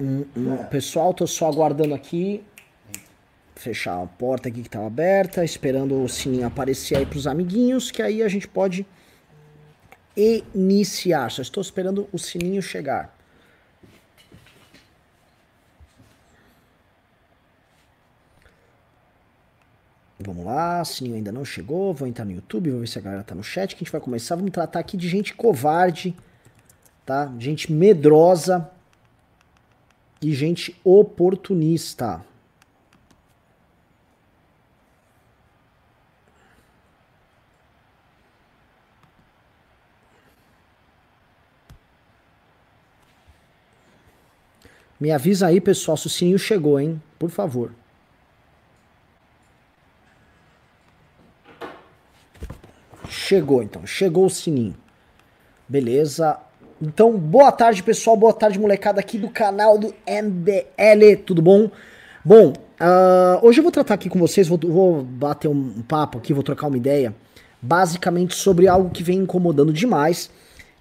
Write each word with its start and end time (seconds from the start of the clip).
Hum, 0.00 0.24
pessoal, 0.70 1.14
tô 1.14 1.26
só 1.26 1.48
aguardando 1.48 1.94
aqui. 1.94 2.44
Fechar 3.54 4.02
a 4.02 4.06
porta 4.06 4.48
aqui 4.48 4.62
que 4.62 4.68
tava 4.68 4.88
aberta, 4.88 5.44
esperando 5.44 6.02
o 6.02 6.08
sininho 6.08 6.46
aparecer 6.46 6.96
aí 6.96 7.06
pros 7.06 7.28
amiguinhos, 7.28 7.92
que 7.92 8.02
aí 8.02 8.20
a 8.22 8.28
gente 8.28 8.48
pode 8.48 8.84
iniciar. 10.16 11.30
Só 11.30 11.42
estou 11.42 11.60
esperando 11.60 12.08
o 12.12 12.18
sininho 12.18 12.60
chegar. 12.60 13.16
Vamos 20.18 20.44
lá, 20.44 20.84
sininho 20.84 21.14
ainda 21.14 21.30
não 21.30 21.44
chegou. 21.44 21.94
Vou 21.94 22.08
entrar 22.08 22.24
no 22.24 22.32
YouTube, 22.32 22.70
vou 22.70 22.80
ver 22.80 22.88
se 22.88 22.98
a 22.98 23.02
galera 23.02 23.22
tá 23.22 23.34
no 23.34 23.44
chat. 23.44 23.76
Que 23.76 23.84
a 23.84 23.84
gente 23.84 23.92
vai 23.92 24.00
começar. 24.00 24.34
Vamos 24.34 24.50
tratar 24.50 24.80
aqui 24.80 24.96
de 24.96 25.08
gente 25.08 25.34
covarde, 25.34 26.16
tá? 27.06 27.32
Gente 27.38 27.72
medrosa 27.72 28.73
e 30.24 30.32
gente 30.32 30.74
oportunista. 30.82 32.24
Me 44.98 45.10
avisa 45.10 45.48
aí, 45.48 45.60
pessoal, 45.60 45.98
se 45.98 46.06
o 46.06 46.10
sininho 46.10 46.38
chegou, 46.38 46.80
hein? 46.80 47.02
Por 47.18 47.28
favor. 47.28 47.74
Chegou, 53.10 53.62
então. 53.62 53.86
Chegou 53.86 54.24
o 54.24 54.30
sininho. 54.30 54.74
Beleza. 55.68 56.40
Então, 56.82 57.16
boa 57.16 57.52
tarde, 57.52 57.82
pessoal. 57.82 58.16
Boa 58.16 58.32
tarde, 58.32 58.58
molecada 58.58 58.98
aqui 58.98 59.16
do 59.16 59.28
canal 59.28 59.78
do 59.78 59.94
MBL. 60.06 61.22
Tudo 61.24 61.40
bom? 61.40 61.70
Bom, 62.24 62.48
uh, 62.48 63.46
hoje 63.46 63.60
eu 63.60 63.62
vou 63.62 63.70
tratar 63.70 63.94
aqui 63.94 64.08
com 64.08 64.18
vocês, 64.18 64.48
vou, 64.48 64.58
vou 64.58 65.02
bater 65.02 65.46
um 65.46 65.82
papo 65.82 66.18
aqui, 66.18 66.32
vou 66.32 66.42
trocar 66.42 66.66
uma 66.66 66.76
ideia, 66.76 67.14
basicamente 67.62 68.34
sobre 68.34 68.66
algo 68.66 68.90
que 68.90 69.04
vem 69.04 69.18
incomodando 69.18 69.72
demais, 69.72 70.30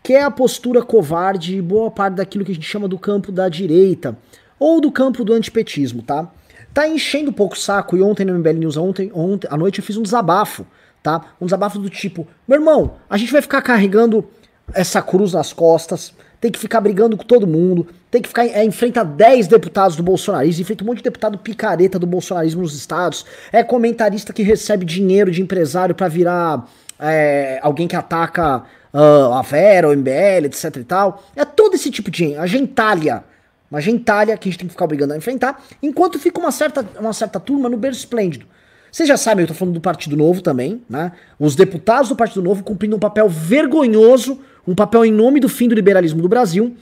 que 0.02 0.14
é 0.14 0.23
a 0.23 0.31
postura 0.31 0.81
covarde 0.81 1.58
e 1.58 1.62
boa 1.62 1.92
parte 1.92 2.16
daquilo 2.16 2.44
que 2.44 2.52
a 2.52 2.56
gente 2.56 2.68
chama 2.68 2.88
do 2.88 2.98
campo 2.98 3.31
da 3.31 3.48
direita, 3.48 4.18
ou 4.58 4.81
do 4.81 4.92
campo 4.92 5.23
do 5.23 5.34
antipetismo, 5.34 6.02
tá? 6.02 6.31
Tá 6.73 6.88
enchendo 6.88 7.30
um 7.30 7.34
pouco 7.34 7.56
o 7.56 7.59
saco, 7.59 7.96
e 7.96 8.02
ontem 8.02 8.25
no 8.25 8.34
MBL 8.40 8.58
News, 8.58 8.78
ontem, 8.78 9.12
ontem 9.14 9.48
à 9.52 9.56
noite 9.56 9.80
eu 9.80 9.86
fiz 9.86 9.96
um 9.96 10.02
desabafo, 10.02 10.66
tá? 11.03 11.36
Um 11.40 11.46
desabafo 11.46 11.78
do 11.78 11.90
tipo, 11.90 12.25
meu 12.48 12.58
irmão, 12.58 12.96
a 13.08 13.18
gente 13.18 13.31
vai 13.31 13.42
ficar 13.44 13.62
carregando 13.62 14.28
essa 14.73 15.02
cruz 15.02 15.33
nas 15.33 15.52
costas, 15.52 16.14
tem 16.39 16.52
que 16.52 16.59
ficar 16.59 16.81
brigando 16.81 17.16
com 17.16 17.23
todo 17.23 17.47
mundo, 17.47 17.88
tem 18.11 18.22
que 18.22 18.28
ficar 18.28 18.45
é, 18.45 18.64
enfrenta 18.64 19.03
10 19.03 19.47
deputados 19.47 19.95
do 19.95 20.03
bolsonarismo, 20.03 20.61
enfrenta 20.61 20.83
um 20.83 20.88
monte 20.88 20.97
de 20.97 21.03
deputado 21.03 21.38
picareta 21.38 21.97
do 21.97 22.06
bolsonarismo 22.06 22.61
nos 22.61 22.75
estados, 22.75 23.25
é 23.52 23.64
comentarista 23.64 24.34
que 24.34 24.44
recebe 24.44 24.86
dinheiro 24.86 25.31
de 25.31 25.41
empresário 25.41 25.95
para 25.95 26.08
virar 26.08 26.67
é, 27.00 27.59
alguém 27.61 27.88
que 27.88 27.95
ataca 27.95 28.64
uh, 28.94 29.34
a 29.34 29.41
Vera, 29.41 29.89
o 29.89 29.95
MBL, 29.95 30.45
etc 30.45 30.75
e 30.78 30.84
tal. 30.84 31.23
É 31.36 31.44
todo 31.44 31.75
esse 31.75 31.89
tipo 31.89 32.11
de 32.11 32.36
a 32.36 32.45
gentalha, 32.45 33.23
uma 33.72 33.81
gentalha 33.81 34.38
que 34.38 34.47
a 34.47 34.52
gente 34.52 34.59
tem 34.59 34.67
que 34.67 34.73
ficar 34.73 34.88
brigando 34.88 35.14
a 35.14 35.17
enfrentar, 35.17 35.61
enquanto 35.81 36.19
fica 36.19 36.39
uma 36.39 36.52
certa, 36.52 36.86
uma 37.00 37.14
certa 37.14 37.39
turma 37.39 37.67
no 37.67 37.78
berço 37.78 38.00
esplêndido. 38.00 38.45
Vocês 38.91 39.09
já 39.09 39.17
sabem, 39.17 39.44
eu 39.44 39.47
tô 39.47 39.56
falando 39.56 39.73
do 39.73 39.81
Partido 39.81 40.16
Novo 40.16 40.41
também, 40.41 40.84
né? 40.88 41.14
Os 41.39 41.56
deputados 41.56 42.09
do 42.09 42.16
Partido 42.16 42.44
Novo 42.44 42.64
cumprindo 42.64 42.95
um 42.95 43.00
papel 43.00 43.28
vergonhoso 43.28 44.39
um 44.67 44.75
papel 44.75 45.06
em 45.06 45.11
nome 45.11 45.39
do 45.39 45.50
fim 45.50 45.67
do 45.67 45.75
liberalismo 45.75 46.22
do 46.22 46.30
Brasil. 46.30 46.75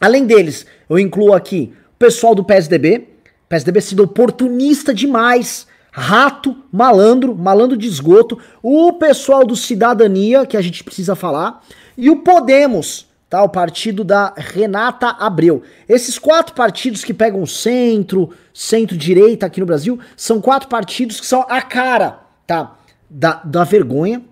Além 0.00 0.24
deles, 0.26 0.66
eu 0.88 0.98
incluo 0.98 1.34
aqui 1.34 1.72
o 1.94 1.98
pessoal 1.98 2.34
do 2.34 2.44
PSDB, 2.44 3.08
PSDB 3.48 3.80
sido 3.80 4.02
oportunista 4.02 4.94
demais, 4.94 5.66
rato, 5.92 6.56
malandro, 6.72 7.34
malandro 7.34 7.76
de 7.76 7.86
esgoto, 7.86 8.38
o 8.62 8.92
pessoal 8.94 9.44
do 9.44 9.56
Cidadania, 9.56 10.46
que 10.46 10.56
a 10.56 10.62
gente 10.62 10.82
precisa 10.84 11.14
falar, 11.14 11.62
e 11.96 12.08
o 12.08 12.22
Podemos, 12.22 13.08
tá? 13.28 13.42
O 13.42 13.48
partido 13.48 14.02
da 14.04 14.32
Renata 14.36 15.08
Abreu. 15.08 15.62
Esses 15.88 16.18
quatro 16.18 16.54
partidos 16.54 17.04
que 17.04 17.12
pegam 17.12 17.44
centro, 17.44 18.30
centro-direita 18.54 19.46
aqui 19.46 19.60
no 19.60 19.66
Brasil, 19.66 19.98
são 20.16 20.40
quatro 20.40 20.68
partidos 20.68 21.20
que 21.20 21.26
são 21.26 21.44
a 21.48 21.60
cara, 21.60 22.20
tá? 22.46 22.76
Da, 23.08 23.42
da 23.44 23.64
vergonha, 23.64 24.22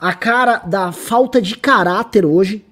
a 0.00 0.12
cara 0.12 0.58
da 0.58 0.92
falta 0.92 1.40
de 1.42 1.56
caráter 1.56 2.24
hoje 2.24 2.64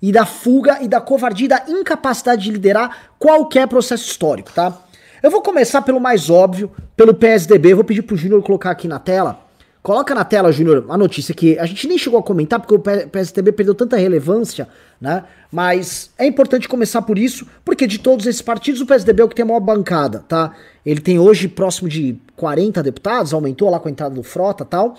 e 0.00 0.12
da 0.12 0.26
fuga 0.26 0.82
e 0.82 0.88
da 0.88 1.00
covardia, 1.00 1.48
da 1.48 1.64
incapacidade 1.68 2.42
de 2.44 2.50
liderar 2.50 3.10
qualquer 3.18 3.66
processo 3.66 4.08
histórico, 4.08 4.52
tá? 4.52 4.76
Eu 5.22 5.30
vou 5.30 5.40
começar 5.40 5.82
pelo 5.82 5.98
mais 5.98 6.28
óbvio, 6.28 6.70
pelo 6.96 7.14
PSDB. 7.14 7.72
Eu 7.72 7.76
vou 7.76 7.84
pedir 7.84 8.02
pro 8.02 8.16
Júnior 8.16 8.42
colocar 8.42 8.70
aqui 8.70 8.86
na 8.86 8.98
tela. 8.98 9.40
Coloca 9.82 10.14
na 10.14 10.24
tela, 10.24 10.50
Júnior, 10.52 10.84
a 10.88 10.98
notícia 10.98 11.32
que 11.32 11.58
a 11.58 11.64
gente 11.64 11.86
nem 11.86 11.96
chegou 11.96 12.18
a 12.18 12.22
comentar 12.22 12.60
porque 12.60 12.74
o 12.74 13.08
PSDB 13.08 13.52
perdeu 13.52 13.74
tanta 13.74 13.96
relevância, 13.96 14.68
né? 15.00 15.22
Mas 15.50 16.10
é 16.18 16.26
importante 16.26 16.68
começar 16.68 17.02
por 17.02 17.16
isso, 17.16 17.46
porque 17.64 17.86
de 17.86 17.98
todos 17.98 18.26
esses 18.26 18.42
partidos, 18.42 18.80
o 18.80 18.86
PSDB 18.86 19.22
é 19.22 19.24
o 19.24 19.28
que 19.28 19.36
tem 19.36 19.44
a 19.44 19.46
maior 19.46 19.60
bancada, 19.60 20.24
tá? 20.28 20.52
Ele 20.84 21.00
tem 21.00 21.20
hoje 21.20 21.46
próximo 21.46 21.88
de 21.88 22.16
40 22.34 22.82
deputados, 22.82 23.32
aumentou 23.32 23.70
lá 23.70 23.78
com 23.78 23.86
a 23.86 23.90
entrada 23.90 24.14
do 24.14 24.24
Frota 24.24 24.64
e 24.64 24.66
tal. 24.66 24.96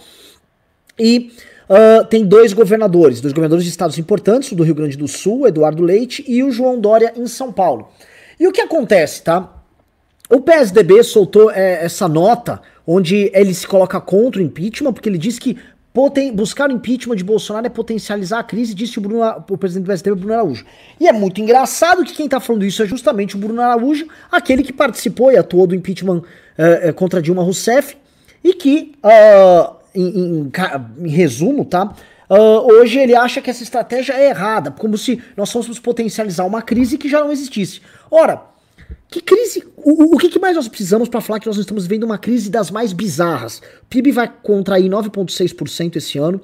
E 0.97 1.31
Uh, 1.69 2.05
tem 2.05 2.25
dois 2.25 2.53
governadores, 2.53 3.19
dois 3.19 3.33
governadores 3.33 3.65
de 3.65 3.69
estados 3.69 3.97
importantes, 3.97 4.51
o 4.51 4.55
do 4.55 4.63
Rio 4.63 4.75
Grande 4.75 4.97
do 4.97 5.07
Sul, 5.07 5.47
Eduardo 5.47 5.83
Leite, 5.83 6.23
e 6.27 6.43
o 6.43 6.51
João 6.51 6.79
Dória 6.79 7.13
em 7.15 7.27
São 7.27 7.51
Paulo. 7.51 7.89
E 8.39 8.47
o 8.47 8.51
que 8.51 8.61
acontece, 8.61 9.21
tá? 9.21 9.53
O 10.29 10.41
PSDB 10.41 11.03
soltou 11.03 11.51
é, 11.51 11.83
essa 11.83 12.07
nota 12.07 12.61
onde 12.85 13.29
ele 13.33 13.53
se 13.53 13.67
coloca 13.67 13.99
contra 13.99 14.41
o 14.41 14.43
impeachment, 14.43 14.93
porque 14.93 15.09
ele 15.09 15.17
diz 15.17 15.37
que 15.37 15.57
poten 15.93 16.31
buscar 16.31 16.69
o 16.69 16.73
impeachment 16.73 17.15
de 17.15 17.23
Bolsonaro 17.23 17.65
é 17.65 17.69
potencializar 17.69 18.39
a 18.39 18.43
crise, 18.43 18.75
disse 18.75 18.99
o, 18.99 19.01
Bruno, 19.01 19.23
o 19.49 19.57
presidente 19.57 19.85
do 19.85 19.87
PSDB, 19.87 20.15
Bruno 20.15 20.33
Araújo. 20.33 20.65
E 20.99 21.07
é 21.07 21.11
muito 21.11 21.41
engraçado 21.41 22.05
que 22.05 22.13
quem 22.13 22.29
tá 22.29 22.39
falando 22.39 22.63
isso 22.65 22.83
é 22.83 22.85
justamente 22.85 23.35
o 23.35 23.39
Bruno 23.39 23.61
Araújo, 23.61 24.07
aquele 24.31 24.63
que 24.63 24.71
participou 24.71 25.31
e 25.31 25.37
atuou 25.37 25.65
do 25.65 25.73
impeachment 25.73 26.19
uh, 26.19 26.93
contra 26.93 27.21
Dilma 27.21 27.41
Rousseff, 27.41 27.97
e 28.43 28.53
que 28.53 28.93
uh, 29.03 29.76
em, 30.01 30.47
em, 30.47 30.51
em 31.05 31.09
resumo, 31.09 31.65
tá? 31.65 31.93
Uh, 32.29 32.73
hoje 32.73 32.99
ele 32.99 33.15
acha 33.15 33.41
que 33.41 33.49
essa 33.49 33.63
estratégia 33.63 34.13
é 34.13 34.29
errada, 34.29 34.69
como 34.71 34.97
se 34.97 35.21
nós 35.35 35.51
fôssemos 35.51 35.79
potencializar 35.79 36.43
uma 36.43 36.61
crise 36.61 36.97
que 36.97 37.07
já 37.07 37.21
não 37.21 37.31
existisse. 37.31 37.81
Ora, 38.11 38.43
que 39.09 39.21
crise? 39.21 39.65
O, 39.77 40.15
o 40.15 40.17
que, 40.17 40.27
que, 40.27 40.39
mais 40.39 40.55
nós 40.55 40.67
precisamos 40.67 41.07
para 41.07 41.21
falar 41.21 41.39
que 41.39 41.47
nós 41.47 41.57
estamos 41.57 41.87
vivendo 41.87 42.03
uma 42.03 42.17
crise 42.17 42.49
das 42.49 42.69
mais 42.69 42.91
bizarras? 42.91 43.59
O 43.59 43.85
PIB 43.89 44.11
vai 44.11 44.31
contrair 44.43 44.89
9,6% 44.89 45.95
esse 45.95 46.17
ano. 46.17 46.41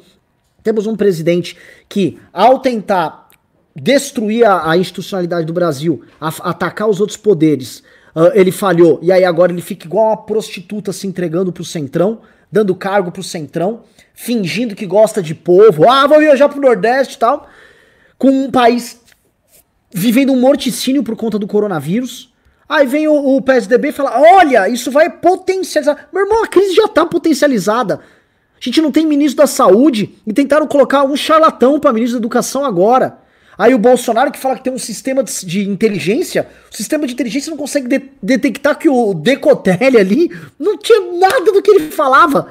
Temos 0.63 0.87
um 0.87 0.95
presidente 0.95 1.57
que, 1.89 2.17
ao 2.31 2.59
tentar 2.59 3.29
destruir 3.75 4.45
a, 4.45 4.71
a 4.71 4.77
institucionalidade 4.77 5.45
do 5.45 5.51
Brasil, 5.51 6.03
a, 6.21 6.29
atacar 6.49 6.87
os 6.87 7.01
outros 7.01 7.17
poderes, 7.17 7.83
uh, 8.15 8.31
ele 8.33 8.51
falhou. 8.51 8.99
E 9.01 9.11
aí 9.11 9.25
agora 9.25 9.51
ele 9.51 9.61
fica 9.61 9.85
igual 9.85 10.07
uma 10.07 10.17
prostituta 10.17 10.93
se 10.93 11.05
entregando 11.05 11.51
pro 11.51 11.65
centrão 11.65 12.21
dando 12.53 12.75
cargo 12.75 13.11
pro 13.11 13.23
Centrão, 13.23 13.81
fingindo 14.13 14.75
que 14.75 14.85
gosta 14.85 15.23
de 15.23 15.33
povo, 15.33 15.89
ah, 15.89 16.05
vou 16.05 16.19
viajar 16.19 16.47
pro 16.47 16.61
Nordeste 16.61 17.15
e 17.15 17.17
tal, 17.17 17.49
com 18.15 18.29
um 18.29 18.51
país 18.51 19.01
vivendo 19.91 20.31
um 20.31 20.39
morticínio 20.39 21.01
por 21.01 21.15
conta 21.15 21.39
do 21.39 21.47
coronavírus. 21.47 22.31
Aí 22.69 22.85
vem 22.85 23.07
o, 23.07 23.37
o 23.37 23.41
PSDB 23.41 23.87
e 23.87 23.91
fala: 23.91 24.21
olha, 24.37 24.69
isso 24.69 24.91
vai 24.91 25.09
potencializar. 25.09 26.09
Meu 26.13 26.25
irmão, 26.25 26.43
a 26.43 26.47
crise 26.47 26.75
já 26.75 26.87
tá 26.87 27.07
potencializada. 27.07 27.95
A 27.95 28.63
gente 28.63 28.79
não 28.81 28.91
tem 28.91 29.03
ministro 29.03 29.37
da 29.37 29.47
saúde 29.47 30.13
e 30.25 30.31
tentaram 30.31 30.67
colocar 30.67 31.03
um 31.03 31.15
charlatão 31.15 31.79
para 31.79 31.91
ministro 31.91 32.19
da 32.19 32.21
educação 32.21 32.63
agora. 32.63 33.17
Aí 33.57 33.73
o 33.73 33.77
Bolsonaro 33.77 34.31
que 34.31 34.39
fala 34.39 34.55
que 34.55 34.63
tem 34.63 34.73
um 34.73 34.79
sistema 34.79 35.23
de, 35.23 35.45
de 35.45 35.69
inteligência, 35.69 36.47
o 36.71 36.75
sistema 36.75 37.05
de 37.05 37.13
inteligência 37.13 37.49
não 37.49 37.57
consegue 37.57 37.87
de, 37.87 38.01
detectar 38.21 38.77
que 38.77 38.89
o 38.89 39.13
Decotelli 39.13 39.97
ali 39.97 40.31
não 40.59 40.77
tinha 40.77 40.99
nada 41.19 41.51
do 41.51 41.61
que 41.61 41.71
ele 41.71 41.91
falava. 41.91 42.49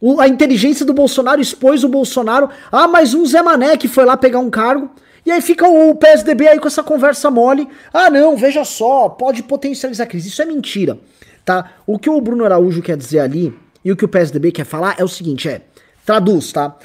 O, 0.00 0.20
a 0.20 0.28
inteligência 0.28 0.84
do 0.84 0.92
Bolsonaro 0.92 1.40
expôs 1.40 1.82
o 1.82 1.88
Bolsonaro. 1.88 2.50
Ah, 2.70 2.86
mas 2.86 3.14
um 3.14 3.24
Zé 3.26 3.42
Mané 3.42 3.76
que 3.76 3.88
foi 3.88 4.04
lá 4.04 4.16
pegar 4.16 4.38
um 4.38 4.50
cargo. 4.50 4.90
E 5.26 5.30
aí 5.30 5.40
fica 5.40 5.66
o 5.66 5.94
PSDB 5.94 6.48
aí 6.48 6.58
com 6.58 6.68
essa 6.68 6.82
conversa 6.82 7.30
mole. 7.30 7.66
Ah, 7.92 8.10
não, 8.10 8.36
veja 8.36 8.64
só, 8.64 9.08
pode 9.08 9.42
potencializar 9.42 10.04
a 10.04 10.06
crise. 10.06 10.28
Isso 10.28 10.42
é 10.42 10.44
mentira, 10.44 10.98
tá? 11.44 11.72
O 11.86 11.98
que 11.98 12.10
o 12.10 12.20
Bruno 12.20 12.44
Araújo 12.44 12.82
quer 12.82 12.96
dizer 12.96 13.20
ali 13.20 13.54
e 13.84 13.90
o 13.90 13.96
que 13.96 14.04
o 14.04 14.08
PSDB 14.08 14.52
quer 14.52 14.64
falar 14.64 14.96
é 14.98 15.04
o 15.04 15.08
seguinte, 15.08 15.48
é, 15.48 15.62
traduz, 16.04 16.52
tá? 16.52 16.76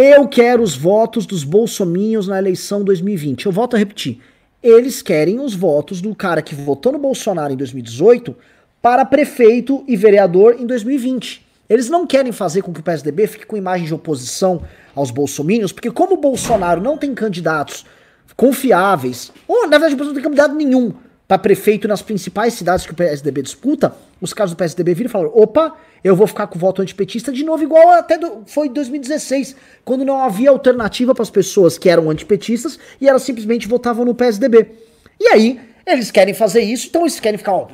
Eu 0.00 0.28
quero 0.28 0.62
os 0.62 0.76
votos 0.76 1.26
dos 1.26 1.42
bolsominhos 1.42 2.28
na 2.28 2.38
eleição 2.38 2.84
2020. 2.84 3.46
Eu 3.46 3.50
volto 3.50 3.74
a 3.74 3.78
repetir. 3.80 4.20
Eles 4.62 5.02
querem 5.02 5.40
os 5.40 5.56
votos 5.56 6.00
do 6.00 6.14
cara 6.14 6.40
que 6.40 6.54
votou 6.54 6.92
no 6.92 7.00
Bolsonaro 7.00 7.52
em 7.52 7.56
2018 7.56 8.32
para 8.80 9.04
prefeito 9.04 9.82
e 9.88 9.96
vereador 9.96 10.54
em 10.56 10.64
2020. 10.64 11.44
Eles 11.68 11.88
não 11.88 12.06
querem 12.06 12.30
fazer 12.30 12.62
com 12.62 12.72
que 12.72 12.78
o 12.78 12.82
PSDB 12.84 13.26
fique 13.26 13.44
com 13.44 13.56
imagem 13.56 13.88
de 13.88 13.94
oposição 13.94 14.62
aos 14.94 15.10
bolsominions, 15.10 15.72
porque 15.72 15.90
como 15.90 16.14
o 16.14 16.20
Bolsonaro 16.20 16.80
não 16.80 16.96
tem 16.96 17.12
candidatos 17.12 17.84
confiáveis, 18.36 19.32
ou 19.48 19.62
na 19.62 19.78
verdade 19.78 19.94
o 19.94 19.96
Bolsonaro 19.96 20.14
não 20.14 20.22
tem 20.22 20.22
candidato 20.22 20.54
nenhum 20.54 20.94
para 21.28 21.38
prefeito 21.38 21.86
nas 21.86 22.00
principais 22.00 22.54
cidades 22.54 22.86
que 22.86 22.92
o 22.92 22.94
PSDB 22.94 23.42
disputa, 23.42 23.94
os 24.18 24.32
caras 24.32 24.50
do 24.50 24.56
PSDB 24.56 24.94
viram 24.94 25.10
e 25.10 25.12
falaram: 25.12 25.32
opa, 25.34 25.76
eu 26.02 26.16
vou 26.16 26.26
ficar 26.26 26.46
com 26.46 26.56
o 26.56 26.58
voto 26.58 26.80
antipetista 26.80 27.30
de 27.30 27.44
novo, 27.44 27.62
igual 27.62 27.90
até 27.90 28.16
do, 28.16 28.44
foi 28.46 28.68
em 28.68 28.72
2016, 28.72 29.54
quando 29.84 30.06
não 30.06 30.22
havia 30.22 30.48
alternativa 30.48 31.14
para 31.14 31.22
as 31.22 31.28
pessoas 31.28 31.76
que 31.76 31.90
eram 31.90 32.08
antipetistas 32.08 32.78
e 32.98 33.06
elas 33.06 33.22
simplesmente 33.22 33.68
votavam 33.68 34.06
no 34.06 34.14
PSDB. 34.14 34.70
E 35.20 35.28
aí, 35.28 35.60
eles 35.86 36.10
querem 36.10 36.32
fazer 36.32 36.62
isso, 36.62 36.86
então 36.88 37.02
eles 37.02 37.20
querem 37.20 37.36
ficar, 37.36 37.52
ó, 37.52 37.68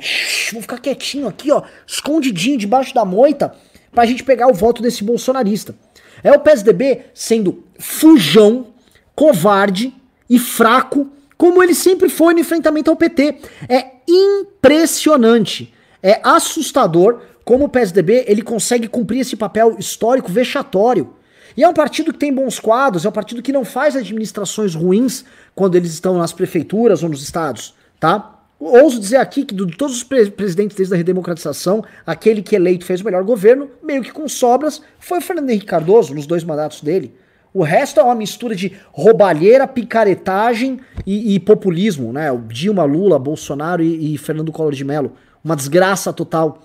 vou 0.51 0.61
ficar 0.61 0.79
quietinho 0.79 1.27
aqui, 1.27 1.49
ó, 1.49 1.63
escondidinho 1.87 2.57
debaixo 2.57 2.93
da 2.93 3.05
moita, 3.05 3.55
pra 3.91 4.05
gente 4.05 4.23
pegar 4.23 4.47
o 4.47 4.53
voto 4.53 4.81
desse 4.81 5.01
bolsonarista. 5.01 5.73
É 6.21 6.31
o 6.31 6.39
PSDB 6.39 7.05
sendo 7.13 7.63
fujão, 7.79 8.67
covarde 9.15 9.93
e 10.29 10.39
fraco 10.39 11.09
como 11.37 11.61
ele 11.61 11.75
sempre 11.75 12.09
foi 12.09 12.33
no 12.33 12.39
enfrentamento 12.39 12.89
ao 12.89 12.95
PT. 12.95 13.37
É 13.67 13.91
impressionante, 14.07 15.73
é 16.01 16.19
assustador 16.23 17.21
como 17.43 17.65
o 17.65 17.69
PSDB 17.69 18.25
ele 18.27 18.41
consegue 18.41 18.87
cumprir 18.87 19.19
esse 19.19 19.35
papel 19.35 19.75
histórico 19.77 20.31
vexatório. 20.31 21.13
E 21.55 21.63
é 21.63 21.69
um 21.69 21.73
partido 21.73 22.11
que 22.11 22.19
tem 22.19 22.33
bons 22.33 22.59
quadros, 22.59 23.05
é 23.05 23.09
um 23.09 23.13
partido 23.13 23.41
que 23.41 23.53
não 23.53 23.63
faz 23.63 23.95
administrações 23.95 24.75
ruins 24.75 25.23
quando 25.53 25.75
eles 25.75 25.93
estão 25.93 26.17
nas 26.17 26.33
prefeituras 26.33 27.01
ou 27.01 27.09
nos 27.09 27.21
estados, 27.21 27.73
tá? 27.99 28.31
Ouso 28.59 28.99
dizer 28.99 29.17
aqui 29.17 29.45
que 29.45 29.53
de 29.53 29.77
todos 29.77 29.97
os 29.97 30.03
pre 30.03 30.29
presidentes 30.31 30.75
desde 30.75 30.93
a 30.93 30.97
redemocratização, 30.97 31.83
aquele 32.05 32.41
que 32.41 32.55
eleito 32.55 32.85
fez 32.85 33.01
o 33.01 33.05
melhor 33.05 33.23
governo, 33.23 33.69
meio 33.83 34.01
que 34.01 34.11
com 34.11 34.27
sobras, 34.27 34.81
foi 34.97 35.19
o 35.19 35.21
Fernando 35.21 35.49
Henrique 35.49 35.65
Cardoso, 35.65 36.15
nos 36.15 36.25
dois 36.25 36.43
mandatos 36.43 36.81
dele. 36.81 37.13
O 37.53 37.63
resto 37.63 37.99
é 37.99 38.03
uma 38.03 38.15
mistura 38.15 38.55
de 38.55 38.73
roubalheira, 38.91 39.67
picaretagem 39.67 40.79
e, 41.05 41.35
e 41.35 41.39
populismo, 41.39 42.11
né? 42.11 42.31
O 42.31 42.39
Dilma, 42.39 42.83
Lula, 42.83 43.19
Bolsonaro 43.19 43.83
e, 43.83 44.13
e, 44.13 44.17
Fernando 44.17 44.51
Collor 44.51 44.73
de 44.73 44.83
Mello. 44.83 45.11
Uma 45.43 45.55
desgraça 45.55 46.11
total. 46.11 46.61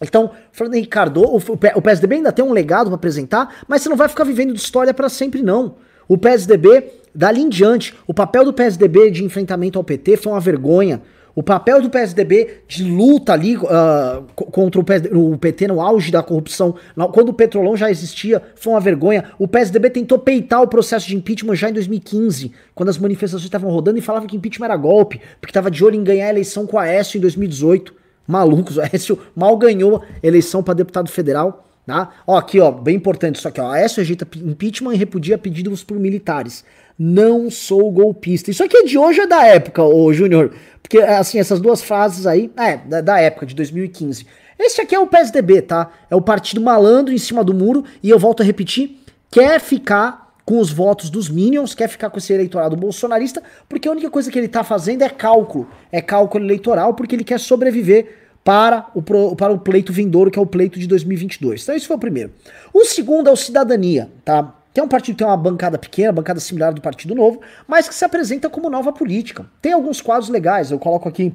Então, 0.00 0.30
Fernando 0.52 0.74
Henrique 0.74 0.90
Cardoso, 0.90 1.52
o 1.74 1.82
PSDB 1.82 2.16
ainda 2.16 2.32
tem 2.32 2.44
um 2.44 2.52
legado 2.52 2.88
para 2.88 2.96
apresentar, 2.96 3.56
mas 3.66 3.82
você 3.82 3.88
não 3.88 3.96
vai 3.96 4.08
ficar 4.08 4.24
vivendo 4.24 4.52
de 4.52 4.60
história 4.60 4.92
para 4.92 5.08
sempre, 5.08 5.42
não. 5.42 5.76
O 6.08 6.18
PSDB, 6.18 6.92
dali 7.14 7.40
em 7.40 7.48
diante, 7.48 7.94
o 8.06 8.12
papel 8.12 8.44
do 8.44 8.52
PSDB 8.52 9.10
de 9.10 9.24
enfrentamento 9.24 9.78
ao 9.78 9.84
PT 9.84 10.16
foi 10.18 10.32
uma 10.32 10.40
vergonha. 10.40 11.00
O 11.36 11.42
papel 11.42 11.82
do 11.82 11.90
PSDB 11.90 12.62
de 12.66 12.82
luta 12.82 13.34
ali 13.34 13.58
uh, 13.58 14.24
contra 14.34 14.80
o, 14.80 15.32
o, 15.32 15.36
PT 15.36 15.68
no 15.68 15.82
auge 15.82 16.10
da 16.10 16.22
corrupção, 16.22 16.76
quando 17.12 17.28
o 17.28 17.34
Petrolão 17.34 17.76
já 17.76 17.90
existia, 17.90 18.40
foi 18.54 18.72
uma 18.72 18.80
vergonha. 18.80 19.24
O 19.38 19.46
PSDB 19.46 19.90
tentou 19.90 20.18
peitar 20.18 20.62
o 20.62 20.66
processo 20.66 21.06
de 21.06 21.14
impeachment 21.14 21.54
já 21.54 21.68
em 21.68 21.74
2015, 21.74 22.52
quando 22.74 22.88
as 22.88 22.96
manifestações 22.96 23.44
estavam 23.44 23.70
rodando 23.70 23.98
e 23.98 24.00
falava 24.00 24.26
que 24.26 24.34
impeachment 24.34 24.64
era 24.64 24.76
golpe, 24.78 25.20
porque 25.38 25.50
estava 25.50 25.70
de 25.70 25.84
olho 25.84 25.96
em 25.96 26.02
ganhar 26.02 26.28
a 26.28 26.30
eleição 26.30 26.66
com 26.66 26.78
a 26.78 26.84
Aécio 26.84 27.18
em 27.18 27.20
2018. 27.20 27.92
Malucos, 28.26 28.78
o 28.78 28.80
Aécio 28.80 29.18
mal 29.36 29.58
ganhou 29.58 30.02
eleição 30.22 30.62
para 30.62 30.72
deputado 30.72 31.10
federal. 31.10 31.66
Tá? 31.86 32.14
Ó, 32.26 32.36
aqui, 32.36 32.58
ó, 32.58 32.72
bem 32.72 32.96
importante 32.96 33.36
isso 33.36 33.46
aqui, 33.46 33.60
ó. 33.60 33.70
Aécio 33.70 33.98
rejeita 33.98 34.26
impeachment 34.38 34.94
e 34.94 34.96
repudia 34.96 35.36
pedidos 35.36 35.84
por 35.84 36.00
militares. 36.00 36.64
Não 36.98 37.50
sou 37.50 37.90
golpista. 37.90 38.50
Isso 38.50 38.64
aqui 38.64 38.76
é 38.76 38.84
de 38.84 38.96
hoje 38.96 39.20
ou 39.20 39.26
é 39.26 39.28
da 39.28 39.44
época, 39.46 39.82
ô 39.82 40.12
Júnior? 40.12 40.54
Porque, 40.82 40.98
assim, 40.98 41.38
essas 41.38 41.60
duas 41.60 41.82
frases 41.82 42.26
aí, 42.26 42.50
é, 42.56 42.76
da, 42.76 43.20
época, 43.20 43.44
de 43.44 43.54
2015. 43.54 44.26
Esse 44.58 44.80
aqui 44.80 44.94
é 44.94 44.98
o 44.98 45.06
PSDB, 45.06 45.62
tá? 45.62 45.90
É 46.10 46.16
o 46.16 46.22
partido 46.22 46.60
malandro 46.60 47.12
em 47.12 47.18
cima 47.18 47.44
do 47.44 47.52
muro, 47.52 47.84
e 48.02 48.08
eu 48.08 48.18
volto 48.18 48.42
a 48.42 48.46
repetir, 48.46 48.98
quer 49.30 49.60
ficar 49.60 50.32
com 50.44 50.60
os 50.60 50.72
votos 50.72 51.10
dos 51.10 51.28
Minions, 51.28 51.74
quer 51.74 51.88
ficar 51.88 52.08
com 52.08 52.18
esse 52.18 52.32
eleitorado 52.32 52.76
bolsonarista, 52.76 53.42
porque 53.68 53.88
a 53.88 53.90
única 53.90 54.08
coisa 54.08 54.30
que 54.30 54.38
ele 54.38 54.48
tá 54.48 54.62
fazendo 54.62 55.02
é 55.02 55.08
cálculo. 55.08 55.68
É 55.90 56.00
cálculo 56.00 56.44
eleitoral, 56.44 56.94
porque 56.94 57.16
ele 57.16 57.24
quer 57.24 57.40
sobreviver 57.40 58.26
para 58.44 58.86
o, 58.94 59.02
para 59.02 59.52
o 59.52 59.58
pleito 59.58 59.92
vindouro, 59.92 60.30
que 60.30 60.38
é 60.38 60.42
o 60.42 60.46
pleito 60.46 60.78
de 60.78 60.86
2022. 60.86 61.64
Então, 61.64 61.74
esse 61.74 61.84
foi 61.84 61.96
o 61.96 61.98
primeiro. 61.98 62.30
O 62.72 62.84
segundo 62.84 63.28
é 63.28 63.32
o 63.32 63.36
Cidadania, 63.36 64.08
tá? 64.24 64.54
Tem 64.76 64.84
um 64.84 64.88
partido 64.88 65.14
que 65.14 65.20
tem 65.20 65.26
uma 65.26 65.38
bancada 65.38 65.78
pequena, 65.78 66.12
bancada 66.12 66.38
similar 66.38 66.74
do 66.74 66.82
Partido 66.82 67.14
Novo, 67.14 67.40
mas 67.66 67.88
que 67.88 67.94
se 67.94 68.04
apresenta 68.04 68.50
como 68.50 68.68
nova 68.68 68.92
política. 68.92 69.46
Tem 69.62 69.72
alguns 69.72 70.02
quadros 70.02 70.28
legais, 70.28 70.70
eu 70.70 70.78
coloco 70.78 71.08
aqui 71.08 71.32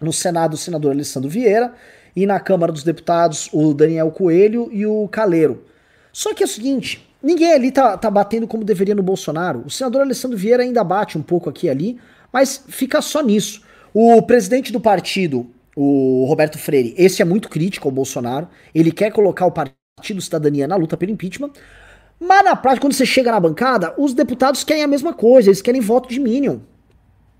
no 0.00 0.12
Senado 0.12 0.54
o 0.54 0.56
senador 0.56 0.90
Alessandro 0.90 1.30
Vieira 1.30 1.72
e 2.16 2.26
na 2.26 2.40
Câmara 2.40 2.72
dos 2.72 2.82
Deputados 2.82 3.48
o 3.52 3.72
Daniel 3.72 4.10
Coelho 4.10 4.68
e 4.72 4.84
o 4.84 5.06
Caleiro. 5.06 5.62
Só 6.12 6.34
que 6.34 6.42
é 6.42 6.46
o 6.46 6.48
seguinte, 6.48 7.08
ninguém 7.22 7.52
ali 7.52 7.70
tá, 7.70 7.96
tá 7.96 8.10
batendo 8.10 8.48
como 8.48 8.64
deveria 8.64 8.96
no 8.96 9.04
Bolsonaro. 9.04 9.62
O 9.64 9.70
senador 9.70 10.00
Alessandro 10.00 10.36
Vieira 10.36 10.64
ainda 10.64 10.82
bate 10.82 11.16
um 11.16 11.22
pouco 11.22 11.48
aqui 11.48 11.68
e 11.68 11.70
ali, 11.70 12.00
mas 12.32 12.64
fica 12.66 13.00
só 13.00 13.22
nisso. 13.22 13.62
O 13.94 14.20
presidente 14.22 14.72
do 14.72 14.80
partido, 14.80 15.48
o 15.76 16.24
Roberto 16.26 16.58
Freire, 16.58 16.92
esse 16.98 17.22
é 17.22 17.24
muito 17.24 17.48
crítico 17.48 17.86
ao 17.86 17.92
Bolsonaro. 17.92 18.48
Ele 18.74 18.90
quer 18.90 19.12
colocar 19.12 19.46
o 19.46 19.52
Partido 19.52 20.20
Cidadania 20.20 20.66
na 20.66 20.74
luta 20.74 20.96
pelo 20.96 21.12
impeachment. 21.12 21.52
Mas 22.24 22.44
na 22.44 22.56
prática, 22.56 22.80
quando 22.80 22.94
você 22.94 23.04
chega 23.04 23.30
na 23.30 23.38
bancada, 23.38 23.94
os 23.98 24.14
deputados 24.14 24.64
querem 24.64 24.82
a 24.82 24.88
mesma 24.88 25.12
coisa, 25.12 25.50
eles 25.50 25.60
querem 25.60 25.80
voto 25.80 26.08
de 26.08 26.18
Minion. 26.18 26.58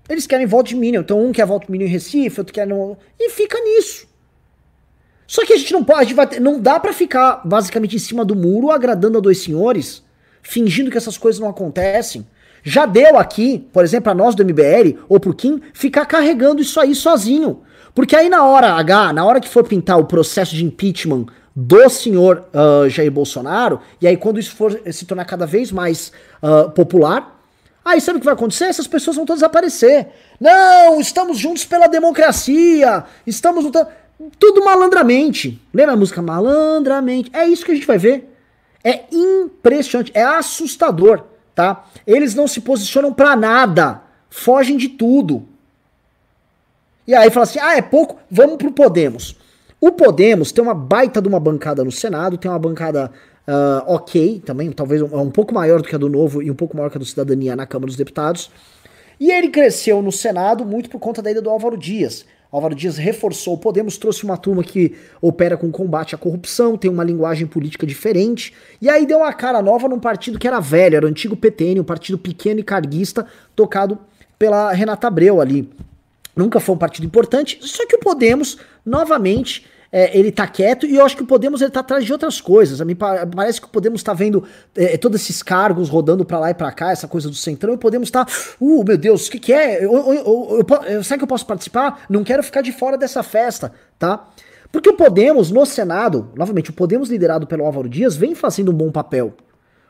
Eles 0.07 0.27
querem 0.27 0.45
voto 0.45 0.69
de 0.69 0.75
Minion. 0.75 1.01
Então 1.01 1.25
um 1.25 1.31
quer 1.31 1.45
voto 1.45 1.65
de 1.65 1.71
Minion 1.71 1.87
em 1.87 1.91
Recife, 1.91 2.39
outro 2.39 2.53
quer 2.53 2.67
no... 2.67 2.95
E 3.19 3.31
fica 3.31 3.59
nisso. 3.59 4.07
Só 5.25 5.43
que 5.43 5.53
a 5.53 5.57
gente 5.57 5.73
não 5.73 5.83
pode, 5.83 6.13
ter, 6.13 6.39
não 6.39 6.59
dá 6.59 6.79
para 6.79 6.93
ficar 6.93 7.41
basicamente 7.43 7.95
em 7.95 7.99
cima 7.99 8.23
do 8.23 8.35
muro 8.35 8.69
agradando 8.69 9.17
a 9.17 9.21
dois 9.21 9.41
senhores, 9.41 10.03
fingindo 10.43 10.91
que 10.91 10.97
essas 10.97 11.17
coisas 11.17 11.41
não 11.41 11.49
acontecem. 11.49 12.25
Já 12.63 12.85
deu 12.85 13.17
aqui, 13.17 13.67
por 13.73 13.83
exemplo, 13.83 14.11
a 14.11 14.15
nós 14.15 14.35
do 14.35 14.45
MBL, 14.45 14.99
ou 15.09 15.19
pro 15.19 15.33
Kim, 15.33 15.61
ficar 15.73 16.05
carregando 16.05 16.61
isso 16.61 16.79
aí 16.79 16.93
sozinho. 16.93 17.63
Porque 17.95 18.15
aí 18.15 18.29
na 18.29 18.45
hora 18.45 18.73
H, 18.73 19.13
na 19.13 19.25
hora 19.25 19.39
que 19.39 19.49
for 19.49 19.63
pintar 19.63 19.99
o 19.99 20.05
processo 20.05 20.55
de 20.55 20.63
impeachment 20.63 21.25
do 21.55 21.89
senhor 21.89 22.45
uh, 22.53 22.89
Jair 22.89 23.09
Bolsonaro, 23.09 23.79
e 24.01 24.07
aí 24.07 24.17
quando 24.17 24.39
isso 24.39 24.53
for 24.55 24.77
se 24.91 25.05
tornar 25.05 25.23
cada 25.23 25.45
vez 25.45 25.71
mais 25.71 26.11
uh, 26.43 26.69
popular, 26.71 27.41
aí 27.83 28.01
sabe 28.01 28.17
o 28.17 28.19
que 28.19 28.25
vai 28.25 28.33
acontecer? 28.33 28.65
Essas 28.65 28.87
pessoas 28.87 29.15
vão 29.15 29.25
todas 29.25 29.41
aparecer. 29.41 30.07
Não, 30.39 30.99
estamos 30.99 31.37
juntos 31.37 31.63
pela 31.63 31.87
democracia, 31.87 33.05
estamos 33.25 33.63
lutando. 33.63 33.87
Tudo 34.37 34.63
malandramente. 34.63 35.61
Lembra 35.73 35.93
a 35.93 35.97
música 35.97 36.21
Malandramente? 36.21 37.29
É 37.33 37.45
isso 37.45 37.65
que 37.65 37.71
a 37.71 37.75
gente 37.75 37.87
vai 37.87 37.97
ver. 37.97 38.33
É 38.83 39.03
impressionante, 39.11 40.11
é 40.13 40.23
assustador, 40.23 41.23
tá? 41.53 41.85
Eles 42.05 42.35
não 42.35 42.47
se 42.47 42.61
posicionam 42.61 43.13
para 43.13 43.35
nada, 43.35 44.01
fogem 44.29 44.77
de 44.77 44.89
tudo. 44.89 45.47
E 47.07 47.13
aí 47.15 47.29
fala 47.29 47.43
assim: 47.43 47.59
ah, 47.59 47.75
é 47.75 47.81
pouco, 47.81 48.17
vamos 48.29 48.57
pro 48.57 48.71
Podemos. 48.71 49.35
O 49.85 49.91
Podemos 49.91 50.51
tem 50.51 50.63
uma 50.63 50.73
baita 50.73 51.21
de 51.21 51.27
uma 51.27 51.39
bancada 51.39 51.83
no 51.83 51.91
Senado, 51.91 52.39
tem 52.39 52.49
uma 52.49 52.57
bancada 52.57 53.11
uh, 53.47 53.93
ok 53.93 54.41
também, 54.43 54.71
talvez 54.71 54.99
um, 54.99 55.15
um, 55.15 55.29
pouco 55.29 55.53
maior 55.53 55.79
do 55.79 55.87
que 55.87 55.93
a 55.93 55.97
do 55.99 56.09
Novo 56.09 56.41
e 56.41 56.49
um 56.49 56.55
pouco 56.55 56.75
maior 56.75 56.89
que 56.89 56.97
a 56.97 56.99
do 56.99 57.05
Cidadania 57.05 57.55
na 57.55 57.67
Câmara 57.67 57.85
dos 57.85 57.95
Deputados. 57.95 58.49
E 59.19 59.31
ele 59.31 59.49
cresceu 59.49 60.01
no 60.01 60.11
Senado 60.11 60.65
muito 60.65 60.89
por 60.89 60.97
conta 60.97 61.21
da 61.21 61.29
ida 61.29 61.39
do 61.39 61.51
Álvaro 61.51 61.77
Dias. 61.77 62.25
Álvaro 62.51 62.73
Dias 62.73 62.97
reforçou 62.97 63.53
o 63.53 63.57
Podemos, 63.59 63.95
trouxe 63.95 64.23
uma 64.23 64.37
turma 64.37 64.63
que 64.63 64.95
opera 65.21 65.55
com 65.55 65.69
combate 65.71 66.15
à 66.15 66.17
corrupção, 66.17 66.75
tem 66.75 66.89
uma 66.89 67.03
linguagem 67.03 67.45
política 67.45 67.85
diferente, 67.85 68.55
e 68.81 68.89
aí 68.89 69.05
deu 69.05 69.19
uma 69.19 69.33
cara 69.33 69.61
nova 69.61 69.87
num 69.87 69.99
partido 69.99 70.39
que 70.39 70.47
era 70.47 70.59
velho, 70.59 70.95
era 70.95 71.05
o 71.05 71.09
antigo 71.09 71.37
PTN, 71.37 71.81
um 71.81 71.83
partido 71.83 72.17
pequeno 72.17 72.59
e 72.59 72.63
carguista, 72.63 73.27
tocado 73.55 73.99
pela 74.39 74.71
Renata 74.71 75.05
Abreu 75.05 75.39
ali. 75.39 75.69
Nunca 76.35 76.59
foi 76.59 76.73
um 76.73 76.77
partido 76.79 77.05
importante, 77.05 77.59
só 77.61 77.85
que 77.85 77.95
o 77.95 77.99
Podemos, 77.99 78.57
novamente, 78.83 79.74
é, 79.97 80.11
ele 80.17 80.29
tá 80.29 80.45
quieto 80.45 80.85
e 80.85 80.97
eu 80.97 81.05
acho 81.05 81.15
que 81.15 81.23
o 81.23 81.25
Podemos 81.25 81.61
ele 81.61 81.71
tá 81.71 81.79
atrás 81.79 82.03
de 82.03 82.11
outras 82.11 82.41
coisas. 82.41 82.81
Me 82.81 82.93
parece 82.93 83.61
que 83.61 83.67
o 83.67 83.69
Podemos 83.69 84.03
tá 84.03 84.13
vendo 84.13 84.43
é, 84.75 84.97
todos 84.97 85.21
esses 85.21 85.41
cargos 85.41 85.87
rodando 85.87 86.25
para 86.25 86.37
lá 86.37 86.49
e 86.49 86.53
para 86.53 86.69
cá, 86.73 86.91
essa 86.91 87.07
coisa 87.07 87.29
do 87.29 87.35
centrão, 87.35 87.71
e 87.71 87.75
o 87.77 87.79
Podemos 87.79 88.11
tá, 88.11 88.27
uh, 88.59 88.83
meu 88.83 88.97
Deus, 88.97 89.27
o 89.27 89.31
que 89.31 89.39
que 89.39 89.53
é? 89.53 89.85
Eu, 89.85 91.01
será 91.01 91.17
que 91.17 91.23
eu 91.23 91.27
posso 91.27 91.45
participar? 91.45 92.03
Não 92.09 92.25
quero 92.25 92.43
ficar 92.43 92.61
de 92.61 92.73
fora 92.73 92.97
dessa 92.97 93.23
festa, 93.23 93.71
tá? 93.97 94.27
Porque 94.69 94.89
o 94.89 94.97
Podemos 94.97 95.49
no 95.49 95.65
Senado, 95.65 96.29
novamente, 96.35 96.71
o 96.71 96.73
Podemos 96.73 97.09
liderado 97.09 97.47
pelo 97.47 97.63
Álvaro 97.63 97.87
Dias 97.87 98.17
vem 98.17 98.35
fazendo 98.35 98.71
um 98.71 98.75
bom 98.75 98.91
papel. 98.91 99.33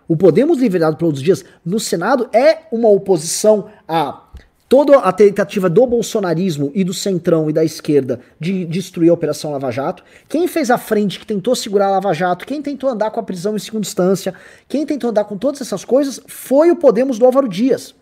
O 0.08 0.16
Podemos 0.16 0.60
liderado 0.60 0.98
pelos 0.98 1.20
Dias 1.20 1.44
no 1.66 1.80
Senado 1.80 2.30
é 2.32 2.60
uma 2.72 2.90
oposição 2.90 3.70
a 3.88 4.25
toda 4.68 4.98
a 4.98 5.12
tentativa 5.12 5.70
do 5.70 5.86
bolsonarismo 5.86 6.72
e 6.74 6.84
do 6.84 6.94
centrão 6.94 7.50
e 7.50 7.54
da 7.54 7.64
esquerda 7.64 8.20
de 8.40 8.66
destruir 8.66 9.10
a 9.10 9.14
Operação 9.14 9.52
Lava 9.52 9.72
Jato, 9.72 10.04
quem 10.28 10.48
fez 10.48 10.72
a 10.72 10.78
frente 10.78 11.20
que 11.20 11.26
tentou 11.26 11.56
segurar 11.56 11.88
a 11.88 11.92
Lava 11.92 12.14
Jato, 12.14 12.46
quem 12.46 12.62
tentou 12.62 12.90
andar 12.90 13.12
com 13.12 13.20
a 13.20 13.24
prisão 13.24 13.56
em 13.56 13.60
segunda 13.60 13.86
instância, 13.86 14.34
quem 14.68 14.86
tentou 14.86 15.10
andar 15.10 15.26
com 15.26 15.38
todas 15.38 15.62
essas 15.62 15.86
coisas 15.86 16.20
foi 16.28 16.72
o 16.72 16.76
Podemos 16.76 17.20
do 17.20 17.26
Álvaro 17.26 17.48
Dias. 17.48 17.94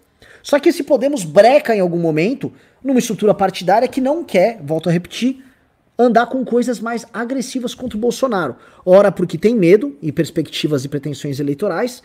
Só 0.42 0.60
que 0.60 0.70
esse 0.70 0.84
Podemos 0.84 1.24
breca 1.24 1.76
em 1.76 1.80
algum 1.80 2.00
momento 2.00 2.52
numa 2.84 3.00
estrutura 3.00 3.34
partidária 3.34 3.88
que 3.88 4.02
não 4.02 4.24
quer, 4.24 4.60
volto 4.62 4.90
a 4.90 4.92
repetir, 4.92 5.44
andar 5.98 6.26
com 6.26 6.44
coisas 6.44 6.80
mais 6.80 7.06
agressivas 7.14 7.74
contra 7.74 7.98
o 7.98 8.02
Bolsonaro. 8.02 8.56
Ora 8.86 9.12
porque 9.12 9.38
tem 9.38 9.56
medo 9.56 9.96
e 10.02 10.12
perspectivas 10.12 10.84
e 10.84 10.90
pretensões 10.90 11.40
eleitorais, 11.40 12.02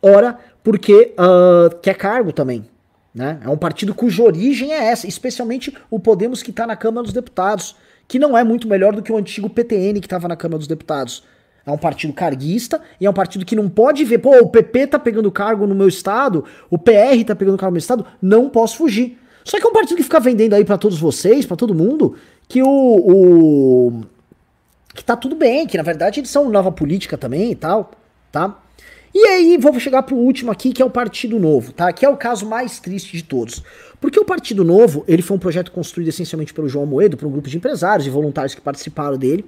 ora 0.00 0.38
porque 0.62 1.12
uh, 1.18 1.76
quer 1.80 1.94
cargo 1.94 2.32
também. 2.32 2.71
Né? 3.14 3.38
É 3.44 3.48
um 3.48 3.56
partido 3.56 3.94
cuja 3.94 4.22
origem 4.22 4.72
é 4.72 4.86
essa, 4.86 5.06
especialmente 5.06 5.76
o 5.90 5.98
Podemos 5.98 6.42
que 6.42 6.50
está 6.50 6.66
na 6.66 6.76
Câmara 6.76 7.04
dos 7.04 7.12
Deputados, 7.12 7.76
que 8.08 8.18
não 8.18 8.36
é 8.36 8.42
muito 8.42 8.66
melhor 8.66 8.94
do 8.94 9.02
que 9.02 9.12
o 9.12 9.16
antigo 9.16 9.50
PTN 9.50 10.00
que 10.00 10.06
estava 10.06 10.26
na 10.28 10.36
Câmara 10.36 10.58
dos 10.58 10.66
Deputados. 10.66 11.22
É 11.64 11.70
um 11.70 11.78
partido 11.78 12.12
carguista 12.12 12.80
e 13.00 13.06
é 13.06 13.10
um 13.10 13.12
partido 13.12 13.44
que 13.44 13.54
não 13.54 13.68
pode 13.68 14.04
ver, 14.04 14.18
pô, 14.18 14.36
o 14.38 14.48
PP 14.48 14.88
tá 14.88 14.98
pegando 14.98 15.30
cargo 15.30 15.66
no 15.66 15.74
meu 15.74 15.88
estado, 15.88 16.44
o 16.68 16.78
PR 16.78 17.22
tá 17.24 17.36
pegando 17.36 17.56
cargo 17.56 17.70
no 17.70 17.74
meu 17.74 17.78
estado, 17.78 18.04
não 18.20 18.48
posso 18.48 18.76
fugir. 18.76 19.18
Só 19.44 19.58
que 19.58 19.66
é 19.66 19.68
um 19.68 19.72
partido 19.72 19.96
que 19.96 20.02
fica 20.02 20.20
vendendo 20.20 20.54
aí 20.54 20.64
para 20.64 20.78
todos 20.78 20.98
vocês, 20.98 21.46
para 21.46 21.56
todo 21.56 21.74
mundo, 21.74 22.16
que 22.48 22.62
o, 22.62 22.68
o, 22.68 24.02
que 24.94 25.04
tá 25.04 25.16
tudo 25.16 25.36
bem, 25.36 25.66
que 25.66 25.76
na 25.76 25.82
verdade 25.82 26.20
eles 26.20 26.30
são 26.30 26.48
nova 26.48 26.72
política 26.72 27.16
também 27.16 27.52
e 27.52 27.56
tal, 27.56 27.92
tá? 28.30 28.61
E 29.14 29.26
aí, 29.26 29.58
vou 29.58 29.78
chegar 29.78 30.02
pro 30.02 30.16
último 30.16 30.50
aqui, 30.50 30.72
que 30.72 30.80
é 30.80 30.84
o 30.84 30.90
Partido 30.90 31.38
Novo, 31.38 31.70
tá? 31.72 31.92
Que 31.92 32.06
é 32.06 32.08
o 32.08 32.16
caso 32.16 32.46
mais 32.46 32.80
triste 32.80 33.14
de 33.14 33.22
todos. 33.22 33.62
Porque 34.00 34.18
o 34.18 34.24
Partido 34.24 34.64
Novo, 34.64 35.04
ele 35.06 35.20
foi 35.20 35.36
um 35.36 35.40
projeto 35.40 35.70
construído 35.70 36.08
essencialmente 36.08 36.54
pelo 36.54 36.66
João 36.66 36.86
Moedo, 36.86 37.16
por 37.16 37.26
um 37.26 37.30
grupo 37.30 37.48
de 37.48 37.58
empresários 37.58 38.06
e 38.06 38.10
voluntários 38.10 38.54
que 38.54 38.60
participaram 38.60 39.18
dele. 39.18 39.44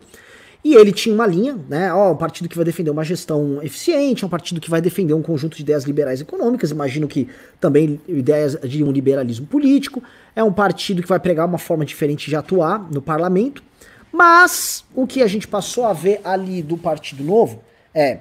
E 0.62 0.74
ele 0.74 0.92
tinha 0.92 1.14
uma 1.14 1.26
linha, 1.26 1.58
né? 1.68 1.92
Ó, 1.92 2.12
um 2.12 2.16
partido 2.16 2.48
que 2.48 2.56
vai 2.56 2.64
defender 2.64 2.90
uma 2.90 3.04
gestão 3.04 3.62
eficiente, 3.62 4.22
é 4.22 4.26
um 4.26 4.30
partido 4.30 4.60
que 4.60 4.68
vai 4.68 4.80
defender 4.82 5.14
um 5.14 5.22
conjunto 5.22 5.56
de 5.56 5.62
ideias 5.62 5.84
liberais 5.84 6.20
econômicas, 6.20 6.70
imagino 6.70 7.08
que 7.08 7.28
também 7.60 8.00
ideias 8.08 8.58
de 8.62 8.84
um 8.84 8.90
liberalismo 8.90 9.46
político. 9.46 10.02
É 10.36 10.44
um 10.44 10.52
partido 10.52 11.02
que 11.02 11.08
vai 11.08 11.20
pregar 11.20 11.46
uma 11.46 11.58
forma 11.58 11.84
diferente 11.84 12.28
de 12.28 12.36
atuar 12.36 12.90
no 12.90 13.00
parlamento. 13.00 13.62
Mas 14.12 14.84
o 14.94 15.06
que 15.06 15.22
a 15.22 15.26
gente 15.26 15.48
passou 15.48 15.84
a 15.84 15.92
ver 15.92 16.20
ali 16.22 16.62
do 16.62 16.78
Partido 16.78 17.24
Novo 17.24 17.62
é 17.94 18.20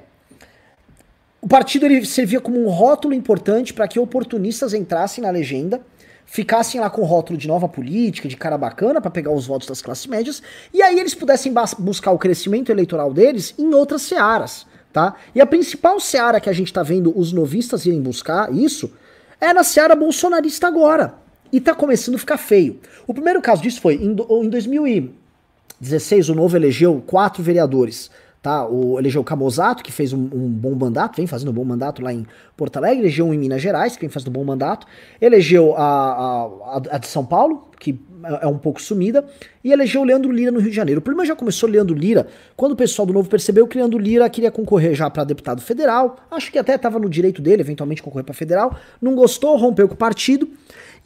o 1.43 1.47
partido 1.47 1.85
ele 1.85 2.05
servia 2.05 2.39
como 2.39 2.57
um 2.57 2.69
rótulo 2.69 3.13
importante 3.13 3.73
para 3.73 3.85
que 3.85 3.99
oportunistas 3.99 4.73
entrassem 4.73 5.21
na 5.21 5.29
legenda 5.29 5.81
ficassem 6.25 6.79
lá 6.79 6.89
com 6.89 7.01
o 7.01 7.03
rótulo 7.03 7.37
de 7.37 7.49
nova 7.49 7.67
política, 7.67 8.29
de 8.29 8.37
cara 8.37 8.57
bacana, 8.57 9.01
para 9.01 9.11
pegar 9.11 9.33
os 9.33 9.45
votos 9.45 9.67
das 9.67 9.81
classes 9.81 10.07
médias, 10.07 10.41
e 10.73 10.81
aí 10.81 10.97
eles 10.97 11.13
pudessem 11.13 11.53
buscar 11.77 12.11
o 12.11 12.17
crescimento 12.17 12.71
eleitoral 12.71 13.13
deles 13.13 13.53
em 13.59 13.73
outras 13.73 14.03
searas, 14.03 14.65
tá? 14.93 15.15
E 15.35 15.41
a 15.41 15.45
principal 15.45 15.99
seara 15.99 16.39
que 16.39 16.49
a 16.49 16.53
gente 16.53 16.71
tá 16.71 16.81
vendo 16.81 17.11
os 17.13 17.33
novistas 17.33 17.85
irem 17.85 18.01
buscar 18.01 18.49
isso 18.53 18.93
é 19.41 19.51
na 19.51 19.65
seara 19.65 19.97
bolsonarista 19.97 20.65
agora. 20.65 21.15
E 21.51 21.59
tá 21.59 21.75
começando 21.75 22.15
a 22.15 22.19
ficar 22.19 22.37
feio. 22.37 22.79
O 23.05 23.13
primeiro 23.13 23.41
caso 23.41 23.61
disso 23.61 23.81
foi 23.81 23.95
em, 23.95 24.11
em 24.11 24.49
2016, 24.49 26.29
o 26.29 26.35
Novo 26.35 26.55
elegeu 26.55 27.03
quatro 27.05 27.43
vereadores 27.43 28.09
tá? 28.43 28.67
O, 28.67 28.99
elegeu 28.99 29.23
Camozato, 29.23 29.81
que 29.81 29.91
fez 29.91 30.11
um, 30.11 30.19
um, 30.19 30.49
bom 30.49 30.75
mandato, 30.75 31.15
vem 31.15 31.25
fazendo 31.25 31.49
um 31.49 31.53
bom 31.53 31.63
mandato 31.63 32.01
lá 32.01 32.13
em 32.13 32.27
Porto 32.57 32.75
Alegre, 32.75 32.99
elegeu 32.99 33.25
um 33.25 33.33
em 33.33 33.37
Minas 33.37 33.61
Gerais, 33.61 33.95
que 33.95 34.01
vem 34.01 34.09
fazendo 34.09 34.27
um 34.27 34.33
bom 34.33 34.43
mandato, 34.43 34.85
elegeu 35.21 35.73
a, 35.77 36.43
a, 36.75 36.81
a 36.91 36.97
de 36.97 37.07
São 37.07 37.25
Paulo, 37.25 37.69
que 37.79 37.97
é, 38.25 38.43
é 38.43 38.47
um 38.47 38.57
pouco 38.57 38.81
sumida, 38.81 39.25
e 39.63 39.71
elegeu 39.71 40.01
o 40.01 40.03
Leandro 40.03 40.29
Lira 40.29 40.51
no 40.51 40.59
Rio 40.59 40.69
de 40.69 40.75
Janeiro. 40.75 40.99
O 40.99 41.01
problema 41.01 41.25
já 41.25 41.37
começou 41.37 41.69
Leandro 41.69 41.95
Lira, 41.95 42.27
quando 42.57 42.73
o 42.73 42.75
pessoal 42.75 43.05
do 43.05 43.13
Novo 43.13 43.29
percebeu 43.29 43.65
que 43.65 43.77
Leandro 43.77 43.97
Lira 43.97 44.29
queria 44.29 44.51
concorrer 44.51 44.93
já 44.93 45.09
para 45.09 45.23
deputado 45.23 45.61
federal, 45.61 46.17
acho 46.29 46.51
que 46.51 46.59
até 46.59 46.75
estava 46.75 46.99
no 46.99 47.09
direito 47.09 47.41
dele, 47.41 47.61
eventualmente 47.61 48.03
concorrer 48.03 48.25
para 48.25 48.33
federal, 48.33 48.75
não 49.01 49.15
gostou, 49.15 49.55
rompeu 49.55 49.87
com 49.87 49.93
o 49.93 49.97
partido, 49.97 50.49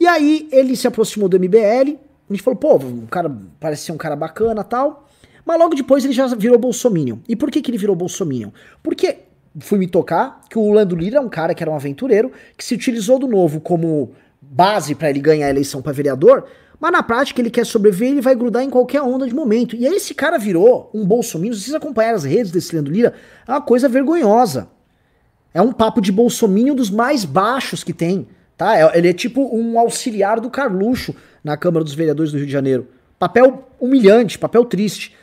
e 0.00 0.08
aí 0.08 0.48
ele 0.50 0.74
se 0.74 0.88
aproximou 0.88 1.28
do 1.28 1.38
MBL, 1.38 1.96
a 2.28 2.34
gente 2.34 2.42
falou, 2.42 2.58
pô, 2.58 2.76
o 2.76 3.06
cara 3.08 3.32
parece 3.60 3.84
ser 3.84 3.92
um 3.92 3.96
cara 3.96 4.16
bacana 4.16 4.64
tal, 4.64 5.07
mas 5.48 5.58
logo 5.58 5.74
depois 5.74 6.04
ele 6.04 6.12
já 6.12 6.26
virou 6.26 6.58
bolsominion. 6.58 7.20
E 7.26 7.34
por 7.34 7.50
que, 7.50 7.62
que 7.62 7.70
ele 7.70 7.78
virou 7.78 7.96
bolsominion? 7.96 8.50
Porque 8.82 9.20
fui 9.58 9.78
me 9.78 9.86
tocar 9.88 10.42
que 10.50 10.58
o 10.58 10.70
Lando 10.70 10.94
Lira 10.94 11.16
é 11.16 11.20
um 11.22 11.28
cara 11.30 11.54
que 11.54 11.62
era 11.62 11.70
um 11.70 11.74
aventureiro, 11.74 12.30
que 12.54 12.62
se 12.62 12.74
utilizou 12.74 13.18
do 13.18 13.26
novo 13.26 13.58
como 13.58 14.10
base 14.42 14.94
para 14.94 15.08
ele 15.08 15.20
ganhar 15.20 15.46
a 15.46 15.50
eleição 15.50 15.80
para 15.80 15.90
vereador, 15.90 16.44
mas 16.78 16.92
na 16.92 17.02
prática 17.02 17.40
ele 17.40 17.48
quer 17.48 17.64
sobreviver 17.64 18.08
e 18.08 18.12
ele 18.12 18.20
vai 18.20 18.34
grudar 18.34 18.62
em 18.62 18.68
qualquer 18.68 19.00
onda 19.00 19.26
de 19.26 19.34
momento. 19.34 19.74
E 19.74 19.86
aí 19.86 19.94
esse 19.94 20.12
cara 20.12 20.36
virou 20.36 20.90
um 20.92 21.02
bolsominion, 21.06 21.54
vocês 21.54 21.74
acompanharam 21.74 22.16
as 22.16 22.24
redes 22.24 22.52
desse 22.52 22.76
Lando 22.76 22.90
Lira, 22.90 23.14
é 23.46 23.50
uma 23.50 23.62
coisa 23.62 23.88
vergonhosa. 23.88 24.68
É 25.54 25.62
um 25.62 25.72
papo 25.72 26.02
de 26.02 26.12
bolsominion 26.12 26.74
dos 26.74 26.90
mais 26.90 27.24
baixos 27.24 27.82
que 27.82 27.94
tem, 27.94 28.28
tá? 28.54 28.78
É, 28.78 28.98
ele 28.98 29.08
é 29.08 29.14
tipo 29.14 29.48
um 29.50 29.78
auxiliar 29.78 30.40
do 30.40 30.50
Carluxo 30.50 31.14
na 31.42 31.56
Câmara 31.56 31.82
dos 31.82 31.94
Vereadores 31.94 32.32
do 32.32 32.36
Rio 32.36 32.46
de 32.46 32.52
Janeiro. 32.52 32.88
Papel 33.18 33.66
humilhante, 33.80 34.38
papel 34.38 34.66
triste. 34.66 35.16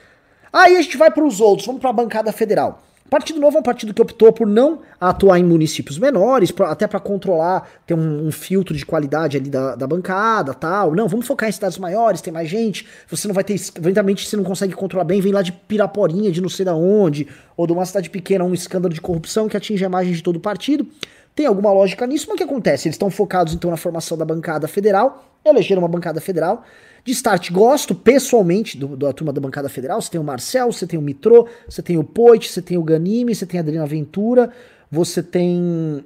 Aí 0.56 0.78
a 0.78 0.82
gente 0.82 0.96
vai 0.96 1.12
para 1.12 1.26
os 1.26 1.42
outros, 1.42 1.68
vamos 1.68 1.82
para 1.82 1.90
a 1.90 1.94
bancada 1.94 2.32
federal. 2.32 2.82
Partido 3.10 3.42
Novo 3.42 3.58
é 3.58 3.60
um 3.60 3.64
partido 3.64 3.94
que 3.94 4.02
optou 4.02 4.32
por 4.32 4.48
não 4.48 4.80
atuar 4.98 5.38
em 5.38 5.44
municípios 5.44 6.00
menores, 6.00 6.50
pra, 6.50 6.72
até 6.72 6.88
para 6.88 6.98
controlar, 6.98 7.70
ter 7.86 7.94
um, 7.94 8.28
um, 8.28 8.32
filtro 8.32 8.74
de 8.74 8.86
qualidade 8.86 9.36
ali 9.36 9.50
da, 9.50 9.76
da, 9.76 9.86
bancada 9.86 10.54
tal. 10.54 10.96
Não, 10.96 11.10
vamos 11.10 11.28
focar 11.28 11.50
em 11.50 11.52
cidades 11.52 11.78
maiores, 11.78 12.22
tem 12.22 12.32
mais 12.32 12.48
gente. 12.48 12.88
Você 13.10 13.28
não 13.28 13.36
vai 13.36 13.44
ter. 13.44 13.56
Eventualmente 13.78 14.26
você 14.26 14.38
não 14.38 14.46
consegue 14.46 14.74
controlar 14.74 15.04
bem, 15.04 15.20
vem 15.20 15.34
lá 15.34 15.42
de 15.42 15.52
Piraporinha, 15.52 16.32
de 16.32 16.40
não 16.40 16.48
sei 16.48 16.64
da 16.64 16.74
onde, 16.74 17.28
ou 17.58 17.68
de 17.68 17.74
uma 17.74 17.86
cidade 17.86 18.10
pequena, 18.10 18.46
um 18.46 18.54
escândalo 18.54 18.94
de 18.94 19.02
corrupção 19.02 19.50
que 19.50 19.58
atinge 19.58 19.84
a 19.84 19.88
imagem 19.88 20.14
de 20.14 20.24
todo 20.24 20.38
o 20.38 20.40
partido. 20.40 20.88
Tem 21.36 21.46
alguma 21.46 21.74
lógica 21.74 22.08
nisso, 22.08 22.28
mas 22.30 22.36
o 22.36 22.38
que 22.38 22.44
acontece? 22.44 22.88
Eles 22.88 22.96
estão 22.96 23.10
focados 23.10 23.54
então 23.54 23.70
na 23.70 23.76
formação 23.76 24.18
da 24.18 24.24
bancada 24.24 24.70
federal, 24.70 25.26
elegeram 25.44 25.82
uma 25.82 25.90
bancada 25.90 26.22
federal, 26.22 26.64
de 27.06 27.12
start, 27.12 27.52
gosto 27.52 27.94
pessoalmente 27.94 28.76
do, 28.76 28.98
da 28.98 29.14
turma 29.14 29.32
da 29.32 29.40
bancada 29.40 29.70
federal. 29.70 30.02
Você 30.02 30.10
tem 30.10 30.20
o 30.20 30.24
Marcel, 30.24 30.72
você 30.72 30.88
tem 30.88 30.98
o 30.98 31.02
Mitro, 31.02 31.48
você 31.70 31.84
tem 31.84 32.00
o 32.00 32.04
Poit, 32.04 32.50
você 32.50 32.64
tem 32.64 32.80
o 32.80 32.84
Ganime, 32.84 33.36
você 33.36 33.46
tem 33.46 33.60
a 33.60 33.64
Adriana 33.64 33.86
Ventura, 33.86 34.52
você 34.92 35.22
tem. 35.22 36.04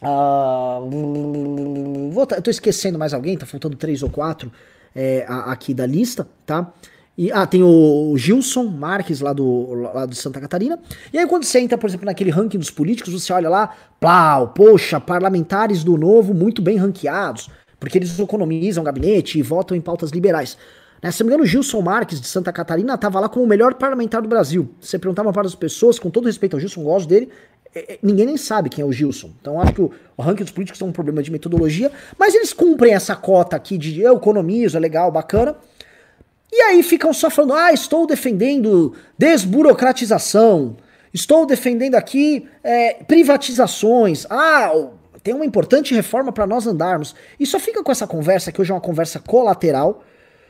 Uh, 0.00 0.86
eu 2.14 2.42
tô 2.42 2.48
esquecendo 2.48 2.96
mais 2.96 3.12
alguém, 3.12 3.36
tá 3.36 3.44
faltando 3.44 3.76
três 3.76 4.04
ou 4.04 4.08
quatro 4.08 4.52
é, 4.94 5.26
aqui 5.28 5.74
da 5.74 5.84
lista, 5.84 6.28
tá? 6.46 6.72
E, 7.16 7.32
ah, 7.32 7.44
tem 7.44 7.64
o 7.64 8.14
Gilson 8.16 8.66
Marques 8.66 9.20
lá 9.20 9.32
do, 9.32 9.74
lá 9.74 10.06
do 10.06 10.14
Santa 10.14 10.40
Catarina. 10.40 10.78
E 11.12 11.18
aí 11.18 11.26
quando 11.26 11.42
você 11.42 11.58
entra, 11.58 11.76
por 11.76 11.88
exemplo, 11.88 12.06
naquele 12.06 12.30
ranking 12.30 12.58
dos 12.58 12.70
políticos, 12.70 13.12
você 13.12 13.32
olha 13.32 13.48
lá, 13.48 13.74
plau, 13.98 14.50
poxa, 14.50 15.00
parlamentares 15.00 15.82
do 15.82 15.98
Novo 15.98 16.32
muito 16.32 16.62
bem 16.62 16.76
ranqueados 16.76 17.50
porque 17.78 17.98
eles 17.98 18.18
economizam 18.18 18.84
gabinete 18.84 19.38
e 19.38 19.42
votam 19.42 19.76
em 19.76 19.80
pautas 19.80 20.10
liberais. 20.10 20.56
Né, 21.02 21.10
se 21.12 21.20
não 21.20 21.26
me 21.26 21.32
engano, 21.32 21.44
o 21.44 21.46
Gilson 21.46 21.80
Marques, 21.80 22.20
de 22.20 22.26
Santa 22.26 22.52
Catarina, 22.52 22.94
estava 22.94 23.20
lá 23.20 23.28
como 23.28 23.44
o 23.44 23.48
melhor 23.48 23.74
parlamentar 23.74 24.20
do 24.20 24.28
Brasil. 24.28 24.68
Você 24.80 24.98
perguntava 24.98 25.32
para 25.32 25.46
as 25.46 25.54
pessoas, 25.54 25.98
com 25.98 26.10
todo 26.10 26.26
respeito 26.26 26.54
ao 26.54 26.60
Gilson, 26.60 26.82
gosto 26.82 27.08
dele, 27.08 27.28
é, 27.74 27.94
é, 27.94 27.98
ninguém 28.02 28.26
nem 28.26 28.36
sabe 28.36 28.68
quem 28.68 28.82
é 28.82 28.86
o 28.86 28.92
Gilson. 28.92 29.30
Então 29.40 29.60
acho 29.60 29.72
que 29.72 29.82
o, 29.82 29.92
o 30.16 30.22
ranking 30.22 30.42
dos 30.42 30.52
políticos 30.52 30.80
é 30.80 30.84
um 30.84 30.92
problema 30.92 31.22
de 31.22 31.30
metodologia, 31.30 31.92
mas 32.18 32.34
eles 32.34 32.52
cumprem 32.52 32.94
essa 32.94 33.14
cota 33.14 33.54
aqui 33.56 33.78
de 33.78 34.00
eu 34.00 34.16
economizo, 34.16 34.76
é 34.76 34.80
legal, 34.80 35.10
bacana. 35.12 35.56
E 36.50 36.60
aí 36.62 36.82
ficam 36.82 37.12
só 37.12 37.30
falando, 37.30 37.54
ah, 37.54 37.72
estou 37.72 38.06
defendendo 38.06 38.94
desburocratização, 39.18 40.76
estou 41.12 41.46
defendendo 41.46 41.94
aqui 41.94 42.48
é, 42.64 42.94
privatizações, 43.04 44.26
ah, 44.30 44.72
tem 45.28 45.34
uma 45.34 45.44
importante 45.44 45.94
reforma 45.94 46.32
para 46.32 46.46
nós 46.46 46.66
andarmos. 46.66 47.14
E 47.38 47.44
só 47.44 47.60
fica 47.60 47.82
com 47.82 47.92
essa 47.92 48.06
conversa, 48.06 48.50
que 48.50 48.62
hoje 48.62 48.70
é 48.70 48.74
uma 48.74 48.80
conversa 48.80 49.20
colateral, 49.20 50.02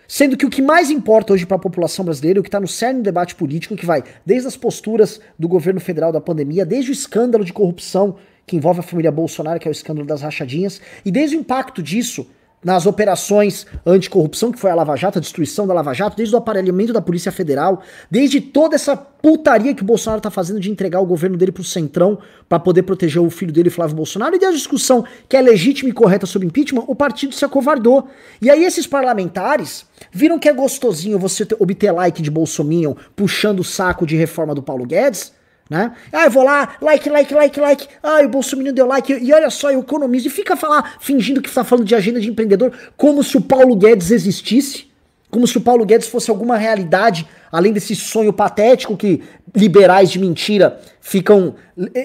sendo 0.07 0.37
que 0.37 0.47
o 0.47 0.49
que 0.49 0.63
mais 0.63 0.89
importa 0.89 1.33
hoje 1.33 1.45
para 1.45 1.57
a 1.57 1.61
população 1.61 2.05
brasileira, 2.05 2.39
o 2.39 2.45
que 2.45 2.49
está 2.49 2.61
no 2.61 2.69
cerne 2.69 3.01
do 3.01 3.03
debate 3.03 3.35
político, 3.35 3.75
que 3.75 3.85
vai 3.85 4.05
desde 4.25 4.47
as 4.47 4.57
posturas 4.57 5.21
do 5.37 5.49
governo 5.49 5.81
federal 5.81 6.13
da 6.13 6.21
pandemia, 6.21 6.65
desde 6.65 6.93
o 6.93 6.93
escândalo 6.93 7.45
de 7.45 7.53
corrupção 7.53 8.19
que 8.47 8.55
envolve 8.55 8.79
a 8.79 8.85
família 8.85 9.11
Bolsonaro, 9.11 9.59
que 9.59 9.67
é 9.67 9.71
o 9.71 9.73
escândalo 9.73 10.07
das 10.07 10.23
rachadinhas, 10.23 10.81
e 11.05 11.11
desde 11.11 11.37
o 11.37 11.41
impacto 11.41 11.83
disso 11.83 12.31
nas 12.63 12.87
operações 12.87 13.67
anticorrupção, 13.87 14.51
que 14.51 14.59
foi 14.59 14.71
a 14.71 14.75
Lava 14.75 14.97
Jato, 14.97 15.19
a 15.19 15.21
destruição 15.21 15.67
da 15.67 15.75
Lava 15.75 15.95
Jato, 15.95 16.17
desde 16.17 16.35
o 16.35 16.39
aparelhamento 16.39 16.93
da 16.93 17.01
Polícia 17.01 17.31
Federal, 17.31 17.83
desde 18.11 18.41
toda 18.41 18.75
essa 18.75 18.97
putaria 18.97 19.75
que 19.75 19.83
o 19.83 19.85
Bolsonaro 19.85 20.21
tá 20.21 20.31
fazendo 20.31 20.61
de 20.61 20.71
entregar 20.71 21.01
o 21.01 21.07
governo 21.07 21.37
dele 21.37 21.53
pro 21.53 21.65
Centrão 21.65 22.19
para 22.49 22.59
poder 22.59 22.83
proteger 22.83 23.23
o 23.23 23.31
filho 23.31 23.53
dele, 23.53 23.71
Flávio 23.71 23.97
Bolsonaro, 23.97 24.35
e 24.35 24.39
desde 24.39 24.57
a 24.57 24.59
discussão 24.59 25.05
que 25.29 25.37
é 25.37 25.41
legítima 25.41 25.91
e 25.91 25.93
correta 25.93 26.27
sobre 26.27 26.49
impeachment, 26.49 26.85
o 26.87 26.95
partido 26.95 27.35
se 27.35 27.45
acovardou. 27.45 28.09
E 28.41 28.51
aí 28.51 28.65
esses 28.65 28.87
parlamentares 28.87 29.87
viram 30.13 30.39
que 30.39 30.49
é 30.49 30.53
gostosinho 30.53 31.19
você 31.19 31.45
ter, 31.47 31.57
obter 31.59 31.93
like 31.93 32.21
de 32.23 32.31
Bolsominion 32.31 32.95
puxando 33.15 33.61
o 33.61 33.65
saco 33.65 34.07
de 34.07 34.17
reforma 34.17 34.55
do 34.55 34.63
Paulo 34.63 34.87
Guedes, 34.87 35.33
né? 35.69 35.93
Ah, 36.13 36.25
eu 36.25 36.31
vou 36.31 36.43
lá, 36.43 36.77
like, 36.81 37.09
like, 37.11 37.35
like, 37.35 37.61
like. 37.61 37.89
Ah, 38.03 38.21
o 38.23 38.29
Bolsonaro 38.29 38.73
deu 38.73 38.87
like. 38.87 39.13
E 39.13 39.33
olha 39.33 39.51
só, 39.51 39.71
eu 39.71 39.81
economizo. 39.81 40.29
E 40.29 40.31
fica 40.31 40.57
falar, 40.57 40.97
fingindo 41.01 41.43
que 41.43 41.49
está 41.49 41.63
falando 41.63 41.85
de 41.85 41.95
agenda 41.95 42.21
de 42.21 42.29
empreendedor, 42.29 42.73
como 42.97 43.23
se 43.23 43.37
o 43.37 43.41
Paulo 43.41 43.77
Guedes 43.77 44.11
existisse. 44.11 44.89
Como 45.31 45.47
se 45.47 45.59
o 45.59 45.61
Paulo 45.61 45.85
Guedes 45.85 46.09
fosse 46.09 46.31
alguma 46.31 46.57
realidade, 46.57 47.29
além 47.53 47.71
desse 47.71 47.95
sonho 47.95 48.33
patético 48.33 48.97
que 48.97 49.23
liberais 49.55 50.11
de 50.11 50.19
mentira 50.19 50.81
ficam 51.03 51.55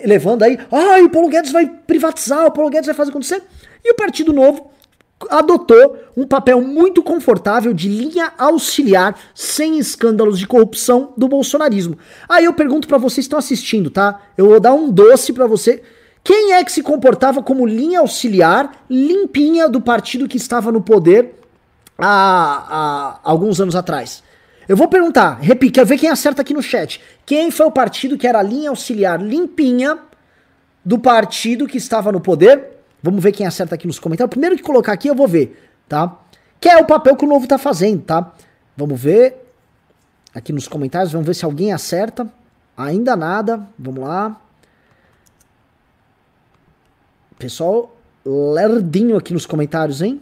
levando 0.06 0.44
aí. 0.44 0.60
Ah, 0.70 1.02
o 1.02 1.10
Paulo 1.10 1.30
Guedes 1.30 1.54
vai 1.54 1.66
privatizar, 1.66 2.46
o 2.46 2.52
Paulo 2.52 2.70
Guedes 2.70 2.88
vai 2.88 2.96
fazer 2.96 3.12
acontecer. 3.12 3.42
E 3.82 3.92
o 3.92 3.96
Partido 3.96 4.34
Novo 4.34 4.73
adotou 5.30 5.98
um 6.16 6.26
papel 6.26 6.62
muito 6.62 7.02
confortável 7.02 7.74
de 7.74 7.90
linha 7.90 8.32
auxiliar, 8.38 9.20
sem 9.34 9.78
escândalos 9.78 10.40
de 10.40 10.48
corrupção 10.48 11.14
do 11.18 11.28
bolsonarismo. 11.28 11.98
Aí 12.28 12.46
eu 12.46 12.54
pergunto 12.54 12.88
para 12.88 12.98
vocês 12.98 13.16
que 13.16 13.22
estão 13.28 13.40
assistindo, 13.40 13.90
tá? 13.90 14.22
Eu 14.38 14.48
vou 14.48 14.60
dar 14.60 14.74
um 14.74 14.92
doce 14.92 15.34
para 15.34 15.48
você 15.48 15.82
Quem 16.24 16.54
é 16.54 16.64
que 16.64 16.72
se 16.72 16.82
comportava 16.82 17.44
como 17.44 17.66
linha 17.66 18.00
auxiliar 18.00 18.86
limpinha 18.90 19.68
do 19.68 19.82
partido 19.82 20.28
que 20.28 20.38
estava 20.38 20.72
no 20.72 20.82
poder 20.82 21.36
há, 21.98 23.20
há 23.26 23.30
alguns 23.30 23.60
anos 23.60 23.76
atrás? 23.76 24.24
Eu 24.68 24.78
vou 24.78 24.88
perguntar, 24.88 25.40
repito, 25.42 25.74
quero 25.74 25.88
ver 25.88 25.98
quem 25.98 26.10
acerta 26.10 26.42
aqui 26.42 26.54
no 26.54 26.62
chat. 26.62 27.02
Quem 27.26 27.52
foi 27.52 27.66
o 27.66 27.72
partido 27.72 28.18
que 28.18 28.26
era 28.26 28.40
a 28.40 28.44
linha 28.44 28.70
auxiliar 28.70 29.22
limpinha 29.22 30.00
do 30.86 30.98
partido 30.98 31.68
que 31.68 31.78
estava 31.78 32.12
no 32.12 32.22
poder? 32.22 32.73
Vamos 33.04 33.22
ver 33.22 33.34
quem 33.34 33.46
acerta 33.46 33.76
aqui 33.76 33.86
nos 33.86 34.00
comentários. 34.00 34.30
Primeiro 34.30 34.56
que 34.56 34.64
colocar 34.64 34.94
aqui 34.94 35.10
eu 35.10 35.16
vou 35.16 35.28
ver, 35.28 35.70
tá? 35.90 36.18
Que 36.60 36.70
é 36.70 36.78
o 36.78 36.86
papel 36.86 37.18
que 37.18 37.26
o 37.26 37.28
Novo 37.28 37.46
tá 37.46 37.58
fazendo, 37.58 38.02
tá? 38.02 38.34
Vamos 38.78 39.00
ver 39.00 39.36
aqui 40.34 40.54
nos 40.54 40.70
comentários, 40.70 41.12
vamos 41.12 41.28
ver 41.28 41.34
se 41.34 41.44
alguém 41.44 41.74
acerta. 41.74 42.32
Ainda 42.78 43.16
nada, 43.18 43.68
vamos 43.78 44.04
lá. 44.04 44.40
Pessoal, 47.38 47.94
lerdinho 48.26 49.18
aqui 49.18 49.34
nos 49.34 49.46
comentários, 49.46 50.02
hein? 50.02 50.22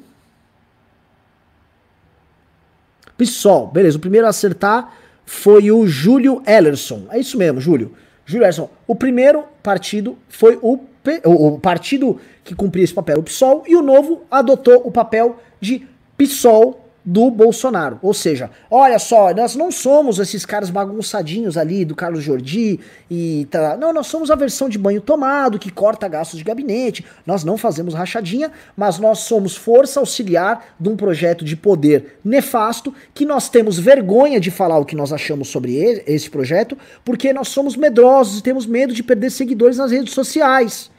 Pessoal, 3.16 3.68
beleza. 3.68 3.98
O 3.98 4.02
primeiro 4.02 4.26
a 4.26 4.32
acertar 4.32 4.92
foi 5.24 5.72
o 5.72 5.86
Júlio 5.86 6.42
Ellerson. 6.48 7.06
É 7.12 7.20
isso 7.20 7.38
mesmo, 7.38 7.62
Júlio. 7.62 7.94
Júlio 8.26 8.44
Ellerson. 8.44 8.70
O 8.88 8.96
primeiro 8.96 9.46
partido 9.62 10.18
foi 10.28 10.58
o, 10.62 10.80
o, 11.26 11.60
partido 11.60 12.20
que 12.44 12.56
cumpria 12.56 12.84
esse 12.84 12.94
papel, 12.94 13.20
o 13.20 13.24
PSOL, 13.24 13.64
e 13.68 13.76
o 13.76 13.82
novo 13.82 14.22
adotou 14.30 14.82
o 14.86 14.92
papel 14.92 15.38
de 15.60 15.88
PSOL 16.18 16.82
do 17.04 17.32
Bolsonaro. 17.32 18.00
Ou 18.02 18.14
seja, 18.14 18.50
olha 18.70 19.00
só, 19.00 19.34
nós 19.34 19.56
não 19.56 19.72
somos 19.72 20.20
esses 20.20 20.46
caras 20.46 20.70
bagunçadinhos 20.70 21.58
ali 21.58 21.84
do 21.84 21.96
Carlos 21.96 22.24
Jordi 22.24 22.80
e 23.10 23.48
tá, 23.50 23.76
não, 23.76 23.92
nós 23.92 24.08
somos 24.08 24.30
a 24.30 24.36
versão 24.36 24.70
de 24.70 24.78
banho 24.78 25.02
tomado 25.02 25.58
que 25.58 25.72
corta 25.72 26.08
gastos 26.08 26.38
de 26.38 26.46
gabinete. 26.46 27.04
Nós 27.26 27.44
não 27.44 27.58
fazemos 27.58 27.94
rachadinha, 27.94 28.52
mas 28.78 29.00
nós 29.00 29.20
somos 29.20 29.56
força 29.56 30.00
auxiliar 30.00 30.76
de 30.80 30.90
um 30.90 30.96
projeto 30.96 31.44
de 31.44 31.56
poder 31.56 32.20
nefasto 32.24 32.94
que 33.14 33.26
nós 33.26 33.50
temos 33.50 33.80
vergonha 33.80 34.40
de 34.40 34.52
falar 34.52 34.78
o 34.78 34.86
que 34.86 34.96
nós 34.96 35.12
achamos 35.12 35.48
sobre 35.48 35.76
esse 36.06 36.30
projeto, 36.30 36.78
porque 37.04 37.34
nós 37.34 37.48
somos 37.48 37.76
medrosos 37.76 38.40
e 38.40 38.44
temos 38.44 38.66
medo 38.66 38.94
de 38.94 39.02
perder 39.02 39.32
seguidores 39.32 39.78
nas 39.78 39.92
redes 39.92 40.14
sociais. 40.14 40.91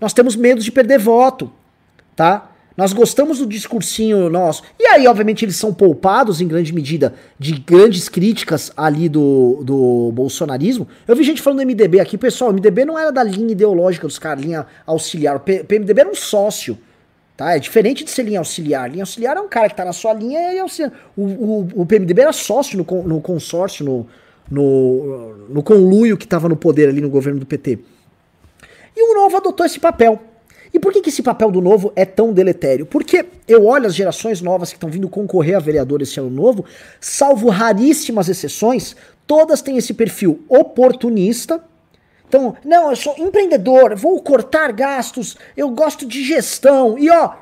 Nós 0.00 0.12
temos 0.12 0.36
medo 0.36 0.60
de 0.60 0.70
perder 0.70 0.98
voto, 0.98 1.50
tá? 2.16 2.50
Nós 2.76 2.92
gostamos 2.92 3.38
do 3.38 3.46
discursinho 3.46 4.28
nosso. 4.28 4.64
E 4.78 4.86
aí, 4.86 5.06
obviamente, 5.06 5.44
eles 5.44 5.54
são 5.54 5.72
poupados 5.72 6.40
em 6.40 6.48
grande 6.48 6.74
medida 6.74 7.14
de 7.38 7.52
grandes 7.52 8.08
críticas 8.08 8.72
ali 8.76 9.08
do, 9.08 9.62
do 9.62 10.10
bolsonarismo. 10.12 10.88
Eu 11.06 11.14
vi 11.14 11.22
gente 11.22 11.40
falando 11.40 11.60
do 11.60 11.66
MDB 11.66 12.00
aqui, 12.00 12.18
pessoal, 12.18 12.50
o 12.50 12.52
MDB 12.52 12.84
não 12.84 12.98
era 12.98 13.12
da 13.12 13.22
linha 13.22 13.52
ideológica 13.52 14.08
dos 14.08 14.18
caras, 14.18 14.44
linha 14.44 14.66
auxiliar. 14.84 15.36
O 15.36 15.40
PMDB 15.40 16.00
era 16.00 16.10
um 16.10 16.16
sócio. 16.16 16.76
Tá? 17.36 17.54
É 17.54 17.58
diferente 17.60 18.04
de 18.04 18.10
ser 18.10 18.24
linha 18.24 18.40
auxiliar. 18.40 18.90
Linha 18.90 19.02
auxiliar 19.02 19.36
é 19.36 19.40
um 19.40 19.48
cara 19.48 19.68
que 19.68 19.76
tá 19.76 19.84
na 19.84 19.92
sua 19.92 20.12
linha 20.12 20.52
e 20.52 20.58
auxiliar. 20.58 20.92
O, 21.16 21.22
o, 21.22 21.68
o 21.82 21.86
PMDB 21.86 22.22
era 22.22 22.32
sócio 22.32 22.76
no, 22.76 23.02
no 23.04 23.20
consórcio, 23.20 23.84
no, 23.84 24.06
no, 24.50 25.46
no 25.48 25.62
conluio 25.62 26.16
que 26.16 26.26
tava 26.26 26.48
no 26.48 26.56
poder 26.56 26.88
ali 26.88 27.00
no 27.00 27.08
governo 27.08 27.38
do 27.38 27.46
PT. 27.46 27.78
E 28.96 29.02
o 29.02 29.14
Novo 29.14 29.36
adotou 29.36 29.64
esse 29.64 29.80
papel. 29.80 30.20
E 30.74 30.78
por 30.80 30.92
que, 30.92 31.00
que 31.00 31.08
esse 31.08 31.22
papel 31.22 31.52
do 31.52 31.60
novo 31.60 31.92
é 31.94 32.04
tão 32.04 32.32
deletério? 32.32 32.84
Porque 32.84 33.24
eu 33.46 33.64
olho 33.64 33.86
as 33.86 33.94
gerações 33.94 34.40
novas 34.40 34.70
que 34.70 34.76
estão 34.76 34.90
vindo 34.90 35.08
concorrer 35.08 35.56
a 35.56 35.60
vereador 35.60 36.02
esse 36.02 36.18
ano 36.18 36.28
novo, 36.28 36.64
salvo 37.00 37.48
raríssimas 37.48 38.28
exceções, 38.28 38.96
todas 39.24 39.62
têm 39.62 39.76
esse 39.76 39.94
perfil 39.94 40.44
oportunista. 40.48 41.62
Então, 42.26 42.56
não, 42.64 42.90
eu 42.90 42.96
sou 42.96 43.14
empreendedor, 43.16 43.94
vou 43.94 44.20
cortar 44.20 44.72
gastos, 44.72 45.36
eu 45.56 45.70
gosto 45.70 46.04
de 46.04 46.24
gestão, 46.24 46.98
e 46.98 47.08
ó, 47.08 47.34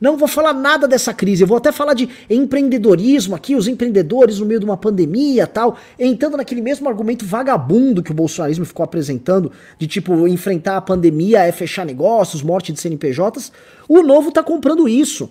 não 0.00 0.16
vou 0.16 0.26
falar 0.26 0.52
nada 0.54 0.88
dessa 0.88 1.12
crise, 1.12 1.42
eu 1.42 1.46
vou 1.46 1.58
até 1.58 1.70
falar 1.70 1.94
de 1.94 2.08
empreendedorismo 2.28 3.34
aqui, 3.34 3.54
os 3.54 3.68
empreendedores 3.68 4.38
no 4.38 4.46
meio 4.46 4.58
de 4.58 4.64
uma 4.64 4.76
pandemia 4.76 5.46
tal, 5.46 5.76
entrando 5.98 6.36
naquele 6.36 6.62
mesmo 6.62 6.88
argumento 6.88 7.24
vagabundo 7.24 8.02
que 8.02 8.10
o 8.10 8.14
bolsonarismo 8.14 8.64
ficou 8.64 8.82
apresentando, 8.82 9.52
de 9.78 9.86
tipo, 9.86 10.26
enfrentar 10.26 10.76
a 10.76 10.80
pandemia 10.80 11.40
é 11.40 11.52
fechar 11.52 11.84
negócios, 11.84 12.42
morte 12.42 12.72
de 12.72 12.80
CNPJs. 12.80 13.52
O 13.88 14.02
novo 14.02 14.32
tá 14.32 14.42
comprando 14.42 14.88
isso. 14.88 15.30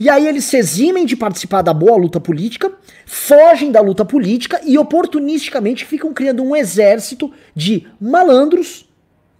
E 0.00 0.08
aí 0.08 0.28
eles 0.28 0.44
se 0.44 0.56
eximem 0.56 1.04
de 1.04 1.16
participar 1.16 1.62
da 1.62 1.74
boa 1.74 1.96
luta 1.96 2.20
política, 2.20 2.70
fogem 3.04 3.72
da 3.72 3.80
luta 3.80 4.04
política 4.04 4.60
e 4.64 4.78
oportunisticamente 4.78 5.84
ficam 5.84 6.12
criando 6.12 6.44
um 6.44 6.54
exército 6.54 7.32
de 7.52 7.84
malandros, 8.00 8.88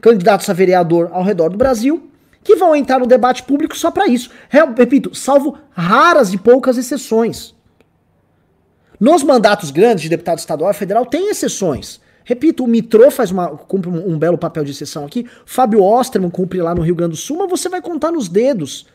candidatos 0.01 0.51
a 0.51 0.53
vereador 0.53 1.11
ao 1.13 1.23
redor 1.23 1.51
do 1.51 1.57
Brasil, 1.57 2.11
que 2.43 2.57
vão 2.57 2.75
entrar 2.75 2.99
no 2.99 3.07
debate 3.07 3.43
público 3.43 3.77
só 3.77 3.91
para 3.91 4.07
isso. 4.07 4.31
Repito, 4.49 5.15
salvo 5.15 5.59
raras 5.71 6.33
e 6.33 6.39
poucas 6.39 6.79
exceções. 6.79 7.55
Nos 9.01 9.23
mandatos 9.23 9.71
grandes 9.71 10.03
de 10.03 10.09
deputado 10.09 10.39
estadual 10.39 10.71
e 10.71 10.75
federal 10.75 11.07
tem 11.07 11.29
exceções. 11.29 12.01
Repito, 12.25 12.65
o 12.65 12.67
Mitrô 12.67 13.11
faz 13.11 13.31
uma, 13.31 13.49
cumpre 13.49 13.89
um, 13.89 14.19
belo 14.19 14.37
papel 14.37 14.63
de 14.63 14.73
exceção 14.73 15.07
aqui, 15.07 15.27
Fábio 15.47 15.83
Osterman 15.83 16.29
cumpre 16.29 16.61
lá 16.61 16.75
no 16.75 16.83
Rio 16.83 16.95
Grande 16.95 17.13
do 17.13 17.17
Sul, 17.17 17.39
mas 17.39 17.49
você 17.49 17.71
vai 17.71 17.81
contar 17.81 18.11
nos 18.11 18.29
dedos. 18.29 18.87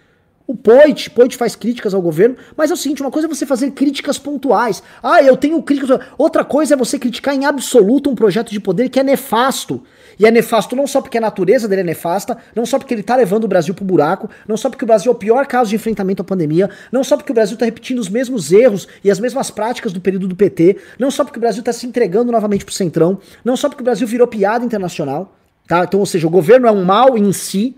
O 0.46 0.54
Poit, 0.54 1.10
Poit 1.10 1.38
faz 1.38 1.56
críticas 1.56 1.94
ao 1.94 2.02
governo, 2.02 2.36
mas 2.56 2.70
é 2.70 2.74
o 2.74 2.78
seguinte, 2.78 3.02
uma 3.02 3.10
coisa 3.10 3.28
é 3.28 3.34
você 3.34 3.46
fazer 3.46 3.72
críticas 3.72 4.20
pontuais. 4.20 4.84
Ah, 5.02 5.24
eu 5.24 5.38
tenho 5.38 5.64
críticas... 5.64 6.00
Outra 6.18 6.44
coisa 6.44 6.76
é 6.76 6.78
você 6.78 7.00
criticar 7.00 7.34
em 7.34 7.46
absoluto 7.46 8.10
um 8.10 8.14
projeto 8.14 8.52
de 8.52 8.60
poder 8.60 8.90
que 8.90 9.00
é 9.00 9.04
nefasto, 9.04 9.82
e 10.20 10.26
é 10.26 10.32
nefasto 10.32 10.76
não 10.76 10.88
só 10.88 11.02
porque 11.02 11.18
a 11.18 11.22
natureza 11.22 11.68
dele 11.68 11.82
é 11.82 11.84
nefasta, 11.84 12.38
não 12.56 12.66
só 12.66 12.78
porque 12.78 12.94
ele 12.94 13.04
tá 13.04 13.16
levando 13.16 13.46
o 13.46 13.48
Brasil 13.48 13.74
pro 13.74 13.86
buraco, 13.86 14.30
não 14.48 14.58
só 14.58 14.70
porque 14.70 14.84
o 14.84 14.88
Brasil 14.88 15.12
é 15.12 15.16
o 15.16 15.18
pior 15.18 15.46
caso 15.46 15.70
de 15.70 15.76
enfrentamento 15.76 16.22
à 16.22 16.26
pandemia, 16.26 16.70
não 16.92 17.04
só 17.04 17.16
porque 17.16 17.32
o 17.32 17.36
Brasil 17.36 17.58
tá 17.58 17.66
repetindo 17.66 18.00
os 18.00 18.10
mesmos 18.10 18.52
erros 18.52 18.88
e 19.04 19.10
as 19.10 19.20
mesmas 19.20 19.50
práticas 19.50 19.94
do 19.94 20.02
período 20.02 20.28
do 20.28 20.36
PT, 20.36 20.78
não 21.00 21.12
só 21.12 21.24
porque 21.24 21.38
o 21.38 21.42
Brasil 21.42 21.64
tá 21.64 21.74
se 21.74 21.86
entregando 21.86 22.32
novamente 22.32 22.66
pro 22.66 22.74
Centrão, 22.74 23.20
não 23.44 23.56
só 23.56 23.70
porque 23.70 23.82
o 23.82 23.86
Brasil 23.86 24.08
virou 24.08 24.28
piada 24.28 24.66
internacional, 24.66 25.36
tá? 25.68 25.84
Então, 25.84 26.00
ou 26.00 26.06
seja, 26.06 26.28
o 26.28 26.30
governo 26.30 26.68
é 26.68 26.72
um 26.72 26.84
mal 26.84 27.18
em 27.18 27.32
si, 27.32 27.76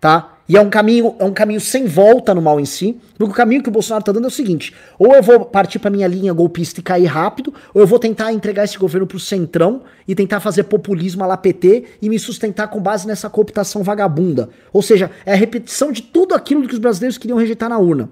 tá? 0.00 0.37
E 0.48 0.56
é 0.56 0.60
um 0.60 0.70
caminho, 0.70 1.14
é 1.18 1.24
um 1.24 1.32
caminho 1.32 1.60
sem 1.60 1.84
volta 1.84 2.34
no 2.34 2.40
mal 2.40 2.58
em 2.58 2.64
si. 2.64 2.98
Porque 3.18 3.32
o 3.32 3.36
caminho 3.36 3.62
que 3.62 3.68
o 3.68 3.72
Bolsonaro 3.72 4.02
tá 4.02 4.12
dando 4.12 4.24
é 4.24 4.28
o 4.28 4.30
seguinte: 4.30 4.74
ou 4.98 5.14
eu 5.14 5.22
vou 5.22 5.44
partir 5.44 5.78
para 5.78 5.90
minha 5.90 6.06
linha 6.06 6.32
golpista 6.32 6.80
e 6.80 6.82
cair 6.82 7.04
rápido, 7.04 7.52
ou 7.74 7.82
eu 7.82 7.86
vou 7.86 7.98
tentar 7.98 8.32
entregar 8.32 8.64
esse 8.64 8.78
governo 8.78 9.06
pro 9.06 9.20
centrão 9.20 9.82
e 10.06 10.14
tentar 10.14 10.40
fazer 10.40 10.64
populismo 10.64 11.22
à 11.22 11.26
lá 11.26 11.36
PT 11.36 11.84
e 12.00 12.08
me 12.08 12.18
sustentar 12.18 12.68
com 12.68 12.80
base 12.80 13.06
nessa 13.06 13.28
cooptação 13.28 13.82
vagabunda. 13.82 14.48
Ou 14.72 14.80
seja, 14.80 15.10
é 15.26 15.32
a 15.32 15.36
repetição 15.36 15.92
de 15.92 16.00
tudo 16.00 16.34
aquilo 16.34 16.66
que 16.66 16.74
os 16.74 16.80
brasileiros 16.80 17.18
queriam 17.18 17.38
rejeitar 17.38 17.68
na 17.68 17.78
urna. 17.78 18.08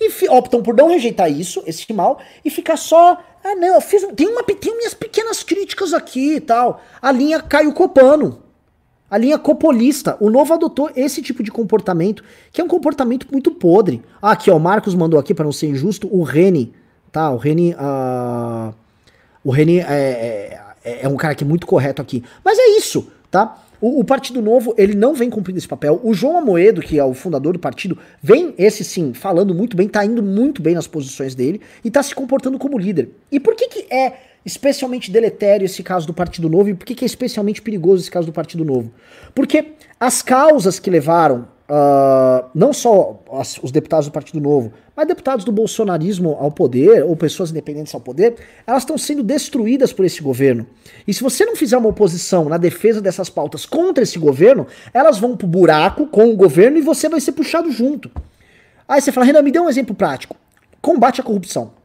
E 0.00 0.28
optam 0.28 0.62
por 0.62 0.74
não 0.74 0.88
rejeitar 0.88 1.30
isso, 1.30 1.62
esse 1.64 1.92
mal, 1.92 2.20
e 2.44 2.50
ficar 2.50 2.76
só. 2.76 3.22
Ah, 3.44 3.54
não, 3.54 3.74
eu 3.74 3.80
fiz. 3.80 4.04
Tem, 4.16 4.26
uma, 4.26 4.42
tem 4.42 4.76
minhas 4.76 4.94
pequenas 4.94 5.44
críticas 5.44 5.94
aqui 5.94 6.34
e 6.34 6.40
tal. 6.40 6.82
A 7.00 7.12
linha 7.12 7.40
Caio 7.40 7.72
Copano. 7.72 8.49
A 9.10 9.18
linha 9.18 9.38
copolista, 9.38 10.16
o 10.20 10.30
novo 10.30 10.54
adotou 10.54 10.88
esse 10.94 11.20
tipo 11.20 11.42
de 11.42 11.50
comportamento, 11.50 12.22
que 12.52 12.60
é 12.60 12.64
um 12.64 12.68
comportamento 12.68 13.26
muito 13.32 13.50
podre. 13.50 14.00
Ah, 14.22 14.32
aqui, 14.32 14.50
ó, 14.50 14.56
o 14.56 14.60
Marcos 14.60 14.94
mandou 14.94 15.18
aqui, 15.18 15.34
para 15.34 15.44
não 15.44 15.52
ser 15.52 15.66
injusto, 15.66 16.08
o 16.12 16.22
Reni, 16.22 16.72
tá? 17.10 17.28
O 17.30 17.36
Reni, 17.36 17.74
uh, 17.74 18.72
o 19.42 19.50
Reni 19.50 19.80
é, 19.80 20.60
é, 20.84 21.00
é, 21.02 21.08
um 21.08 21.16
cara 21.16 21.34
que 21.34 21.42
é 21.42 21.46
muito 21.46 21.66
correto 21.66 22.00
aqui. 22.00 22.22
Mas 22.44 22.56
é 22.56 22.78
isso, 22.78 23.08
tá? 23.28 23.60
O, 23.80 23.98
o, 23.98 24.04
Partido 24.04 24.40
Novo, 24.40 24.74
ele 24.78 24.94
não 24.94 25.12
vem 25.14 25.28
cumprindo 25.28 25.58
esse 25.58 25.66
papel. 25.66 26.00
O 26.04 26.14
João 26.14 26.38
Amoedo, 26.38 26.80
que 26.80 26.98
é 26.98 27.04
o 27.04 27.14
fundador 27.14 27.54
do 27.54 27.58
partido, 27.58 27.98
vem, 28.22 28.54
esse 28.58 28.84
sim, 28.84 29.12
falando 29.12 29.54
muito 29.54 29.76
bem, 29.76 29.88
tá 29.88 30.04
indo 30.04 30.22
muito 30.22 30.62
bem 30.62 30.74
nas 30.74 30.86
posições 30.86 31.34
dele 31.34 31.60
e 31.82 31.90
tá 31.90 32.00
se 32.02 32.14
comportando 32.14 32.58
como 32.58 32.78
líder. 32.78 33.08
E 33.32 33.40
por 33.40 33.56
que 33.56 33.68
que 33.68 33.92
é 33.92 34.29
especialmente 34.44 35.10
deletério 35.10 35.64
esse 35.64 35.82
caso 35.82 36.06
do 36.06 36.14
Partido 36.14 36.48
Novo 36.48 36.70
e 36.70 36.74
por 36.74 36.86
que, 36.86 37.04
é 37.04 37.06
especialmente 37.06 37.60
perigoso 37.60 38.02
esse 38.02 38.10
caso 38.10 38.26
do 38.26 38.32
Partido 38.32 38.64
Novo? 38.64 38.90
Porque 39.34 39.72
as 39.98 40.22
causas 40.22 40.78
que 40.78 40.90
levaram 40.90 41.46
uh, 41.70 42.48
não 42.54 42.72
só 42.72 43.22
as, 43.32 43.58
os 43.62 43.70
deputados 43.70 44.06
do 44.06 44.12
Partido 44.12 44.40
Novo, 44.40 44.72
mas 44.96 45.06
deputados 45.06 45.44
do 45.44 45.52
bolsonarismo 45.52 46.36
ao 46.38 46.50
poder, 46.50 47.04
ou 47.04 47.16
pessoas 47.16 47.50
independentes 47.50 47.94
ao 47.94 48.00
poder, 48.00 48.36
elas 48.66 48.82
estão 48.82 48.98
sendo 48.98 49.22
destruídas 49.22 49.92
por 49.92 50.04
esse 50.04 50.22
governo. 50.22 50.66
E 51.06 51.14
se 51.14 51.22
você 51.22 51.44
não 51.44 51.56
fizer 51.56 51.78
uma 51.78 51.88
oposição 51.88 52.48
na 52.48 52.58
defesa 52.58 53.00
dessas 53.00 53.30
pautas 53.30 53.64
contra 53.64 54.02
esse 54.02 54.18
governo, 54.18 54.66
elas 54.92 55.18
vão 55.18 55.36
pro 55.36 55.46
buraco 55.46 56.06
com 56.06 56.30
o 56.30 56.36
governo 56.36 56.76
e 56.76 56.82
você 56.82 57.08
vai 57.08 57.20
ser 57.20 57.32
puxado 57.32 57.70
junto. 57.70 58.10
Aí 58.86 59.00
você 59.00 59.12
fala, 59.12 59.24
Renan, 59.24 59.42
me 59.42 59.52
dê 59.52 59.60
um 59.60 59.68
exemplo 59.68 59.94
prático. 59.94 60.36
Combate 60.82 61.20
à 61.20 61.24
corrupção. 61.24 61.79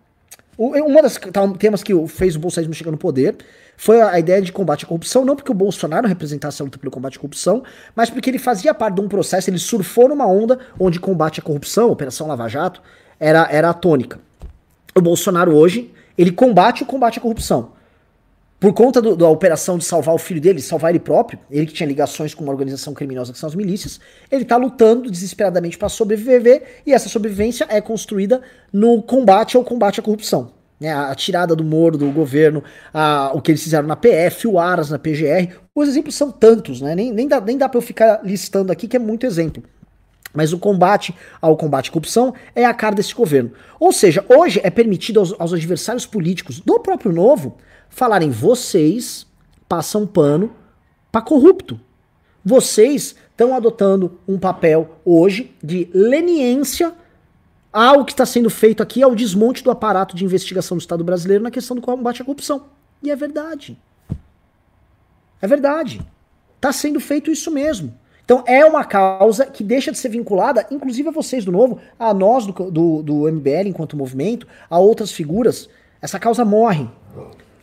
Uma 0.58 1.02
das 1.02 1.20
temas 1.60 1.84
que 1.84 1.94
fez 2.08 2.36
o 2.36 2.40
bolsonarismo 2.40 2.74
chegar 2.74 2.92
no 2.92 2.98
poder 2.98 3.36
foi 3.76 4.02
a 4.02 4.18
ideia 4.18 4.42
de 4.42 4.54
combate 4.54 4.86
à 4.86 4.88
corrupção, 4.88 5.26
não 5.26 5.36
porque 5.36 5.52
o 5.52 5.56
Bolsonaro 5.56 6.08
representasse 6.08 6.62
a 6.62 6.66
luta 6.66 6.78
pelo 6.78 6.92
combate 6.92 7.18
à 7.18 7.20
corrupção, 7.20 7.62
mas 7.94 8.10
porque 8.10 8.30
ele 8.30 8.40
fazia 8.40 8.74
parte 8.74 8.96
de 8.96 9.02
um 9.02 9.10
processo, 9.10 9.50
ele 9.50 9.60
surfou 9.60 10.08
numa 10.08 10.26
onda 10.26 10.60
onde 10.80 10.98
combate 10.98 11.42
à 11.42 11.44
corrupção, 11.44 11.92
Operação 11.92 12.28
Lava 12.28 12.48
Jato, 12.48 12.82
era, 13.20 13.48
era 13.52 13.70
a 13.70 13.74
tônica. 13.74 14.20
O 14.96 15.02
Bolsonaro 15.02 15.54
hoje, 15.54 15.94
ele 16.18 16.32
combate 16.32 16.84
o 16.84 16.86
combate 16.86 17.20
à 17.20 17.22
corrupção. 17.22 17.75
Por 18.60 18.74
conta 18.74 19.02
do, 19.02 19.16
da 19.16 19.28
operação 19.28 19.78
de 19.78 19.84
salvar 19.84 20.16
o 20.16 20.18
filho 20.18 20.40
dele, 20.40 20.62
salvar 20.62 20.92
ele 20.92 21.00
próprio, 21.00 21.38
ele 21.52 21.66
que 21.66 21.74
tinha 21.74 21.88
ligações 21.88 22.34
com 22.34 22.44
uma 22.44 22.54
organização 22.54 22.94
criminosa 22.94 23.34
que 23.34 23.40
são 23.40 23.50
as 23.50 23.56
milícias, 23.56 24.00
ele 24.32 24.46
tá 24.46 24.56
lutando 24.56 25.12
desesperadamente 25.12 25.78
para 25.78 25.90
sobreviver 25.90 26.64
e 26.86 26.94
essa 26.94 27.10
sobrevivência 27.10 27.68
é 27.70 27.82
construída 27.82 28.42
no 28.72 29.02
combate 29.02 29.58
ao 29.58 29.64
combate 29.64 30.00
à 30.00 30.04
corrupção. 30.04 30.54
Né, 30.78 30.94
a 30.94 31.16
tirada 31.16 31.56
do 31.56 31.64
Moro, 31.64 31.98
do 31.98 32.12
governo, 32.12 32.62
a, 32.94 33.32
o 33.34 33.42
que 33.42 33.52
eles 33.52 33.64
fizeram 33.64 33.88
na 33.88 33.96
PF, 33.96 34.46
o 34.46 34.60
Aras 34.60 34.90
na 34.90 35.00
PGR. 35.00 35.56
Os 35.74 35.88
exemplos 35.88 36.16
são 36.16 36.30
tantos, 36.30 36.82
né? 36.82 36.94
Nem, 36.94 37.14
nem 37.14 37.30
dá, 37.30 37.40
nem 37.40 37.58
dá 37.58 37.70
pra 37.70 37.78
eu 37.78 37.82
ficar 37.82 38.20
listando 38.26 38.74
aqui, 38.74 38.86
que 38.86 38.98
é 38.98 39.00
muito 39.00 39.26
exemplo. 39.26 39.64
Mas 40.34 40.52
o 40.52 40.60
combate 40.60 41.16
ao 41.42 41.56
combate 41.56 41.90
à 41.90 41.94
corrupção 41.94 42.34
é 42.54 42.66
a 42.66 42.74
cara 42.74 42.94
desse 42.94 43.16
governo. 43.16 43.54
Ou 43.80 43.94
seja, 43.94 44.26
hoje 44.28 44.60
é 44.66 44.70
permitido 44.70 45.22
aos, 45.22 45.34
aos 45.40 45.54
adversários 45.54 46.06
políticos 46.06 46.60
do 46.60 46.78
próprio 46.82 47.14
Novo 47.14 47.58
falarem: 47.96 48.30
vocês 48.30 49.26
passam 49.68 50.06
pano 50.06 50.54
para 51.12 51.22
corrupto. 51.22 51.80
Vocês 52.44 53.16
estão 53.32 53.56
adotando 53.56 54.20
um 54.28 54.38
papel 54.38 55.00
hoje 55.04 55.56
de 55.64 55.90
leniência 55.94 56.94
ao 57.74 58.06
que 58.06 58.12
está 58.12 58.26
sendo 58.26 58.50
feito 58.50 58.84
aqui, 58.84 59.02
ao 59.02 59.16
desmonte 59.16 59.64
do 59.64 59.72
aparato 59.72 60.16
de 60.16 60.24
investigação 60.24 60.78
do 60.78 60.82
Estado 60.82 61.04
brasileiro 61.04 61.44
na 61.44 61.50
questão 61.50 61.76
do 61.76 61.82
combate 61.82 62.22
à 62.22 62.26
corrupção. 62.26 62.66
E 63.02 63.10
é 63.10 63.16
verdade. 63.16 63.78
É 65.42 65.48
verdade. 65.48 66.02
Está 66.56 66.72
sendo 66.72 67.00
feito 67.00 67.32
isso 67.32 67.50
mesmo. 67.50 67.94
Então 68.24 68.44
é 68.48 68.66
uma 68.66 68.84
causa 68.84 69.46
que 69.46 69.64
deixa 69.64 69.92
de 69.92 69.98
ser 69.98 70.10
vinculada, 70.10 70.66
inclusive 70.72 71.10
a 71.10 71.12
vocês 71.12 71.46
do 71.46 71.52
Novo, 71.52 71.80
a 72.00 72.14
nós 72.14 72.46
do, 72.46 72.72
do, 72.72 73.04
do 73.04 73.32
MBL 73.32 73.68
enquanto 73.68 73.98
movimento, 73.98 74.48
a 74.70 74.80
outras 74.80 75.12
figuras. 75.12 75.70
Essa 76.02 76.20
causa 76.20 76.46
morre. 76.46 76.88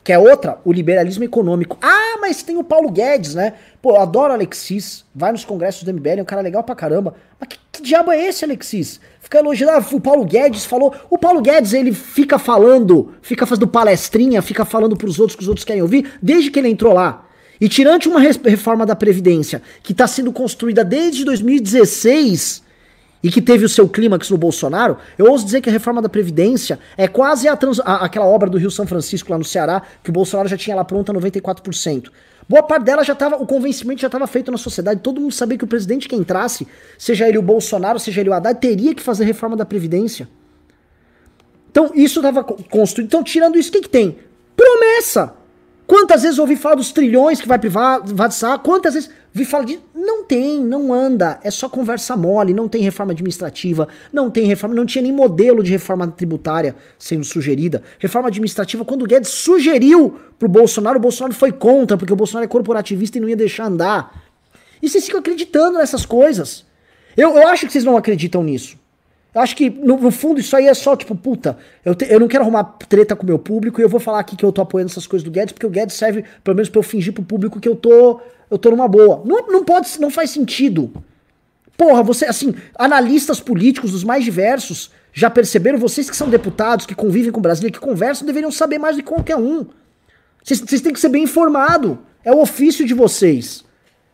Que 0.05 0.13
é 0.13 0.19
outra, 0.19 0.59
o 0.65 0.73
liberalismo 0.73 1.23
econômico. 1.23 1.79
Ah, 1.81 2.19
mas 2.21 2.43
tem 2.43 2.57
o 2.57 2.65
Paulo 2.65 2.91
Guedes, 2.91 3.35
né? 3.37 3.55
Pô, 3.81 3.91
eu 3.91 4.01
adoro 4.01 4.33
Alexis. 4.33 5.05
Vai 5.15 5.31
nos 5.31 5.45
congressos 5.45 5.85
do 5.85 5.93
MBL, 5.93 6.19
é 6.19 6.23
um 6.23 6.25
cara 6.25 6.43
legal 6.43 6.65
pra 6.65 6.75
caramba. 6.75 7.15
Mas 7.39 7.49
que, 7.49 7.59
que 7.71 7.83
diabo 7.83 8.11
é 8.11 8.21
esse, 8.27 8.45
Alexis? 8.45 9.01
Fica 9.21 9.39
elogiando. 9.39 9.73
Ah, 9.73 9.87
o 9.93 10.01
Paulo 10.01 10.25
Guedes 10.25 10.65
falou. 10.65 10.93
O 11.09 11.17
Paulo 11.17 11.41
Guedes, 11.41 11.73
ele 11.73 11.93
fica 11.93 12.37
falando, 12.37 13.15
fica 13.23 13.47
fazendo 13.47 13.69
palestrinha, 13.69 14.43
fica 14.43 14.65
falando 14.65 14.97
pros 14.97 15.21
outros 15.21 15.37
que 15.37 15.43
os 15.43 15.49
outros 15.49 15.65
querem 15.65 15.83
ouvir, 15.83 16.13
desde 16.21 16.51
que 16.51 16.59
ele 16.59 16.69
entrou 16.69 16.93
lá. 16.93 17.27
E 17.61 17.69
tirante 17.69 18.09
uma 18.09 18.19
reforma 18.19 18.85
da 18.85 18.97
Previdência, 18.97 19.63
que 19.85 19.93
está 19.93 20.09
sendo 20.09 20.33
construída 20.33 20.85
desde 20.85 21.25
2016 21.25 22.63
e 23.23 23.31
que 23.31 23.41
teve 23.41 23.65
o 23.65 23.69
seu 23.69 23.89
clímax 23.89 24.31
no 24.31 24.37
Bolsonaro, 24.37 24.99
eu 25.17 25.31
ouso 25.31 25.45
dizer 25.45 25.61
que 25.61 25.69
a 25.69 25.73
reforma 25.73 26.03
da 26.03 26.09
Previdência 26.09 26.79
é 26.97 27.07
quase 27.07 27.47
a 27.47 27.57
trans, 27.57 27.79
a, 27.81 28.05
aquela 28.05 28.27
obra 28.27 28.51
do 28.51 28.59
Rio 28.59 28.71
São 28.71 28.87
Francisco 28.87 29.31
lá 29.31 29.39
no 29.39 29.45
Ceará, 29.45 29.83
que 30.03 30.11
o 30.11 30.13
Bolsonaro 30.13 30.49
já 30.49 30.57
tinha 30.57 30.75
lá 30.75 30.85
pronta 30.85 31.13
94%. 31.13 32.11
Boa 32.49 32.63
parte 32.63 32.85
dela 32.85 33.05
já 33.05 33.13
estava, 33.13 33.37
o 33.37 33.47
convencimento 33.47 34.01
já 34.01 34.09
estava 34.09 34.27
feito 34.27 34.51
na 34.51 34.59
sociedade, 34.59 35.01
todo 35.01 35.21
mundo 35.21 35.33
sabia 35.33 35.57
que 35.57 35.65
o 35.65 35.69
presidente 35.69 36.09
que 36.09 36.17
entrasse, 36.17 36.67
seja 36.99 37.29
ele 37.29 37.39
o 37.39 37.43
Bolsonaro, 37.43 37.99
seja 38.01 38.21
ele 38.21 38.31
o 38.31 38.33
Haddad, 38.33 38.61
teria 38.61 38.95
que 38.95 39.03
fazer 39.03 39.25
reforma 39.25 39.57
da 39.57 39.65
Previdência. 39.65 40.29
Então 41.71 41.91
isso 41.95 42.19
estava 42.19 42.43
construído. 42.45 43.07
Então, 43.07 43.23
tirando 43.23 43.57
isso, 43.57 43.71
o 43.71 43.73
que, 43.73 43.83
que 43.83 43.89
tem? 43.89 44.19
Promessa! 44.57 45.35
Quantas 45.87 46.23
vezes 46.23 46.39
ouvi 46.39 46.57
falar 46.57 46.77
dos 46.77 46.93
trilhões 46.93 47.41
que 47.41 47.49
vai 47.49 47.59
privatizar? 47.59 48.59
Quantas 48.61 48.95
vezes 48.95 49.11
vi 49.33 49.45
falar 49.45 49.65
de. 49.65 49.81
Não 49.95 50.25
tem, 50.25 50.63
não 50.63 50.93
anda. 50.93 51.41
É 51.43 51.51
só 51.51 51.69
conversa 51.69 52.17
mole. 52.17 52.53
Não 52.53 52.69
tem 52.69 52.83
reforma 52.83 53.13
administrativa. 53.13 53.89
Não 54.13 54.31
tem 54.31 54.45
reforma. 54.47 54.75
Não 54.75 54.85
tinha 54.85 55.03
nem 55.03 55.13
modelo 55.13 55.63
de 55.63 55.71
reforma 55.71 56.07
tributária 56.07 56.75
sendo 56.99 57.25
sugerida. 57.25 57.83
Reforma 57.99 58.29
administrativa, 58.29 58.85
quando 58.85 59.03
o 59.03 59.07
Guedes 59.07 59.31
sugeriu 59.31 60.19
pro 60.39 60.49
Bolsonaro, 60.49 60.99
o 60.99 61.01
Bolsonaro 61.01 61.35
foi 61.35 61.53
contra, 61.53 61.97
porque 61.97 62.13
o 62.13 62.17
Bolsonaro 62.17 62.45
é 62.45 62.49
corporativista 62.49 63.19
e 63.19 63.21
não 63.21 63.29
ia 63.29 63.37
deixar 63.37 63.67
andar. 63.67 64.23
E 64.83 64.89
vocês 64.89 65.05
ficam 65.05 65.21
acreditando 65.21 65.79
nessas 65.79 66.05
coisas. 66.05 66.65
Eu, 67.17 67.37
eu 67.37 67.49
acho 67.49 67.67
que 67.67 67.73
vocês 67.73 67.85
não 67.85 67.97
acreditam 67.97 68.43
nisso. 68.43 68.82
Acho 69.35 69.57
que, 69.57 69.71
no, 69.71 69.97
no, 69.97 70.11
fundo, 70.11 70.41
isso 70.41 70.55
aí 70.55 70.67
é 70.67 70.75
só, 70.75 70.95
tipo, 70.95 71.15
puta, 71.15 71.57
eu, 71.85 71.95
te, 71.95 72.07
eu 72.11 72.21
não 72.21 72.29
quero 72.29 72.45
arrumar 72.45 72.65
treta 72.65 73.17
com 73.17 73.23
o 73.23 73.27
meu 73.27 73.39
público 73.39 73.81
e 73.81 73.85
eu 73.85 73.89
vou 73.89 73.99
falar 73.99 74.21
aqui 74.21 74.37
que 74.37 74.45
eu 74.45 74.53
tô 74.53 74.61
apoiando 74.61 74.91
essas 74.91 75.07
coisas 75.07 75.25
do 75.25 75.31
Guedes, 75.31 75.53
porque 75.53 75.67
o 75.67 75.71
Guedes 75.71 75.97
serve, 75.97 76.25
pelo 76.45 76.55
menos, 76.55 76.69
pra 76.69 76.79
eu 76.79 76.83
fingir 76.83 77.15
pro 77.15 77.23
público 77.23 77.59
que 77.59 77.69
eu 77.69 77.75
tô, 77.75 78.21
eu 78.51 78.59
tô 78.59 78.71
numa 78.71 78.87
boa. 78.87 79.23
Não, 79.25 79.47
não 79.47 79.65
pode, 79.65 79.89
não 79.99 80.11
faz 80.11 80.31
sentido. 80.31 80.93
Porra, 81.79 82.03
você, 82.03 82.27
assim, 82.27 82.55
analistas 82.79 83.41
políticos 83.41 83.93
dos 83.93 84.05
mais 84.05 84.23
diversos 84.23 84.91
já 85.15 85.31
perceberam, 85.31 85.79
vocês 85.79 86.11
que 86.11 86.17
são 86.17 86.29
deputados, 86.29 86.85
que 86.85 86.95
convivem 86.95 87.33
com 87.33 87.41
Brasília, 87.41 87.71
que 87.71 87.81
conversam, 87.81 88.27
deveriam 88.27 88.51
saber 88.51 88.79
mais 88.79 88.97
do 88.97 89.03
que 89.03 89.09
qualquer 89.09 89.37
um. 89.37 89.67
Vocês, 90.45 90.61
vocês 90.61 90.81
têm 90.83 90.93
que 90.93 91.01
ser 91.01 91.09
bem 91.09 91.25
informado. 91.25 91.99
É 92.25 92.33
o 92.33 92.41
ofício 92.41 92.87
de 92.87 92.93
vocês. 92.93 93.65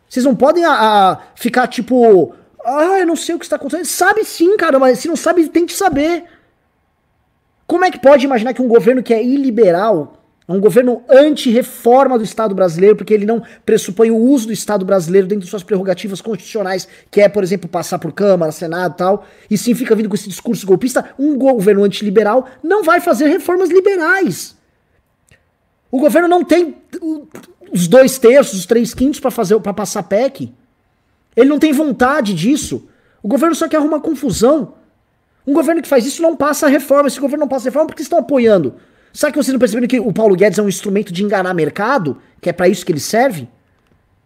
Vocês 0.07 0.25
não 0.25 0.35
podem 0.35 0.63
a, 0.65 0.71
a 0.71 1.19
ficar, 1.35 1.67
tipo, 1.67 2.33
ah, 2.69 2.99
eu 2.99 3.07
não 3.07 3.15
sei 3.15 3.35
o 3.35 3.39
que 3.39 3.45
está 3.45 3.55
acontecendo. 3.55 3.85
Sabe 3.85 4.23
sim, 4.23 4.55
cara, 4.57 4.77
mas 4.77 4.99
se 4.99 5.07
não 5.07 5.15
sabe, 5.15 5.47
tem 5.49 5.65
que 5.65 5.73
saber. 5.73 6.23
Como 7.65 7.85
é 7.85 7.91
que 7.91 7.99
pode 7.99 8.25
imaginar 8.25 8.53
que 8.53 8.61
um 8.61 8.67
governo 8.67 9.03
que 9.03 9.13
é 9.13 9.23
iliberal, 9.23 10.19
um 10.47 10.59
governo 10.59 11.03
anti-reforma 11.07 12.17
do 12.17 12.23
Estado 12.23 12.55
brasileiro, 12.55 12.95
porque 12.95 13.13
ele 13.13 13.25
não 13.25 13.43
pressupõe 13.63 14.09
o 14.09 14.17
uso 14.17 14.47
do 14.47 14.53
Estado 14.53 14.83
brasileiro 14.83 15.27
dentro 15.27 15.45
de 15.45 15.49
suas 15.49 15.61
prerrogativas 15.61 16.21
constitucionais, 16.21 16.87
que 17.11 17.21
é, 17.21 17.29
por 17.29 17.43
exemplo, 17.43 17.69
passar 17.69 17.99
por 17.99 18.11
Câmara, 18.11 18.51
Senado 18.51 18.93
e 18.93 18.97
tal, 18.97 19.27
e 19.49 19.57
sim 19.57 19.75
fica 19.75 19.95
vindo 19.95 20.09
com 20.09 20.15
esse 20.15 20.27
discurso 20.27 20.65
golpista, 20.65 21.13
um 21.19 21.37
governo 21.37 21.83
antiliberal 21.83 22.47
não 22.63 22.83
vai 22.83 22.99
fazer 22.99 23.27
reformas 23.27 23.69
liberais. 23.69 24.57
O 25.91 25.99
governo 25.99 26.27
não 26.27 26.43
tem 26.43 26.77
os 27.71 27.87
dois 27.87 28.17
terços, 28.17 28.59
os 28.59 28.65
três 28.65 28.93
quintos 28.93 29.19
para 29.19 29.31
fazer 29.31 29.59
para 29.59 29.73
passar 29.73 30.03
PEC. 30.03 30.51
Ele 31.39 31.47
não 31.47 31.57
tem 31.57 31.71
vontade 31.71 32.33
disso. 32.33 32.89
O 33.23 33.27
governo 33.29 33.55
só 33.55 33.65
quer 33.65 33.77
arrumar 33.77 34.01
confusão. 34.01 34.73
Um 35.47 35.53
governo 35.53 35.81
que 35.81 35.87
faz 35.87 36.05
isso 36.05 36.21
não 36.21 36.35
passa 36.35 36.67
reforma. 36.67 37.07
Esse 37.07 37.17
governo 37.17 37.45
não 37.45 37.47
passa 37.47 37.69
reforma 37.69 37.87
porque 37.87 38.01
estão 38.01 38.19
apoiando. 38.19 38.75
Sabe 39.13 39.31
que 39.31 39.41
vocês 39.41 39.53
não 39.53 39.59
perceberam 39.59 39.87
que 39.87 40.01
o 40.01 40.11
Paulo 40.11 40.35
Guedes 40.35 40.59
é 40.59 40.61
um 40.61 40.67
instrumento 40.67 41.13
de 41.13 41.23
enganar 41.23 41.53
mercado? 41.53 42.17
Que 42.41 42.49
é 42.49 42.53
para 42.53 42.67
isso 42.67 42.85
que 42.85 42.91
ele 42.91 42.99
serve? 42.99 43.47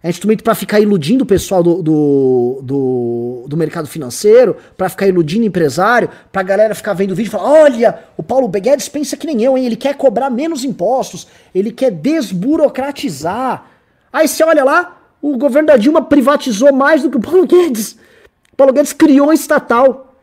É 0.02 0.08
um 0.08 0.10
instrumento 0.10 0.44
para 0.44 0.56
ficar 0.56 0.80
iludindo 0.80 1.24
o 1.24 1.28
pessoal 1.28 1.62
do, 1.62 1.84
do, 1.84 2.60
do, 2.64 3.46
do 3.48 3.56
mercado 3.56 3.88
financeiro, 3.88 4.58
para 4.76 4.90
ficar 4.90 5.06
iludindo 5.06 5.46
empresário, 5.46 6.10
pra 6.32 6.42
galera 6.42 6.74
ficar 6.74 6.94
vendo 6.94 7.12
o 7.12 7.16
vídeo 7.16 7.30
e 7.30 7.32
falar: 7.32 7.48
olha, 7.48 8.00
o 8.18 8.24
Paulo 8.24 8.48
Guedes 8.48 8.90
pensa 8.90 9.16
que 9.16 9.28
nem 9.28 9.44
eu, 9.44 9.56
hein? 9.56 9.68
Ele 9.68 9.76
quer 9.76 9.94
cobrar 9.96 10.32
menos 10.32 10.64
impostos, 10.64 11.28
ele 11.54 11.72
quer 11.72 11.92
desburocratizar. 11.92 13.68
Aí 14.12 14.28
você 14.28 14.44
olha 14.44 14.64
lá, 14.64 15.03
o 15.24 15.38
governo 15.38 15.68
da 15.68 15.78
Dilma 15.78 16.02
privatizou 16.02 16.74
mais 16.74 17.02
do 17.02 17.10
que 17.10 17.16
o 17.16 17.22
Paulo 17.22 17.48
Guedes. 17.48 17.94
O 18.52 18.58
Paulo 18.58 18.74
Guedes 18.74 18.92
criou 18.92 19.30
um 19.30 19.34
estatal. 19.34 20.14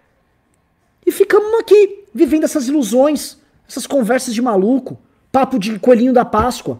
E 1.07 1.11
ficamos 1.11 1.59
aqui, 1.59 2.05
vivendo 2.13 2.45
essas 2.45 2.69
ilusões, 2.69 3.39
essas 3.67 3.87
conversas 3.87 4.35
de 4.35 4.43
maluco, 4.43 4.99
papo 5.33 5.59
de 5.59 5.79
coelhinho 5.79 6.13
da 6.13 6.23
Páscoa. 6.23 6.79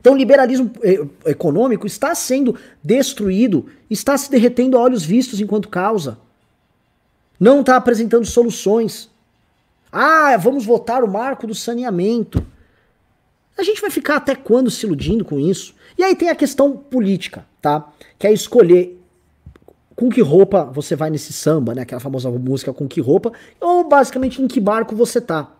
Então 0.00 0.14
o 0.14 0.16
liberalismo 0.16 0.70
eh, 0.82 1.06
econômico 1.26 1.86
está 1.86 2.14
sendo 2.14 2.56
destruído, 2.82 3.66
está 3.90 4.16
se 4.16 4.30
derretendo 4.30 4.78
a 4.78 4.80
olhos 4.80 5.04
vistos 5.04 5.38
enquanto 5.38 5.68
causa. 5.68 6.18
Não 7.38 7.60
está 7.60 7.76
apresentando 7.76 8.24
soluções. 8.24 9.10
Ah, 9.92 10.34
vamos 10.38 10.64
votar 10.64 11.04
o 11.04 11.08
marco 11.08 11.46
do 11.46 11.54
saneamento. 11.54 12.42
A 13.58 13.62
gente 13.62 13.82
vai 13.82 13.90
ficar 13.90 14.16
até 14.16 14.34
quando 14.34 14.70
se 14.70 14.86
iludindo 14.86 15.26
com 15.26 15.38
isso? 15.38 15.74
E 15.98 16.04
aí 16.04 16.14
tem 16.14 16.28
a 16.28 16.34
questão 16.36 16.76
política, 16.76 17.44
tá? 17.60 17.90
Que 18.16 18.28
é 18.28 18.32
escolher 18.32 18.98
com 19.96 20.08
que 20.08 20.20
roupa 20.20 20.64
você 20.64 20.94
vai 20.94 21.10
nesse 21.10 21.32
samba, 21.32 21.74
né? 21.74 21.82
Aquela 21.82 22.00
famosa 22.00 22.30
música 22.30 22.72
com 22.72 22.86
que 22.86 23.00
roupa, 23.00 23.32
ou 23.60 23.88
basicamente 23.88 24.40
em 24.40 24.46
que 24.46 24.60
barco 24.60 24.94
você 24.94 25.20
tá. 25.20 25.52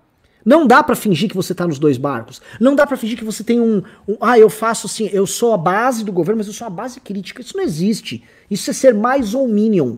Não 0.45 0.65
dá 0.65 0.81
para 0.81 0.95
fingir 0.95 1.29
que 1.29 1.35
você 1.35 1.53
tá 1.53 1.67
nos 1.67 1.81
dois 1.81 1.99
barcos. 1.99 2.41
Não 2.61 2.77
dá 2.77 2.87
para 2.87 2.97
fingir 2.97 3.19
que 3.19 3.25
você 3.25 3.43
tem 3.43 3.61
um, 3.61 3.83
um, 4.07 4.17
Ah, 4.21 4.39
eu 4.39 4.49
faço 4.49 4.87
assim, 4.87 5.11
eu 5.13 5.27
sou 5.27 5.53
a 5.53 5.59
base 5.59 6.05
do 6.05 6.13
governo, 6.13 6.39
mas 6.39 6.47
eu 6.47 6.53
sou 6.53 6.69
a 6.69 6.71
base 6.71 7.01
crítica. 7.01 7.43
Isso 7.43 7.57
não 7.57 7.65
existe. 7.65 8.23
Isso 8.49 8.71
é 8.71 8.73
ser 8.73 8.95
mais 8.95 9.35
ou 9.35 9.49
minion. 9.49 9.97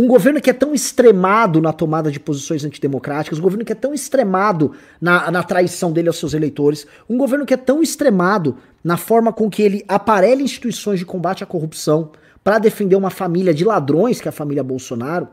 Um 0.00 0.08
governo 0.08 0.40
que 0.40 0.48
é 0.48 0.54
tão 0.54 0.72
extremado 0.72 1.60
na 1.60 1.74
tomada 1.74 2.10
de 2.10 2.18
posições 2.18 2.64
antidemocráticas, 2.64 3.38
um 3.38 3.42
governo 3.42 3.66
que 3.66 3.72
é 3.72 3.74
tão 3.74 3.92
extremado 3.92 4.72
na, 4.98 5.30
na 5.30 5.42
traição 5.42 5.92
dele 5.92 6.08
aos 6.08 6.16
seus 6.16 6.32
eleitores, 6.32 6.86
um 7.06 7.18
governo 7.18 7.44
que 7.44 7.52
é 7.52 7.56
tão 7.58 7.82
extremado 7.82 8.56
na 8.82 8.96
forma 8.96 9.30
com 9.30 9.50
que 9.50 9.60
ele 9.60 9.84
aparelha 9.86 10.40
instituições 10.40 10.98
de 10.98 11.04
combate 11.04 11.44
à 11.44 11.46
corrupção 11.46 12.12
para 12.42 12.58
defender 12.58 12.96
uma 12.96 13.10
família 13.10 13.52
de 13.52 13.62
ladrões, 13.62 14.22
que 14.22 14.26
é 14.26 14.30
a 14.30 14.32
família 14.32 14.64
Bolsonaro. 14.64 15.28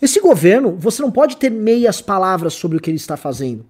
Esse 0.00 0.20
governo, 0.20 0.76
você 0.78 1.02
não 1.02 1.10
pode 1.10 1.36
ter 1.36 1.50
meias 1.50 2.00
palavras 2.00 2.54
sobre 2.54 2.78
o 2.78 2.80
que 2.80 2.88
ele 2.88 2.96
está 2.96 3.16
fazendo. 3.16 3.66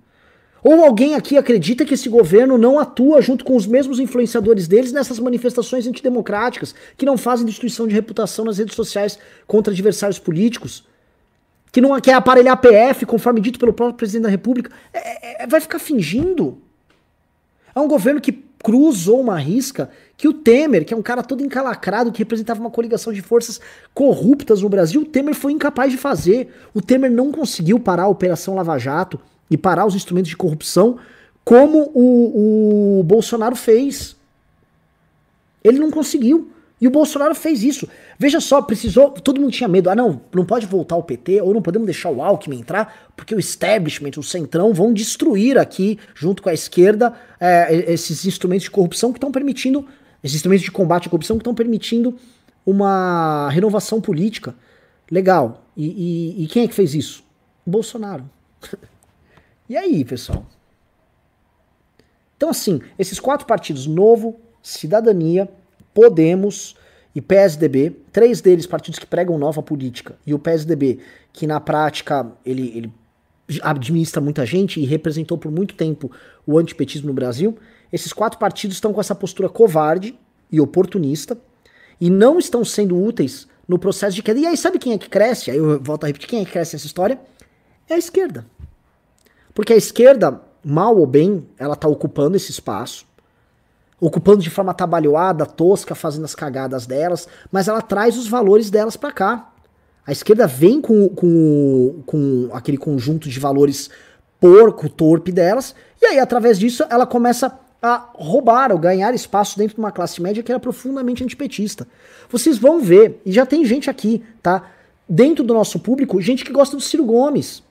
Ou 0.62 0.84
alguém 0.84 1.14
aqui 1.14 1.36
acredita 1.36 1.84
que 1.84 1.94
esse 1.94 2.08
governo 2.08 2.58
não 2.58 2.78
atua 2.78 3.22
junto 3.22 3.44
com 3.44 3.54
os 3.54 3.66
mesmos 3.66 4.00
influenciadores 4.00 4.66
deles 4.66 4.92
nessas 4.92 5.18
manifestações 5.18 5.86
antidemocráticas, 5.86 6.74
que 6.96 7.06
não 7.06 7.16
fazem 7.16 7.46
destruição 7.46 7.86
de 7.86 7.94
reputação 7.94 8.44
nas 8.44 8.58
redes 8.58 8.74
sociais 8.74 9.18
contra 9.46 9.72
adversários 9.72 10.18
políticos, 10.18 10.84
que 11.70 11.80
não 11.80 11.98
quer 12.00 12.14
aparelhar 12.14 12.60
PF, 12.60 13.06
conforme 13.06 13.40
dito 13.40 13.58
pelo 13.58 13.72
próprio 13.72 13.96
presidente 13.96 14.24
da 14.24 14.28
República, 14.28 14.70
é, 14.92 15.42
é, 15.42 15.44
é, 15.44 15.46
vai 15.46 15.60
ficar 15.60 15.78
fingindo. 15.78 16.60
É 17.74 17.78
um 17.78 17.86
governo 17.86 18.20
que 18.20 18.32
cruzou 18.60 19.20
uma 19.20 19.38
risca 19.38 19.88
que 20.16 20.26
o 20.26 20.32
Temer, 20.32 20.84
que 20.84 20.92
é 20.92 20.96
um 20.96 21.02
cara 21.02 21.22
todo 21.22 21.44
encalacrado, 21.44 22.10
que 22.10 22.18
representava 22.18 22.58
uma 22.58 22.70
coligação 22.70 23.12
de 23.12 23.22
forças 23.22 23.60
corruptas 23.94 24.62
no 24.62 24.68
Brasil, 24.68 25.02
o 25.02 25.04
Temer 25.04 25.34
foi 25.34 25.52
incapaz 25.52 25.92
de 25.92 25.98
fazer. 25.98 26.52
O 26.74 26.82
Temer 26.82 27.10
não 27.10 27.30
conseguiu 27.30 27.78
parar 27.78 28.04
a 28.04 28.08
Operação 28.08 28.56
Lava 28.56 28.76
Jato 28.78 29.20
e 29.50 29.56
parar 29.56 29.86
os 29.86 29.94
instrumentos 29.94 30.28
de 30.28 30.36
corrupção 30.36 30.98
como 31.44 31.90
o, 31.94 33.00
o 33.00 33.02
Bolsonaro 33.04 33.56
fez. 33.56 34.14
Ele 35.64 35.78
não 35.78 35.90
conseguiu. 35.90 36.52
E 36.80 36.86
o 36.86 36.90
Bolsonaro 36.90 37.34
fez 37.34 37.62
isso. 37.62 37.88
Veja 38.18 38.38
só, 38.40 38.62
precisou. 38.62 39.10
Todo 39.10 39.40
mundo 39.40 39.50
tinha 39.50 39.66
medo. 39.66 39.90
Ah, 39.90 39.96
não, 39.96 40.20
não 40.32 40.44
pode 40.44 40.66
voltar 40.66 40.96
o 40.96 41.02
PT, 41.02 41.40
ou 41.40 41.52
não 41.52 41.62
podemos 41.62 41.86
deixar 41.86 42.10
o 42.10 42.22
Alckmin 42.22 42.60
entrar, 42.60 43.10
porque 43.16 43.34
o 43.34 43.38
establishment, 43.38 44.12
o 44.16 44.22
centrão, 44.22 44.72
vão 44.72 44.92
destruir 44.92 45.58
aqui, 45.58 45.98
junto 46.14 46.42
com 46.42 46.48
a 46.48 46.54
esquerda, 46.54 47.14
é, 47.40 47.92
esses 47.92 48.24
instrumentos 48.26 48.64
de 48.64 48.70
corrupção 48.70 49.10
que 49.10 49.16
estão 49.16 49.32
permitindo. 49.32 49.84
Esses 50.22 50.36
instrumentos 50.36 50.64
de 50.64 50.70
combate 50.70 51.06
à 51.06 51.10
corrupção 51.10 51.36
que 51.36 51.40
estão 51.40 51.54
permitindo 51.54 52.14
uma 52.64 53.48
renovação 53.50 54.00
política. 54.00 54.54
Legal. 55.10 55.64
E, 55.76 55.86
e, 55.86 56.44
e 56.44 56.46
quem 56.46 56.64
é 56.64 56.68
que 56.68 56.74
fez 56.74 56.94
isso? 56.94 57.24
O 57.66 57.70
Bolsonaro. 57.70 58.28
e 59.68 59.76
aí, 59.76 60.04
pessoal? 60.04 60.46
Então, 62.36 62.50
assim, 62.50 62.80
esses 62.98 63.18
quatro 63.18 63.46
partidos, 63.46 63.86
Novo, 63.86 64.40
Cidadania, 64.62 65.48
Podemos 65.92 66.76
e 67.14 67.20
PSDB, 67.20 67.96
três 68.12 68.40
deles 68.40 68.66
partidos 68.66 68.98
que 68.98 69.06
pregam 69.06 69.36
nova 69.36 69.62
política, 69.62 70.16
e 70.24 70.32
o 70.32 70.38
PSDB, 70.38 71.00
que 71.32 71.46
na 71.46 71.58
prática 71.58 72.30
ele, 72.46 72.72
ele 72.76 72.92
administra 73.62 74.20
muita 74.20 74.46
gente 74.46 74.78
e 74.78 74.84
representou 74.84 75.36
por 75.36 75.50
muito 75.50 75.74
tempo 75.74 76.10
o 76.46 76.58
antipetismo 76.58 77.08
no 77.08 77.14
Brasil, 77.14 77.58
esses 77.92 78.12
quatro 78.12 78.38
partidos 78.38 78.76
estão 78.76 78.92
com 78.92 79.00
essa 79.00 79.14
postura 79.14 79.48
covarde 79.48 80.18
e 80.52 80.60
oportunista 80.60 81.36
e 82.00 82.08
não 82.10 82.38
estão 82.38 82.64
sendo 82.64 83.02
úteis 83.02 83.48
no 83.66 83.78
processo 83.78 84.14
de 84.14 84.22
queda. 84.22 84.38
E 84.38 84.46
aí, 84.46 84.56
sabe 84.56 84.78
quem 84.78 84.92
é 84.92 84.98
que 84.98 85.08
cresce? 85.08 85.50
Aí 85.50 85.56
eu 85.56 85.80
volto 85.82 86.04
a 86.04 86.06
repetir: 86.06 86.28
quem 86.28 86.42
é 86.42 86.44
que 86.44 86.52
cresce 86.52 86.74
nessa 86.74 86.86
história? 86.86 87.18
É 87.88 87.94
a 87.94 87.98
esquerda. 87.98 88.46
Porque 89.58 89.72
a 89.72 89.76
esquerda, 89.76 90.40
mal 90.64 90.96
ou 90.96 91.04
bem, 91.04 91.44
ela 91.58 91.74
está 91.74 91.88
ocupando 91.88 92.36
esse 92.36 92.52
espaço 92.52 93.04
ocupando 94.00 94.40
de 94.40 94.48
forma 94.48 94.72
trabalhada, 94.72 95.44
tosca, 95.44 95.92
fazendo 95.92 96.24
as 96.24 96.32
cagadas 96.32 96.86
delas, 96.86 97.26
mas 97.50 97.66
ela 97.66 97.82
traz 97.82 98.16
os 98.16 98.28
valores 98.28 98.70
delas 98.70 98.96
para 98.96 99.10
cá. 99.10 99.50
A 100.06 100.12
esquerda 100.12 100.46
vem 100.46 100.80
com, 100.80 101.08
com, 101.08 102.00
com 102.06 102.48
aquele 102.52 102.78
conjunto 102.78 103.28
de 103.28 103.40
valores 103.40 103.90
porco, 104.38 104.88
torpe 104.88 105.32
delas, 105.32 105.74
e 106.00 106.06
aí, 106.06 106.20
através 106.20 106.60
disso, 106.60 106.84
ela 106.88 107.04
começa 107.04 107.58
a 107.82 108.10
roubar 108.14 108.70
ou 108.70 108.78
ganhar 108.78 109.12
espaço 109.12 109.58
dentro 109.58 109.74
de 109.74 109.80
uma 109.80 109.90
classe 109.90 110.22
média 110.22 110.44
que 110.44 110.52
era 110.52 110.60
profundamente 110.60 111.24
antipetista. 111.24 111.84
Vocês 112.30 112.56
vão 112.56 112.78
ver, 112.80 113.20
e 113.26 113.32
já 113.32 113.44
tem 113.44 113.64
gente 113.64 113.90
aqui, 113.90 114.22
tá? 114.40 114.70
Dentro 115.08 115.42
do 115.42 115.52
nosso 115.52 115.80
público, 115.80 116.20
gente 116.20 116.44
que 116.44 116.52
gosta 116.52 116.76
do 116.76 116.82
Ciro 116.82 117.04
Gomes. 117.04 117.66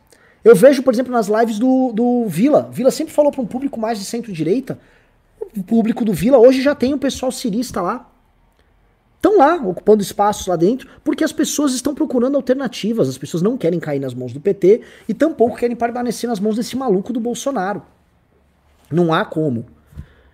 Eu 0.48 0.56
vejo, 0.56 0.84
por 0.84 0.94
exemplo, 0.94 1.12
nas 1.12 1.28
lives 1.28 1.60
do, 1.60 1.92
do 1.92 2.26
Vila. 2.28 2.70
Vila 2.72 2.92
sempre 2.92 3.14
falou 3.14 3.32
para 3.32 3.42
um 3.42 3.46
público 3.46 3.80
mais 3.80 4.00
de 4.00 4.06
centro-direita 4.06 4.80
o 5.56 5.64
público 5.64 6.04
do 6.04 6.14
Vila 6.14 6.38
hoje 6.38 6.62
já 6.62 6.76
tem 6.76 6.94
o 6.94 6.98
pessoal 6.98 7.32
cirista 7.32 7.82
lá. 7.82 8.10
Estão 9.16 9.38
lá, 9.38 9.56
ocupando 9.56 10.02
espaços 10.04 10.46
lá 10.46 10.56
dentro, 10.56 10.88
porque 11.04 11.24
as 11.24 11.32
pessoas 11.32 11.74
estão 11.74 11.96
procurando 11.96 12.36
alternativas. 12.36 13.10
As 13.10 13.18
pessoas 13.18 13.42
não 13.42 13.58
querem 13.58 13.80
cair 13.80 14.00
nas 14.00 14.14
mãos 14.14 14.32
do 14.32 14.40
PT 14.40 14.82
e 15.08 15.14
tampouco 15.14 15.58
querem 15.58 15.76
permanecer 15.76 16.30
nas 16.30 16.40
mãos 16.40 16.56
desse 16.56 16.78
maluco 16.78 17.12
do 17.12 17.20
Bolsonaro. 17.20 17.82
Não 18.92 19.12
há 19.12 19.26
como. 19.26 19.66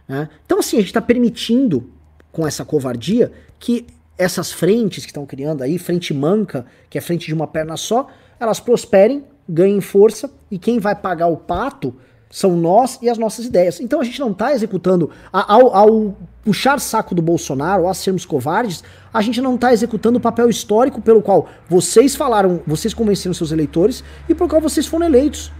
Né? 0.07 0.29
Então, 0.45 0.59
assim, 0.59 0.77
a 0.77 0.79
gente 0.79 0.89
está 0.89 1.01
permitindo, 1.01 1.89
com 2.31 2.45
essa 2.45 2.65
covardia, 2.65 3.31
que 3.57 3.87
essas 4.17 4.51
frentes 4.51 5.05
que 5.05 5.11
estão 5.11 5.25
criando 5.25 5.63
aí, 5.63 5.77
frente 5.79 6.13
manca, 6.13 6.65
que 6.89 6.97
é 6.97 7.01
frente 7.01 7.25
de 7.25 7.33
uma 7.33 7.47
perna 7.47 7.77
só, 7.77 8.07
elas 8.39 8.59
prosperem, 8.59 9.23
ganhem 9.47 9.81
força, 9.81 10.29
e 10.49 10.57
quem 10.57 10.79
vai 10.79 10.95
pagar 10.95 11.27
o 11.27 11.37
pato 11.37 11.93
são 12.33 12.57
nós 12.57 12.97
e 12.99 13.09
as 13.09 13.17
nossas 13.17 13.45
ideias. 13.45 13.79
Então 13.79 14.01
a 14.01 14.03
gente 14.03 14.19
não 14.19 14.31
está 14.31 14.53
executando, 14.53 15.11
ao, 15.31 15.75
ao, 15.75 16.17
puxar 16.43 16.79
saco 16.79 17.13
do 17.13 17.21
Bolsonaro, 17.21 17.87
ao 17.87 17.93
sermos 17.93 18.25
covardes, 18.25 18.83
a 19.13 19.21
gente 19.21 19.39
não 19.39 19.53
está 19.53 19.71
executando 19.71 20.17
o 20.17 20.21
papel 20.21 20.49
histórico 20.49 20.99
pelo 20.99 21.21
qual 21.21 21.47
vocês 21.69 22.15
falaram, 22.15 22.61
vocês 22.65 22.93
convenceram 22.93 23.33
seus 23.33 23.51
eleitores 23.51 24.03
e 24.27 24.33
pelo 24.33 24.49
qual 24.49 24.59
vocês 24.61 24.87
foram 24.87 25.05
eleitos. 25.05 25.51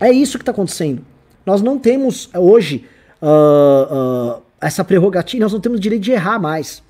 É 0.00 0.10
isso 0.10 0.38
que 0.38 0.42
está 0.42 0.52
acontecendo. 0.52 1.04
Nós 1.44 1.60
não 1.60 1.78
temos 1.78 2.30
hoje 2.34 2.86
uh, 3.20 4.38
uh, 4.38 4.42
essa 4.60 4.82
prerrogativa, 4.82 5.42
nós 5.42 5.52
não 5.52 5.60
temos 5.60 5.78
direito 5.78 6.02
de 6.02 6.12
errar 6.12 6.38
mais. 6.38 6.82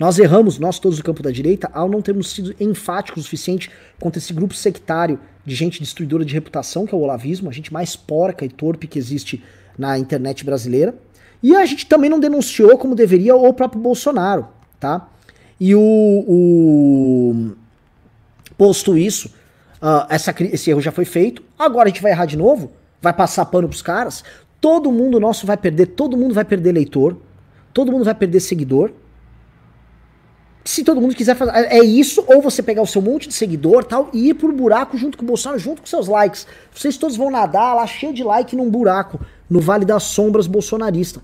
Nós 0.00 0.18
erramos, 0.18 0.58
nós 0.58 0.78
todos 0.78 0.96
do 0.96 1.04
campo 1.04 1.22
da 1.22 1.30
direita, 1.30 1.70
ao 1.74 1.86
não 1.86 2.00
termos 2.00 2.30
sido 2.30 2.54
enfáticos 2.58 3.20
o 3.20 3.24
suficiente 3.24 3.70
contra 4.00 4.18
esse 4.18 4.32
grupo 4.32 4.54
sectário 4.54 5.20
de 5.44 5.54
gente 5.54 5.78
destruidora 5.78 6.24
de 6.24 6.32
reputação, 6.32 6.86
que 6.86 6.94
é 6.94 6.96
o 6.96 7.02
olavismo, 7.02 7.50
a 7.50 7.52
gente 7.52 7.70
mais 7.70 7.96
porca 7.96 8.42
e 8.42 8.48
torpe 8.48 8.86
que 8.86 8.98
existe 8.98 9.44
na 9.76 9.98
internet 9.98 10.42
brasileira. 10.42 10.94
E 11.42 11.54
a 11.54 11.66
gente 11.66 11.84
também 11.84 12.08
não 12.08 12.18
denunciou 12.18 12.78
como 12.78 12.94
deveria 12.94 13.36
o 13.36 13.52
próprio 13.52 13.78
Bolsonaro, 13.78 14.48
tá? 14.78 15.06
E 15.60 15.74
o. 15.74 15.80
o 16.26 17.50
posto 18.56 18.96
isso, 18.96 19.28
uh, 19.82 20.06
essa, 20.08 20.34
esse 20.40 20.70
erro 20.70 20.80
já 20.80 20.92
foi 20.92 21.04
feito, 21.04 21.42
agora 21.58 21.88
a 21.88 21.92
gente 21.92 22.02
vai 22.02 22.12
errar 22.12 22.24
de 22.24 22.38
novo, 22.38 22.72
vai 23.02 23.12
passar 23.12 23.44
pano 23.46 23.68
pros 23.68 23.82
caras, 23.82 24.24
todo 24.60 24.90
mundo 24.90 25.20
nosso 25.20 25.46
vai 25.46 25.58
perder, 25.58 25.86
todo 25.88 26.16
mundo 26.16 26.34
vai 26.34 26.44
perder 26.44 26.72
leitor, 26.72 27.18
todo 27.72 27.92
mundo 27.92 28.04
vai 28.04 28.14
perder 28.14 28.40
seguidor, 28.40 28.92
se 30.64 30.84
todo 30.84 31.00
mundo 31.00 31.14
quiser 31.14 31.34
fazer. 31.34 31.52
É 31.52 31.82
isso, 31.82 32.24
ou 32.26 32.42
você 32.42 32.62
pegar 32.62 32.82
o 32.82 32.86
seu 32.86 33.00
monte 33.00 33.28
de 33.28 33.34
seguidor 33.34 33.84
tal 33.84 34.10
e 34.12 34.28
ir 34.28 34.34
pro 34.34 34.52
buraco 34.52 34.96
junto 34.96 35.16
com 35.16 35.24
o 35.24 35.26
Bolsonaro, 35.26 35.58
junto 35.58 35.80
com 35.80 35.86
seus 35.86 36.06
likes. 36.06 36.46
Vocês 36.74 36.96
todos 36.96 37.16
vão 37.16 37.30
nadar 37.30 37.74
lá 37.74 37.86
cheio 37.86 38.12
de 38.12 38.22
like 38.22 38.54
num 38.54 38.70
buraco, 38.70 39.20
no 39.48 39.60
Vale 39.60 39.84
das 39.84 40.02
Sombras 40.04 40.46
bolsonarista. 40.46 41.20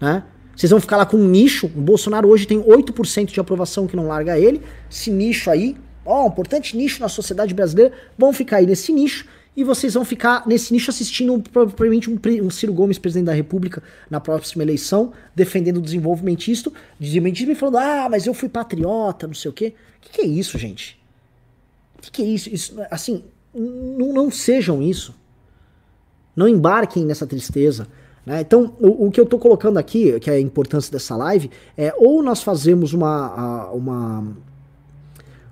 Né? 0.00 0.22
Vocês 0.54 0.70
vão 0.70 0.80
ficar 0.80 0.96
lá 0.96 1.06
com 1.06 1.16
um 1.16 1.28
nicho. 1.28 1.66
O 1.66 1.80
Bolsonaro 1.80 2.28
hoje 2.28 2.46
tem 2.46 2.62
8% 2.62 3.26
de 3.26 3.40
aprovação 3.40 3.86
que 3.86 3.96
não 3.96 4.08
larga 4.08 4.38
ele. 4.38 4.62
Esse 4.90 5.10
nicho 5.10 5.50
aí, 5.50 5.76
ó, 6.04 6.24
um 6.24 6.28
importante 6.28 6.76
nicho 6.76 7.00
na 7.00 7.08
sociedade 7.08 7.54
brasileira. 7.54 7.92
Vão 8.16 8.32
ficar 8.32 8.56
aí 8.56 8.66
nesse 8.66 8.92
nicho 8.92 9.26
e 9.58 9.64
vocês 9.64 9.94
vão 9.94 10.04
ficar 10.04 10.46
nesse 10.46 10.72
nicho 10.72 10.88
assistindo 10.88 11.42
provavelmente 11.52 12.08
um, 12.08 12.16
um, 12.44 12.48
Ciro 12.48 12.72
Gomes, 12.72 12.96
presidente 12.96 13.26
da 13.26 13.32
República, 13.32 13.82
na 14.08 14.20
próxima 14.20 14.62
eleição, 14.62 15.12
defendendo 15.34 15.78
o 15.78 15.82
desenvolvimentismo, 15.82 16.72
desenvolvimentismo 16.96 17.50
e 17.50 17.54
falando, 17.56 17.78
ah, 17.78 18.08
mas 18.08 18.24
eu 18.28 18.32
fui 18.32 18.48
patriota, 18.48 19.26
não 19.26 19.34
sei 19.34 19.50
o 19.50 19.52
quê. 19.52 19.74
O 19.96 20.00
que, 20.02 20.10
que 20.12 20.20
é 20.20 20.26
isso, 20.26 20.56
gente? 20.56 20.96
O 21.98 22.02
que, 22.02 22.12
que 22.12 22.22
é 22.22 22.26
isso? 22.26 22.48
isso 22.54 22.76
assim, 22.88 23.24
não, 23.52 24.12
não 24.12 24.30
sejam 24.30 24.80
isso. 24.80 25.12
Não 26.36 26.46
embarquem 26.46 27.04
nessa 27.04 27.26
tristeza. 27.26 27.88
Né? 28.24 28.42
Então, 28.42 28.76
o, 28.78 29.06
o, 29.06 29.10
que 29.10 29.18
eu 29.18 29.24
estou 29.24 29.40
colocando 29.40 29.76
aqui, 29.76 30.20
que 30.20 30.30
é 30.30 30.34
a 30.34 30.40
importância 30.40 30.92
dessa 30.92 31.16
live, 31.16 31.50
é 31.76 31.92
ou 31.98 32.22
nós 32.22 32.44
fazemos 32.44 32.94
uma, 32.94 33.72
uma. 33.72 34.36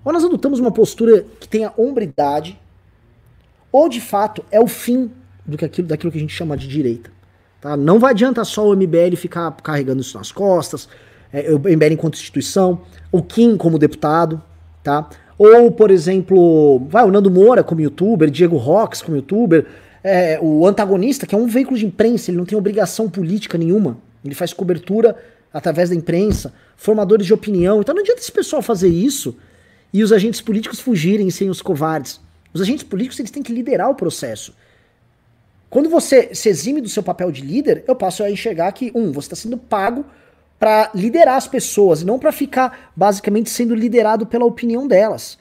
Ou 0.04 0.12
nós 0.12 0.22
adotamos 0.22 0.60
uma 0.60 0.70
postura 0.70 1.26
que 1.40 1.48
tenha 1.48 1.72
hombridade 1.76 2.56
ou 3.76 3.90
de 3.90 4.00
fato 4.00 4.42
é 4.50 4.58
o 4.58 4.66
fim 4.66 5.10
do 5.44 5.58
que 5.58 5.64
aquilo, 5.66 5.86
daquilo 5.86 6.10
que 6.10 6.16
a 6.16 6.20
gente 6.22 6.32
chama 6.32 6.56
de 6.56 6.66
direita. 6.66 7.10
Tá? 7.60 7.76
Não 7.76 7.98
vai 7.98 8.12
adianta 8.12 8.42
só 8.42 8.66
o 8.66 8.74
MBL 8.74 9.14
ficar 9.18 9.54
carregando 9.62 10.00
isso 10.00 10.16
nas 10.16 10.32
costas, 10.32 10.88
é, 11.30 11.52
o 11.52 11.58
MBL 11.58 11.92
enquanto 11.92 12.14
instituição, 12.14 12.80
o 13.12 13.22
Kim 13.22 13.54
como 13.58 13.78
deputado, 13.78 14.42
tá? 14.82 15.10
Ou, 15.36 15.70
por 15.70 15.90
exemplo, 15.90 16.86
vai 16.88 17.04
o 17.04 17.10
Nando 17.10 17.30
Moura 17.30 17.62
como 17.62 17.82
youtuber, 17.82 18.30
Diego 18.30 18.56
Rox 18.56 19.02
como 19.02 19.18
youtuber, 19.18 19.66
é, 20.02 20.38
o 20.40 20.66
antagonista, 20.66 21.26
que 21.26 21.34
é 21.34 21.38
um 21.38 21.46
veículo 21.46 21.76
de 21.76 21.84
imprensa, 21.84 22.30
ele 22.30 22.38
não 22.38 22.46
tem 22.46 22.56
obrigação 22.56 23.10
política 23.10 23.58
nenhuma, 23.58 23.98
ele 24.24 24.34
faz 24.34 24.54
cobertura 24.54 25.14
através 25.52 25.90
da 25.90 25.94
imprensa, 25.94 26.54
formadores 26.78 27.26
de 27.26 27.34
opinião. 27.34 27.82
Então 27.82 27.94
não 27.94 28.00
adianta 28.00 28.22
esse 28.22 28.32
pessoal 28.32 28.62
fazer 28.62 28.88
isso 28.88 29.36
e 29.92 30.02
os 30.02 30.12
agentes 30.12 30.40
políticos 30.40 30.80
fugirem 30.80 31.28
sem 31.28 31.50
os 31.50 31.60
covardes. 31.60 32.24
Os 32.56 32.62
agentes 32.62 32.84
políticos 32.84 33.18
eles 33.18 33.30
têm 33.30 33.42
que 33.42 33.52
liderar 33.52 33.90
o 33.90 33.94
processo. 33.94 34.54
Quando 35.68 35.90
você 35.90 36.34
se 36.34 36.48
exime 36.48 36.80
do 36.80 36.88
seu 36.88 37.02
papel 37.02 37.30
de 37.30 37.42
líder, 37.42 37.84
eu 37.86 37.94
passo 37.94 38.22
a 38.22 38.30
enxergar 38.30 38.72
que, 38.72 38.90
um, 38.94 39.12
você 39.12 39.26
está 39.26 39.36
sendo 39.36 39.58
pago 39.58 40.06
para 40.58 40.90
liderar 40.94 41.36
as 41.36 41.46
pessoas, 41.46 42.00
e 42.00 42.06
não 42.06 42.18
para 42.18 42.32
ficar 42.32 42.90
basicamente 42.96 43.50
sendo 43.50 43.74
liderado 43.74 44.26
pela 44.26 44.46
opinião 44.46 44.88
delas. 44.88 45.38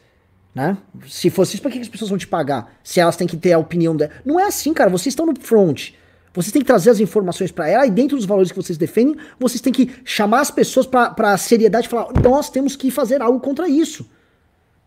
Né? 0.53 0.77
Se 1.07 1.29
fosse 1.29 1.53
isso, 1.53 1.63
por 1.63 1.71
que 1.71 1.79
as 1.79 1.87
pessoas 1.87 2.09
vão 2.09 2.17
te 2.17 2.27
pagar? 2.27 2.77
Se 2.83 2.99
elas 2.99 3.15
têm 3.15 3.27
que 3.27 3.37
ter 3.37 3.53
a 3.53 3.59
opinião 3.59 3.95
delas. 3.95 4.15
Não 4.25 4.37
é 4.37 4.43
assim, 4.43 4.73
cara. 4.73 4.89
Vocês 4.89 5.13
estão 5.13 5.25
no 5.25 5.39
front. 5.39 5.91
Vocês 6.33 6.51
têm 6.51 6.61
que 6.61 6.67
trazer 6.67 6.89
as 6.89 6.99
informações 6.99 7.49
para 7.49 7.69
ela 7.69 7.87
e 7.87 7.89
dentro 7.89 8.17
dos 8.17 8.25
valores 8.25 8.51
que 8.51 8.57
vocês 8.57 8.77
defendem, 8.77 9.15
vocês 9.39 9.61
têm 9.61 9.71
que 9.71 9.89
chamar 10.03 10.41
as 10.41 10.51
pessoas 10.51 10.85
para 10.85 11.31
a 11.31 11.37
seriedade 11.37 11.87
e 11.87 11.89
falar: 11.89 12.11
nós 12.21 12.49
temos 12.49 12.75
que 12.75 12.91
fazer 12.91 13.21
algo 13.21 13.39
contra 13.39 13.69
isso. 13.69 14.05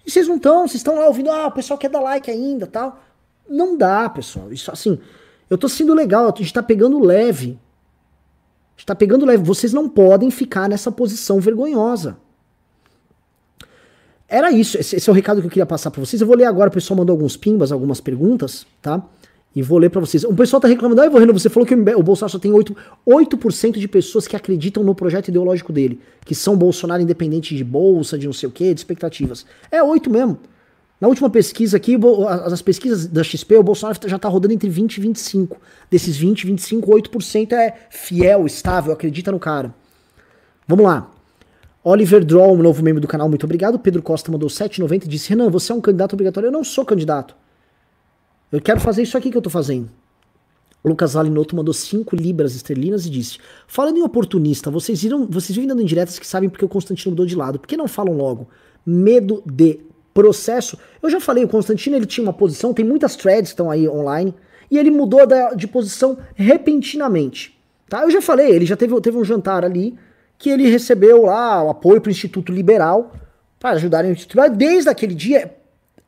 E 0.09 0.11
vocês 0.11 0.27
não 0.27 0.37
estão, 0.37 0.67
vocês 0.67 0.81
estão 0.81 0.97
lá 0.97 1.07
ouvindo, 1.07 1.31
ah, 1.31 1.47
o 1.47 1.53
pessoal 1.53 1.79
quer 1.79 1.89
dar 1.91 2.01
like 2.01 2.29
ainda 2.29 2.67
tal. 2.67 3.01
Não 3.49 3.77
dá, 3.77 4.09
pessoal. 4.09 4.51
Isso 4.53 4.73
assim, 4.73 4.99
eu 5.49 5.57
tô 5.57 5.69
sendo 5.69 5.95
legal, 5.95 6.33
a 6.35 6.37
gente 6.37 6.53
tá 6.53 6.63
pegando 6.63 6.99
leve 6.99 7.61
Está 8.79 8.95
pegando 8.95 9.27
leve. 9.27 9.43
Vocês 9.43 9.73
não 9.73 9.89
podem 9.89 10.31
ficar 10.31 10.69
nessa 10.69 10.91
posição 10.93 11.41
vergonhosa. 11.41 12.17
Era 14.29 14.53
isso. 14.53 14.79
Esse, 14.79 14.97
esse 14.97 15.11
é 15.11 15.13
o 15.13 15.15
recado 15.15 15.41
que 15.41 15.47
eu 15.47 15.51
queria 15.51 15.67
passar 15.67 15.91
para 15.91 16.01
vocês. 16.01 16.23
Eu 16.23 16.27
vou 16.27 16.37
ler 16.37 16.45
agora. 16.45 16.69
O 16.69 16.73
pessoal 16.73 16.97
mandou 16.97 17.13
alguns 17.13 17.37
pimbas, 17.37 17.73
algumas 17.73 18.01
perguntas, 18.01 18.67
tá? 18.81 19.03
E 19.59 19.63
vou 19.63 19.77
ler 19.77 19.91
para 19.91 20.01
vocês. 20.01 20.23
O 20.23 20.33
pessoal 20.33 20.61
tá 20.61 20.69
reclamando, 20.69 21.01
ah, 21.01 21.09
Reno, 21.19 21.33
você 21.33 21.51
falou 21.51 21.67
que 21.67 21.75
o 21.75 22.03
Bolsonaro 22.05 22.31
só 22.31 22.39
tem 22.39 22.53
8%, 22.53 22.77
8 23.05 23.73
de 23.73 23.89
pessoas 23.89 24.29
que 24.29 24.37
acreditam 24.37 24.85
no 24.85 24.95
projeto 24.95 25.31
ideológico 25.31 25.73
dele, 25.73 26.01
que 26.25 26.33
são 26.33 26.57
Bolsonaro 26.57 27.03
independente 27.03 27.57
de 27.57 27.65
bolsa, 27.65 28.17
de 28.17 28.25
não 28.27 28.33
sei 28.33 28.49
o 28.49 28.53
quê, 28.53 28.73
de 28.73 28.79
expectativas. 28.79 29.45
É 29.69 29.83
8 29.83 30.09
mesmo. 30.09 30.39
Na 31.01 31.09
última 31.09 31.29
pesquisa 31.29 31.77
aqui, 31.77 31.99
as 32.29 32.63
pesquisas 32.63 33.09
da 33.09 33.25
XP, 33.25 33.57
o 33.57 33.63
Bolsonaro 33.65 33.99
já 34.07 34.17
tá 34.17 34.29
rodando 34.29 34.55
entre 34.55 34.71
20 34.71 34.99
e 34.99 35.01
25. 35.01 35.61
Desses 35.91 36.17
20, 36.17 36.47
25, 36.47 36.89
8% 36.93 37.53
é 37.53 37.75
fiel, 37.91 38.47
estável, 38.47 38.93
acredita 38.93 39.33
no 39.33 39.41
cara. 39.41 39.75
Vamos 40.69 40.85
lá. 40.85 41.11
Oliver 41.83 42.25
Draw, 42.25 42.55
um 42.55 42.63
novo 42.63 42.81
membro 42.81 43.01
do 43.01 43.09
canal, 43.09 43.29
muito 43.29 43.43
obrigado. 43.43 43.77
Pedro 43.77 44.03
Costa 44.03 44.31
mandou 44.31 44.49
7,90 44.49 45.07
e 45.07 45.09
disse: 45.09 45.31
Renan, 45.31 45.51
você 45.51 45.73
é 45.73 45.75
um 45.75 45.81
candidato 45.81 46.13
obrigatório? 46.13 46.47
Eu 46.47 46.53
não 46.53 46.63
sou 46.63 46.85
candidato. 46.85 47.35
Eu 48.51 48.61
quero 48.61 48.81
fazer 48.81 49.03
isso 49.03 49.17
aqui 49.17 49.31
que 49.31 49.37
eu 49.37 49.43
tô 49.43 49.51
fazendo. 49.51 49.91
Lucas 50.85 51.17
Alinotto 51.17 51.57
mandou 51.57 51.75
5 51.75 52.15
libras 52.17 52.55
esterlinas 52.55 53.05
e 53.05 53.11
disse: 53.11 53.39
Falando 53.67 53.99
em 53.99 54.03
oportunista, 54.03 54.71
vocês 54.71 55.03
viram, 55.03 55.27
vocês 55.27 55.55
vivem 55.55 55.69
dando 55.69 55.83
indiretas 55.83 56.19
que 56.19 56.27
sabem 56.27 56.49
porque 56.49 56.65
o 56.65 56.69
Constantino 56.69 57.11
mudou 57.11 57.27
de 57.27 57.37
lado. 57.37 57.59
Por 57.59 57.67
que 57.67 57.77
não 57.77 57.89
falam 57.89 58.17
logo? 58.17 58.49
Medo 58.87 59.43
de 59.45 59.81
processo. 60.15 60.79
Eu 61.03 61.11
já 61.11 61.21
falei, 61.21 61.45
o 61.45 61.49
Constantino 61.49 61.97
ele 61.97 62.07
tinha 62.07 62.25
uma 62.25 62.33
posição, 62.33 62.73
tem 62.73 62.85
muitas 62.85 63.17
threads 63.17 63.51
que 63.51 63.55
estão 63.55 63.71
aí 63.71 63.89
online, 63.89 64.35
e 64.71 64.79
ele 64.79 64.91
mudou 64.91 65.27
da, 65.27 65.53
de 65.55 65.67
posição 65.69 66.19
repentinamente. 66.35 67.59
Tá? 67.89 68.03
Eu 68.03 68.11
já 68.11 68.21
falei, 68.21 68.51
ele 68.51 68.67
já 68.67 68.77
teve, 68.77 69.01
teve 69.01 69.17
um 69.17 69.25
jantar 69.25 69.65
ali 69.65 69.97
que 70.37 70.51
ele 70.51 70.69
recebeu 70.69 71.27
lá 71.27 71.63
o 71.63 71.71
apoio 71.71 72.01
para 72.01 72.09
o 72.09 72.13
Instituto 72.13 72.53
Liberal 72.53 73.13
para 73.59 73.71
ajudarem 73.71 74.11
o 74.11 74.13
Instituto 74.13 74.37
Liberal. 74.37 74.57
Desde 74.57 74.89
aquele 74.89 75.15
dia, 75.15 75.55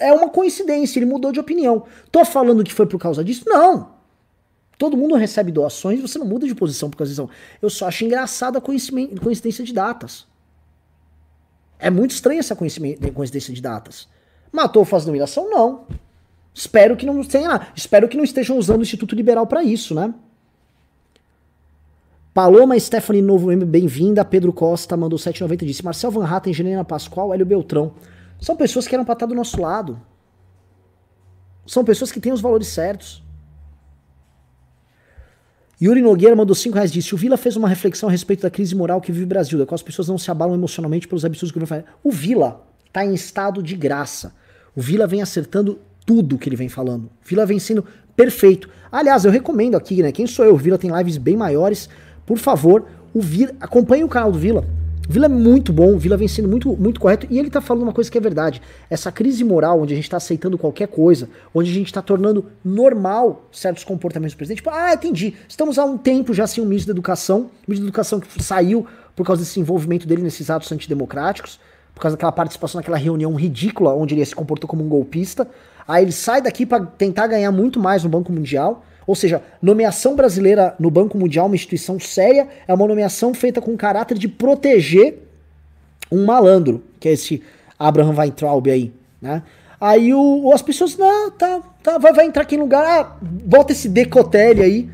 é 0.00 0.12
uma 0.12 0.28
coincidência, 0.30 0.98
ele 0.98 1.06
mudou 1.06 1.30
de 1.30 1.38
opinião. 1.38 1.84
Tô 2.10 2.24
falando 2.24 2.64
que 2.64 2.74
foi 2.74 2.86
por 2.86 2.98
causa 2.98 3.22
disso? 3.22 3.44
Não. 3.46 3.90
Todo 4.76 4.96
mundo 4.96 5.14
recebe 5.14 5.52
doações, 5.52 6.00
você 6.00 6.18
não 6.18 6.26
muda 6.26 6.46
de 6.46 6.54
posição 6.54 6.88
por 6.88 6.96
causa 6.96 7.12
disso. 7.12 7.28
Eu 7.60 7.68
só 7.68 7.86
acho 7.86 8.04
engraçada 8.04 8.58
a 8.58 8.60
coincidência 8.60 9.62
de 9.62 9.74
datas. 9.74 10.26
É 11.78 11.90
muito 11.90 12.12
estranha 12.12 12.40
essa 12.40 12.56
coincidência 12.56 13.54
de 13.54 13.60
datas. 13.60 14.08
Matou 14.50 14.84
fazendo 14.84 15.10
humilhação? 15.10 15.48
Não. 15.48 15.86
Espero 16.54 16.96
que 16.96 17.06
não 17.06 17.22
tenha. 17.22 17.68
Espero 17.76 18.08
que 18.08 18.16
não 18.16 18.24
estejam 18.24 18.58
usando 18.58 18.80
o 18.80 18.82
Instituto 18.82 19.14
Liberal 19.14 19.46
para 19.46 19.62
isso, 19.62 19.94
né? 19.94 20.12
Paloma 22.32 22.78
Stephanie 22.78 23.22
Novo 23.22 23.54
bem-vinda. 23.66 24.24
Pedro 24.24 24.52
Costa 24.52 24.96
mandou 24.96 25.18
7,90 25.18 25.64
disse: 25.64 25.84
Marcel 25.84 26.10
Van 26.10 26.26
Hatten, 26.26 26.52
Helena 26.52 26.84
Pascoal, 26.84 27.34
Hélio 27.34 27.46
Beltrão. 27.46 27.92
São 28.40 28.56
pessoas 28.56 28.86
que 28.86 28.94
eram 28.94 29.04
para 29.04 29.12
estar 29.12 29.26
do 29.26 29.34
nosso 29.34 29.60
lado. 29.60 30.00
São 31.66 31.84
pessoas 31.84 32.10
que 32.10 32.20
têm 32.20 32.32
os 32.32 32.40
valores 32.40 32.68
certos. 32.68 33.22
Yuri 35.82 36.02
Nogueira 36.02 36.36
mandou 36.36 36.54
5 36.54 36.74
reais 36.74 36.92
disse: 36.92 37.14
O 37.14 37.18
Vila 37.18 37.36
fez 37.36 37.56
uma 37.56 37.68
reflexão 37.68 38.08
a 38.08 38.12
respeito 38.12 38.42
da 38.42 38.50
crise 38.50 38.74
moral 38.74 39.00
que 39.00 39.12
vive 39.12 39.24
o 39.24 39.28
Brasil, 39.28 39.58
da 39.58 39.64
qual 39.64 39.76
as 39.76 39.82
pessoas 39.82 40.08
não 40.08 40.18
se 40.18 40.30
abalam 40.30 40.54
emocionalmente 40.54 41.08
pelos 41.08 41.24
absurdos 41.24 41.52
que 41.52 41.58
o 41.58 41.60
governo 41.60 41.84
faz. 41.84 41.96
O 42.02 42.10
Vila 42.10 42.66
tá 42.92 43.04
em 43.04 43.14
estado 43.14 43.62
de 43.62 43.76
graça. 43.76 44.34
O 44.74 44.80
Vila 44.80 45.06
vem 45.06 45.22
acertando 45.22 45.78
tudo 46.04 46.38
que 46.38 46.48
ele 46.48 46.56
vem 46.56 46.68
falando. 46.68 47.04
O 47.04 47.10
Vila 47.28 47.46
vem 47.46 47.58
sendo 47.58 47.84
perfeito. 48.14 48.68
Aliás, 48.90 49.24
eu 49.24 49.30
recomendo 49.30 49.76
aqui, 49.76 50.02
né? 50.02 50.12
Quem 50.12 50.26
sou 50.26 50.44
eu? 50.44 50.54
O 50.54 50.58
Vila 50.58 50.76
tem 50.76 50.90
lives 50.94 51.16
bem 51.16 51.36
maiores. 51.36 51.88
Por 52.26 52.36
favor, 52.36 52.86
o 53.14 53.20
Vila, 53.20 53.52
acompanhe 53.60 54.04
o 54.04 54.08
canal 54.08 54.30
do 54.30 54.38
Vila. 54.38 54.64
Vila 55.10 55.26
é 55.26 55.28
muito 55.28 55.72
bom, 55.72 55.98
Vila 55.98 56.16
vem 56.16 56.28
sendo 56.28 56.48
muito, 56.48 56.76
muito 56.76 57.00
correto, 57.00 57.26
e 57.28 57.36
ele 57.36 57.50
tá 57.50 57.60
falando 57.60 57.82
uma 57.82 57.92
coisa 57.92 58.08
que 58.08 58.16
é 58.16 58.20
verdade. 58.20 58.62
Essa 58.88 59.10
crise 59.10 59.42
moral, 59.42 59.80
onde 59.80 59.92
a 59.92 59.96
gente 59.96 60.08
tá 60.08 60.18
aceitando 60.18 60.56
qualquer 60.56 60.86
coisa, 60.86 61.28
onde 61.52 61.68
a 61.68 61.74
gente 61.74 61.92
tá 61.92 62.00
tornando 62.00 62.46
normal 62.64 63.44
certos 63.50 63.82
comportamentos 63.82 64.34
do 64.34 64.36
presidente. 64.36 64.58
Tipo, 64.58 64.70
ah, 64.70 64.94
entendi. 64.94 65.34
Estamos 65.48 65.80
há 65.80 65.84
um 65.84 65.98
tempo 65.98 66.32
já 66.32 66.46
sem 66.46 66.62
o 66.62 66.66
ministro 66.66 66.94
da 66.94 66.96
Educação, 66.96 67.38
o 67.38 67.42
ministro 67.66 67.86
da 67.86 67.88
Educação 67.88 68.20
que 68.20 68.40
saiu 68.40 68.86
por 69.16 69.26
causa 69.26 69.42
desse 69.42 69.58
envolvimento 69.58 70.06
dele 70.06 70.22
nesses 70.22 70.48
atos 70.48 70.70
antidemocráticos, 70.70 71.58
por 71.92 72.02
causa 72.02 72.16
daquela 72.16 72.30
participação 72.30 72.78
naquela 72.78 72.96
reunião 72.96 73.34
ridícula 73.34 73.92
onde 73.92 74.14
ele 74.14 74.24
se 74.24 74.36
comportou 74.36 74.68
como 74.68 74.84
um 74.84 74.88
golpista. 74.88 75.48
Aí 75.88 76.04
ele 76.04 76.12
sai 76.12 76.40
daqui 76.40 76.64
para 76.64 76.86
tentar 76.86 77.26
ganhar 77.26 77.50
muito 77.50 77.80
mais 77.80 78.04
no 78.04 78.08
Banco 78.08 78.32
Mundial. 78.32 78.84
Ou 79.10 79.16
seja, 79.16 79.42
nomeação 79.60 80.14
brasileira 80.14 80.72
no 80.78 80.88
Banco 80.88 81.18
Mundial, 81.18 81.46
uma 81.46 81.56
instituição 81.56 81.98
séria, 81.98 82.46
é 82.68 82.72
uma 82.72 82.86
nomeação 82.86 83.34
feita 83.34 83.60
com 83.60 83.76
caráter 83.76 84.16
de 84.16 84.28
proteger 84.28 85.18
um 86.12 86.24
malandro, 86.24 86.84
que 87.00 87.08
é 87.08 87.12
esse 87.14 87.42
Abraham 87.76 88.14
Weintraub 88.16 88.70
aí, 88.70 88.92
né? 89.20 89.42
Aí 89.80 90.14
o, 90.14 90.52
as 90.54 90.62
pessoas, 90.62 90.96
não, 90.96 91.28
tá, 91.32 91.60
tá, 91.82 91.98
vai, 91.98 92.12
vai 92.12 92.24
entrar 92.24 92.44
aqui 92.44 92.54
em 92.54 92.60
lugar, 92.60 92.84
ah, 92.86 93.16
bota 93.20 93.72
esse 93.72 93.88
decotelli 93.88 94.62
aí. 94.62 94.88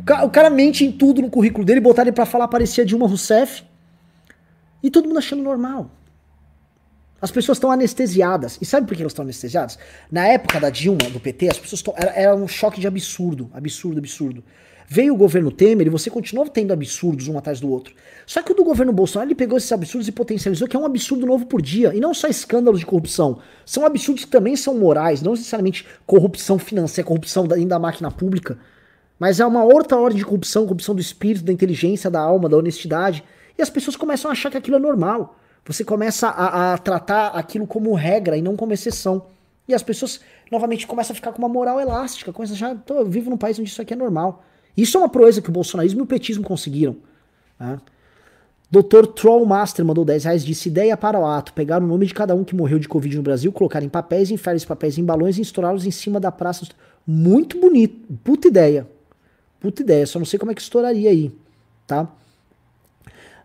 O 0.00 0.04
cara, 0.04 0.24
o 0.24 0.30
cara, 0.30 0.48
mente 0.48 0.84
em 0.84 0.92
tudo 0.92 1.20
no 1.20 1.28
currículo 1.28 1.64
dele, 1.64 1.80
botar 1.80 2.02
ele 2.02 2.12
pra 2.12 2.24
falar, 2.24 2.46
parecia 2.46 2.84
Dilma 2.84 3.08
Rousseff. 3.08 3.64
E 4.80 4.88
todo 4.88 5.08
mundo 5.08 5.18
achando 5.18 5.42
normal. 5.42 5.90
As 7.22 7.30
pessoas 7.30 7.56
estão 7.56 7.70
anestesiadas. 7.70 8.58
E 8.60 8.66
sabe 8.66 8.84
por 8.84 8.96
que 8.96 9.02
elas 9.02 9.12
estão 9.12 9.22
anestesiadas? 9.22 9.78
Na 10.10 10.26
época 10.26 10.58
da 10.58 10.70
Dilma, 10.70 11.08
do 11.08 11.20
PT, 11.20 11.50
as 11.50 11.58
pessoas 11.58 11.80
tão, 11.80 11.94
era, 11.96 12.10
era, 12.10 12.34
um 12.34 12.48
choque 12.48 12.80
de 12.80 12.88
absurdo. 12.88 13.48
Absurdo, 13.54 13.98
absurdo. 14.00 14.42
Veio 14.88 15.14
o 15.14 15.16
governo 15.16 15.52
Temer 15.52 15.86
e 15.86 15.90
você 15.90 16.10
continuou 16.10 16.48
tendo 16.48 16.72
absurdos 16.72 17.28
um 17.28 17.38
atrás 17.38 17.60
do 17.60 17.70
outro. 17.70 17.94
Só 18.26 18.42
que 18.42 18.50
o 18.50 18.54
do 18.56 18.64
governo 18.64 18.92
Bolsonaro 18.92 19.28
ele 19.28 19.36
pegou 19.36 19.56
esses 19.56 19.70
absurdos 19.70 20.08
e 20.08 20.12
potencializou, 20.12 20.66
que 20.66 20.76
é 20.76 20.78
um 20.78 20.84
absurdo 20.84 21.24
novo 21.24 21.46
por 21.46 21.62
dia. 21.62 21.94
E 21.94 22.00
não 22.00 22.12
só 22.12 22.26
escândalos 22.26 22.80
de 22.80 22.86
corrupção. 22.86 23.38
São 23.64 23.86
absurdos 23.86 24.24
que 24.24 24.30
também 24.30 24.56
são 24.56 24.76
morais, 24.76 25.22
não 25.22 25.32
necessariamente 25.32 25.86
corrupção 26.04 26.58
financeira, 26.58 27.06
corrupção 27.06 27.46
dentro 27.46 27.66
da 27.66 27.78
máquina 27.78 28.10
pública. 28.10 28.58
Mas 29.16 29.38
é 29.38 29.46
uma 29.46 29.62
outra 29.62 29.96
ordem 29.96 30.18
de 30.18 30.24
corrupção, 30.24 30.64
corrupção 30.64 30.92
do 30.92 31.00
espírito, 31.00 31.44
da 31.44 31.52
inteligência, 31.52 32.10
da 32.10 32.20
alma, 32.20 32.48
da 32.48 32.56
honestidade. 32.56 33.22
E 33.56 33.62
as 33.62 33.70
pessoas 33.70 33.94
começam 33.94 34.28
a 34.28 34.32
achar 34.32 34.50
que 34.50 34.56
aquilo 34.56 34.76
é 34.76 34.80
normal. 34.80 35.38
Você 35.64 35.84
começa 35.84 36.28
a, 36.28 36.74
a, 36.74 36.78
tratar 36.78 37.28
aquilo 37.28 37.66
como 37.66 37.94
regra 37.94 38.36
e 38.36 38.42
não 38.42 38.56
como 38.56 38.72
exceção. 38.72 39.26
E 39.68 39.74
as 39.74 39.82
pessoas, 39.82 40.20
novamente, 40.50 40.86
começam 40.86 41.12
a 41.12 41.14
ficar 41.14 41.32
com 41.32 41.38
uma 41.38 41.48
moral 41.48 41.80
elástica, 41.80 42.32
começam 42.32 42.54
a 42.54 42.72
achar, 42.72 42.82
eu 42.88 43.06
vivo 43.06 43.30
num 43.30 43.36
país 43.36 43.58
onde 43.58 43.70
isso 43.70 43.80
aqui 43.80 43.92
é 43.92 43.96
normal. 43.96 44.44
Isso 44.76 44.96
é 44.96 45.00
uma 45.00 45.08
proeza 45.08 45.40
que 45.40 45.50
o 45.50 45.52
bolsonarismo 45.52 46.00
e 46.00 46.02
o 46.02 46.06
petismo 46.06 46.42
conseguiram. 46.42 46.96
Tá? 47.58 47.80
Dr. 48.70 49.06
Trollmaster 49.06 49.84
mandou 49.84 50.04
10 50.04 50.24
reais, 50.24 50.44
disse 50.44 50.68
ideia 50.70 50.96
para 50.96 51.20
o 51.20 51.26
ato, 51.26 51.52
pegar 51.52 51.82
o 51.82 51.86
nome 51.86 52.06
de 52.06 52.14
cada 52.14 52.34
um 52.34 52.42
que 52.42 52.56
morreu 52.56 52.78
de 52.78 52.88
Covid 52.88 53.16
no 53.18 53.22
Brasil, 53.22 53.52
colocar 53.52 53.82
em 53.82 53.88
papéis, 53.88 54.30
enfiar 54.30 54.56
esses 54.56 54.66
papéis 54.66 54.96
em 54.96 55.04
balões 55.04 55.36
e 55.36 55.42
estourá-los 55.42 55.84
em 55.84 55.90
cima 55.90 56.18
da 56.18 56.32
praça. 56.32 56.66
Muito 57.06 57.60
bonito, 57.60 57.94
puta 58.24 58.48
ideia. 58.48 58.88
Puta 59.60 59.82
ideia, 59.82 60.06
só 60.06 60.18
não 60.18 60.26
sei 60.26 60.38
como 60.38 60.50
é 60.50 60.54
que 60.54 60.62
estouraria 60.62 61.10
aí, 61.10 61.30
tá? 61.86 62.08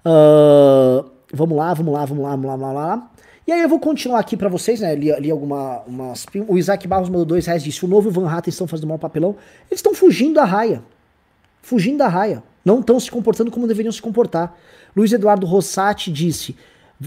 Uh, 0.05 1.16
Vamos 1.33 1.57
lá, 1.57 1.73
vamos 1.73 1.93
lá, 1.93 2.05
vamos 2.05 2.23
lá, 2.23 2.29
vamos 2.31 2.45
lá, 2.45 2.55
vamos 2.55 2.75
lá. 2.75 3.11
E 3.45 3.51
aí 3.51 3.61
eu 3.61 3.69
vou 3.69 3.79
continuar 3.79 4.19
aqui 4.19 4.35
para 4.35 4.49
vocês, 4.49 4.81
né? 4.81 4.93
Li, 4.93 5.11
li 5.19 5.31
alguma, 5.31 5.81
umas, 5.87 6.25
o 6.47 6.57
Isaac 6.57 6.85
Barros 6.87 7.07
mandou 7.07 7.25
dois 7.25 7.45
reais, 7.45 7.63
disse, 7.63 7.85
o 7.85 7.87
novo 7.87 8.11
Van 8.11 8.29
Hatten 8.29 8.49
estão 8.49 8.67
fazendo 8.67 8.87
mal 8.87 8.99
papelão. 8.99 9.37
Eles 9.69 9.79
estão 9.79 9.93
fugindo 9.93 10.35
da 10.35 10.43
raia. 10.43 10.83
Fugindo 11.61 11.97
da 11.97 12.07
raia. 12.07 12.43
Não 12.63 12.81
estão 12.81 12.99
se 12.99 13.09
comportando 13.09 13.49
como 13.49 13.65
deveriam 13.65 13.91
se 13.91 14.01
comportar. 14.01 14.57
Luiz 14.95 15.13
Eduardo 15.13 15.45
Rossati 15.45 16.11
disse, 16.11 16.57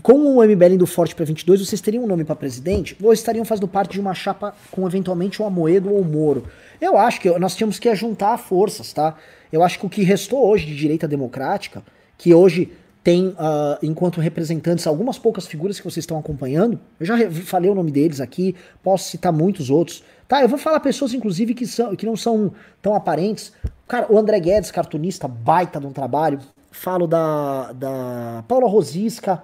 com 0.03 0.15
o 0.15 0.43
MBL 0.43 0.75
indo 0.75 0.87
forte 0.87 1.15
para 1.15 1.25
22, 1.27 1.67
vocês 1.67 1.81
teriam 1.81 2.05
um 2.05 2.07
nome 2.07 2.25
para 2.25 2.37
presidente? 2.37 2.97
Ou 3.03 3.13
estariam 3.13 3.45
fazendo 3.45 3.69
parte 3.69 3.93
de 3.93 4.01
uma 4.01 4.15
chapa 4.15 4.55
com 4.71 4.87
eventualmente 4.87 5.43
o 5.43 5.45
Amoedo 5.45 5.91
ou 5.91 6.01
o 6.01 6.05
Moro? 6.05 6.45
Eu 6.81 6.97
acho 6.97 7.21
que 7.21 7.29
nós 7.39 7.55
tínhamos 7.57 7.79
que 7.79 7.95
juntar 7.95 8.39
forças, 8.39 8.93
tá? 8.93 9.17
Eu 9.53 9.63
acho 9.63 9.79
que 9.79 9.85
o 9.85 9.91
que 9.91 10.03
restou 10.03 10.47
hoje 10.47 10.65
de 10.65 10.77
direita 10.77 11.09
democrática, 11.09 11.83
que 12.17 12.33
hoje 12.33 12.73
tem, 13.03 13.29
uh, 13.29 13.79
enquanto 13.83 14.21
representantes, 14.21 14.87
algumas 14.87 15.19
poucas 15.19 15.47
figuras 15.47 15.79
que 15.79 15.85
vocês 15.85 16.03
estão 16.03 16.19
acompanhando. 16.19 16.79
Eu 16.99 17.07
já 17.07 17.31
falei 17.31 17.71
o 17.71 17.75
nome 17.75 17.91
deles 17.91 18.21
aqui, 18.21 18.55
posso 18.83 19.09
citar 19.11 19.33
muitos 19.33 19.71
outros. 19.71 20.05
Tá, 20.29 20.43
eu 20.43 20.49
vou 20.49 20.59
falar 20.59 20.81
pessoas, 20.81 21.15
inclusive, 21.15 21.55
que, 21.55 21.67
são, 21.67 21.97
que 21.97 22.07
não 22.07 22.15
são 22.17 22.53
tão 22.81 22.95
aparentes. 22.95 23.53
Cara, 23.89 24.07
o 24.13 24.19
André 24.19 24.39
Guedes, 24.39 24.71
cartunista, 24.71 25.27
baita 25.27 25.81
de 25.81 25.87
um 25.87 25.93
trabalho. 25.93 26.39
Falo 26.71 27.07
da, 27.07 27.73
da 27.73 28.45
Paula 28.47 28.69
Rosisca, 28.69 29.43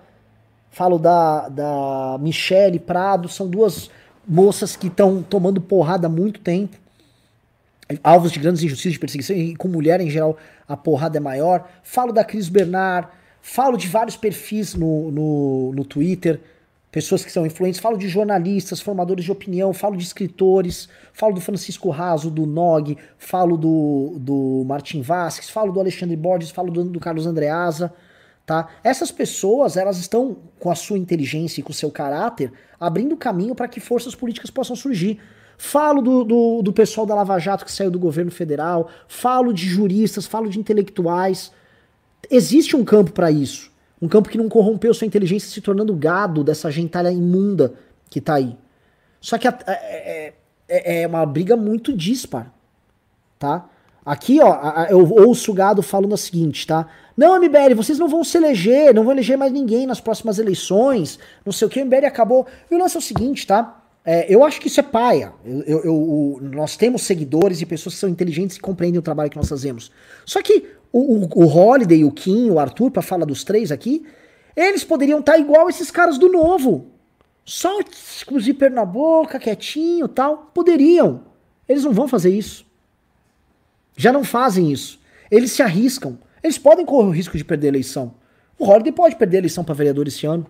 falo 0.71 0.99
da, 0.99 1.49
da 1.49 2.19
Michele 2.21 2.79
Prado, 2.79 3.29
são 3.29 3.49
duas 3.49 3.91
moças 4.27 4.77
que 4.77 4.87
estão 4.87 5.23
tomando 5.23 5.61
porrada 5.61 6.07
há 6.07 6.11
muito 6.11 6.41
tempo. 6.41 6.77
Alvos 8.03 8.31
de 8.31 8.39
grandes 8.39 8.63
injustiças 8.63 8.93
de 8.93 8.99
perseguição, 8.99 9.35
e 9.35 9.57
com 9.57 9.67
mulher 9.69 10.01
em 10.01 10.11
geral 10.11 10.37
a 10.69 10.77
porrada 10.77 11.17
é 11.17 11.21
maior. 11.21 11.69
Falo 11.83 12.13
da 12.13 12.25
Cris 12.25 12.49
Bernard, 12.49 13.09
Falo 13.49 13.77
de 13.77 13.87
vários 13.87 14.17
perfis 14.17 14.75
no, 14.75 15.13
no, 15.13 15.73
no 15.73 15.85
Twitter, 15.85 16.41
pessoas 16.91 17.25
que 17.25 17.31
são 17.31 17.47
influentes, 17.47 17.79
falo 17.79 17.97
de 17.97 18.09
jornalistas, 18.09 18.81
formadores 18.81 19.25
de 19.25 19.31
opinião, 19.31 19.73
falo 19.73 19.97
de 19.97 20.03
escritores, 20.03 20.89
falo 21.13 21.33
do 21.33 21.41
Francisco 21.41 21.89
Raso, 21.89 22.29
do 22.29 22.45
Nog, 22.45 22.99
falo 23.17 23.57
do, 23.57 24.17
do 24.19 24.65
Martin 24.67 25.01
Vasques, 25.01 25.49
falo 25.49 25.73
do 25.73 25.79
Alexandre 25.79 26.17
Borges, 26.17 26.51
falo 26.51 26.73
do, 26.73 26.85
do 26.87 26.99
Carlos 26.99 27.25
Andreasa, 27.25 27.95
tá? 28.45 28.69
Essas 28.83 29.13
pessoas, 29.13 29.77
elas 29.77 29.97
estão 29.97 30.37
com 30.59 30.69
a 30.69 30.75
sua 30.75 30.99
inteligência 30.99 31.61
e 31.61 31.63
com 31.63 31.71
o 31.71 31.75
seu 31.75 31.91
caráter 31.91 32.53
abrindo 32.81 33.17
caminho 33.17 33.55
para 33.55 33.69
que 33.69 33.79
forças 33.79 34.15
políticas 34.17 34.51
possam 34.51 34.75
surgir. 34.75 35.21
Falo 35.57 36.03
do, 36.03 36.25
do, 36.25 36.63
do 36.63 36.73
pessoal 36.73 37.07
da 37.07 37.15
Lava 37.15 37.39
Jato 37.39 37.65
que 37.65 37.71
saiu 37.71 37.93
do 37.93 37.99
governo 37.99 38.33
federal, 38.33 38.91
falo 39.07 39.55
de 39.55 39.69
juristas, 39.69 40.27
falo 40.27 40.51
de 40.51 40.59
intelectuais. 40.59 41.53
Existe 42.31 42.77
um 42.77 42.85
campo 42.85 43.13
para 43.13 43.31
isso. 43.31 43.71
Um 44.01 44.09
campo 44.09 44.29
que 44.29 44.39
não 44.39 44.49
corrompeu 44.49 44.93
sua 44.93 45.07
inteligência 45.07 45.49
se 45.49 45.61
tornando 45.61 45.95
gado 45.95 46.45
dessa 46.45 46.71
gentalha 46.71 47.11
imunda 47.11 47.75
que 48.11 48.21
tá 48.21 48.35
aí. 48.35 48.57
Só 49.21 49.39
que 49.39 49.49
é, 49.49 49.55
é, 49.67 50.35
é, 50.69 51.03
é 51.03 51.07
uma 51.07 51.25
briga 51.25 51.57
muito 51.57 51.97
dispar, 51.97 52.53
tá? 53.39 53.69
Aqui, 54.05 54.39
ó, 54.41 54.87
eu 54.89 55.01
ouço 55.27 55.51
o 55.51 55.55
gado 55.55 55.83
falando 55.83 56.13
o 56.13 56.17
seguinte, 56.17 56.65
tá? 56.65 56.87
Não, 57.17 57.41
MBL, 57.41 57.75
vocês 57.75 57.99
não 57.99 58.09
vão 58.09 58.23
se 58.23 58.37
eleger, 58.37 58.95
não 58.95 59.03
vão 59.03 59.13
eleger 59.13 59.37
mais 59.37 59.51
ninguém 59.51 59.85
nas 59.85 60.01
próximas 60.01 60.39
eleições, 60.39 61.19
não 61.45 61.53
sei 61.53 61.67
o 61.67 61.69
que, 61.69 61.83
o 61.83 61.85
MBL 61.85 62.07
acabou. 62.07 62.47
E 62.71 62.75
o 62.77 62.79
lance 62.79 62.95
é 62.95 63.01
o 63.01 63.03
seguinte, 63.03 63.45
tá? 63.45 63.83
É, 64.05 64.33
eu 64.33 64.45
acho 64.45 64.61
que 64.61 64.69
isso 64.69 64.79
é 64.79 64.83
paia. 64.85 65.33
Eu, 65.45 65.63
eu, 65.63 65.85
eu, 65.85 66.39
nós 66.53 66.77
temos 66.77 67.03
seguidores 67.03 67.61
e 67.61 67.67
pessoas 67.67 67.97
que 67.97 68.01
são 68.01 68.09
inteligentes 68.09 68.57
e 68.57 68.61
compreendem 68.61 69.01
o 69.01 69.03
trabalho 69.03 69.29
que 69.29 69.37
nós 69.37 69.49
fazemos. 69.49 69.91
Só 70.25 70.41
que 70.41 70.69
o, 70.93 71.25
o, 71.25 71.45
o 71.45 71.47
Holiday, 71.47 72.05
o 72.05 72.11
Kim, 72.11 72.51
o 72.51 72.59
Arthur, 72.59 72.91
para 72.91 73.03
falar 73.03 73.25
dos 73.25 73.45
três 73.45 73.71
aqui, 73.71 74.07
eles 74.57 74.85
poderiam 74.85 75.21
estar 75.21 75.33
tá 75.33 75.39
igual 75.39 75.69
esses 75.69 75.91
caras 75.91 76.19
do 76.19 76.29
novo. 76.29 76.87
Só 77.45 77.79
com 78.27 78.41
zíper 78.41 78.73
na 78.73 78.85
boca, 78.85 79.39
quietinho 79.39 80.09
tal. 80.09 80.51
Poderiam. 80.53 81.23
Eles 81.69 81.85
não 81.85 81.93
vão 81.93 82.09
fazer 82.09 82.31
isso. 82.31 82.67
Já 83.97 84.13
não 84.13 84.25
fazem 84.25 84.73
isso. 84.73 84.99
Eles 85.31 85.53
se 85.53 85.63
arriscam. 85.63 86.19
Eles 86.43 86.59
podem 86.59 86.85
correr 86.85 87.09
o 87.09 87.13
risco 87.13 87.37
de 87.37 87.45
perder 87.45 87.69
a 87.69 87.71
eleição. 87.71 88.15
O 88.59 88.65
Holiday 88.65 88.93
pode 88.93 89.17
perder 89.17 89.37
a 89.37 89.41
eleição 89.41 89.63
para 89.63 89.75
vereador 89.75 90.09
esse 90.09 90.27
ano. 90.27 90.47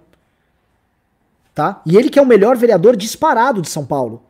Tá? 1.55 1.83
E 1.87 1.97
ele 1.97 2.11
que 2.11 2.19
é 2.19 2.23
o 2.23 2.27
melhor 2.27 2.57
vereador 2.57 2.97
disparado 2.97 3.61
de 3.61 3.69
São 3.69 3.85
Paulo. 3.85 4.23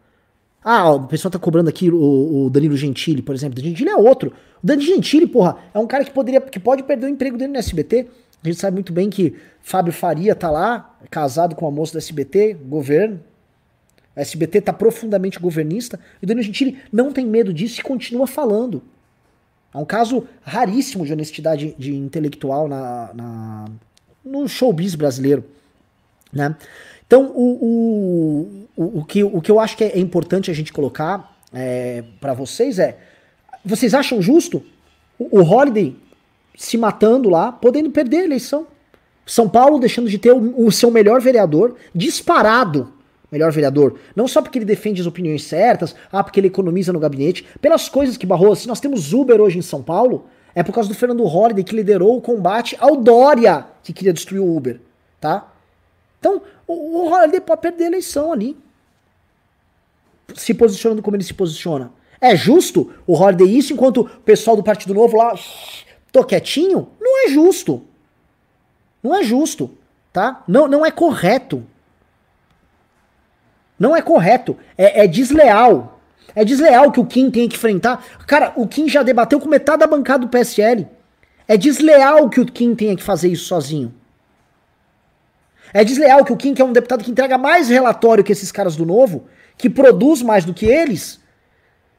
Ah, 0.62 0.90
o 0.90 1.06
pessoal 1.06 1.30
tá 1.30 1.38
cobrando 1.38 1.68
aqui 1.68 1.88
o, 1.90 2.46
o 2.46 2.50
Danilo 2.50 2.76
Gentili, 2.76 3.22
por 3.22 3.34
exemplo. 3.34 3.60
O 3.60 3.62
Gentili 3.62 3.88
é 3.88 3.96
outro. 3.96 4.32
O 4.66 4.74
Danilo 4.74 4.96
Gentili, 4.96 5.28
porra, 5.28 5.58
é 5.72 5.78
um 5.78 5.86
cara 5.86 6.04
que 6.04 6.10
poderia, 6.10 6.40
que 6.40 6.58
pode 6.58 6.82
perder 6.82 7.06
o 7.06 7.08
emprego 7.08 7.38
dele 7.38 7.52
no 7.52 7.58
SBT. 7.58 8.08
A 8.42 8.48
gente 8.48 8.58
sabe 8.58 8.74
muito 8.74 8.92
bem 8.92 9.08
que 9.08 9.36
Fábio 9.62 9.92
Faria 9.92 10.34
tá 10.34 10.50
lá, 10.50 10.98
casado 11.08 11.54
com 11.54 11.68
a 11.68 11.70
moça 11.70 11.92
do 11.92 11.98
SBT, 11.98 12.54
governo. 12.54 13.20
A 14.16 14.22
SBT 14.22 14.62
tá 14.62 14.72
profundamente 14.72 15.38
governista. 15.38 16.00
E 16.20 16.24
o 16.24 16.26
Danilo 16.26 16.44
Gentili 16.44 16.78
não 16.92 17.12
tem 17.12 17.24
medo 17.24 17.54
disso 17.54 17.78
e 17.78 17.84
continua 17.84 18.26
falando. 18.26 18.82
É 19.72 19.78
um 19.78 19.84
caso 19.84 20.26
raríssimo 20.42 21.06
de 21.06 21.12
honestidade 21.12 21.76
de 21.78 21.94
intelectual 21.94 22.66
na, 22.66 23.14
na 23.14 23.64
no 24.24 24.48
showbiz 24.48 24.96
brasileiro. 24.96 25.44
Né? 26.32 26.56
Então, 27.06 27.30
o, 27.36 28.66
o, 28.76 28.84
o, 28.84 28.98
o, 28.98 29.04
que, 29.04 29.22
o 29.22 29.40
que 29.40 29.50
eu 29.52 29.60
acho 29.60 29.76
que 29.76 29.84
é 29.84 29.96
importante 29.96 30.50
a 30.50 30.54
gente 30.54 30.72
colocar 30.72 31.38
é, 31.54 32.02
para 32.20 32.34
vocês 32.34 32.80
é: 32.80 32.98
vocês 33.68 33.94
acham 33.94 34.22
justo 34.22 34.62
o, 35.18 35.40
o 35.40 35.42
Holiday 35.42 35.96
se 36.56 36.78
matando 36.78 37.28
lá, 37.28 37.52
podendo 37.52 37.90
perder 37.90 38.18
a 38.18 38.24
eleição? 38.24 38.66
São 39.26 39.48
Paulo 39.48 39.78
deixando 39.78 40.08
de 40.08 40.18
ter 40.18 40.32
o, 40.32 40.66
o 40.66 40.70
seu 40.70 40.90
melhor 40.90 41.20
vereador, 41.20 41.76
disparado 41.94 42.92
melhor 43.30 43.52
vereador. 43.52 43.98
Não 44.14 44.28
só 44.28 44.40
porque 44.40 44.58
ele 44.58 44.64
defende 44.64 45.00
as 45.00 45.06
opiniões 45.06 45.44
certas, 45.44 45.94
ah, 46.10 46.22
porque 46.22 46.40
ele 46.40 46.46
economiza 46.46 46.92
no 46.92 47.00
gabinete, 47.00 47.46
pelas 47.60 47.88
coisas 47.88 48.16
que 48.16 48.26
barrou. 48.26 48.54
Se 48.54 48.68
nós 48.68 48.80
temos 48.80 49.12
Uber 49.12 49.40
hoje 49.40 49.58
em 49.58 49.62
São 49.62 49.82
Paulo, 49.82 50.26
é 50.54 50.62
por 50.62 50.72
causa 50.72 50.88
do 50.88 50.94
Fernando 50.94 51.24
Holliday 51.24 51.64
que 51.64 51.74
liderou 51.74 52.16
o 52.16 52.20
combate 52.20 52.76
ao 52.80 52.96
Dória, 52.96 53.66
que 53.82 53.92
queria 53.92 54.12
destruir 54.12 54.40
o 54.40 54.56
Uber, 54.56 54.80
tá? 55.20 55.52
Então, 56.18 56.40
o, 56.66 56.72
o 56.72 57.12
Holiday 57.12 57.40
pode 57.40 57.60
perder 57.60 57.84
a 57.84 57.88
eleição 57.88 58.32
ali. 58.32 58.56
Se 60.34 60.54
posicionando 60.54 61.02
como 61.02 61.16
ele 61.16 61.24
se 61.24 61.34
posiciona. 61.34 61.90
É 62.32 62.36
justo 62.36 62.92
o 63.06 63.14
Holiday 63.14 63.56
isso 63.56 63.72
enquanto 63.72 64.00
o 64.00 64.04
pessoal 64.04 64.56
do 64.56 64.62
Partido 64.62 64.92
Novo 64.92 65.16
lá 65.16 65.34
tô 66.10 66.24
quietinho? 66.24 66.88
Não 67.00 67.24
é 67.24 67.28
justo. 67.28 67.82
Não 69.02 69.14
é 69.14 69.22
justo, 69.22 69.70
tá? 70.12 70.42
Não, 70.48 70.66
não 70.66 70.84
é 70.84 70.90
correto. 70.90 71.64
Não 73.78 73.94
é 73.94 74.02
correto. 74.02 74.56
É, 74.76 75.04
é 75.04 75.06
desleal. 75.06 76.00
É 76.34 76.44
desleal 76.44 76.90
que 76.90 76.98
o 76.98 77.06
Kim 77.06 77.30
tenha 77.30 77.48
que 77.48 77.56
enfrentar. 77.56 78.04
Cara, 78.26 78.52
o 78.56 78.66
Kim 78.66 78.88
já 78.88 79.02
debateu 79.02 79.38
com 79.38 79.48
metade 79.48 79.80
da 79.80 79.86
bancada 79.86 80.26
do 80.26 80.28
PSL. 80.28 80.88
É 81.46 81.56
desleal 81.56 82.28
que 82.28 82.40
o 82.40 82.46
Kim 82.46 82.74
tenha 82.74 82.96
que 82.96 83.02
fazer 83.02 83.28
isso 83.28 83.44
sozinho. 83.44 83.94
É 85.72 85.84
desleal 85.84 86.24
que 86.24 86.32
o 86.32 86.36
Kim, 86.36 86.54
que 86.54 86.62
é 86.62 86.64
um 86.64 86.72
deputado 86.72 87.04
que 87.04 87.10
entrega 87.10 87.38
mais 87.38 87.68
relatório 87.68 88.24
que 88.24 88.32
esses 88.32 88.50
caras 88.50 88.74
do 88.74 88.86
Novo, 88.86 89.26
que 89.56 89.68
produz 89.68 90.22
mais 90.22 90.44
do 90.44 90.54
que 90.54 90.66
eles, 90.66 91.20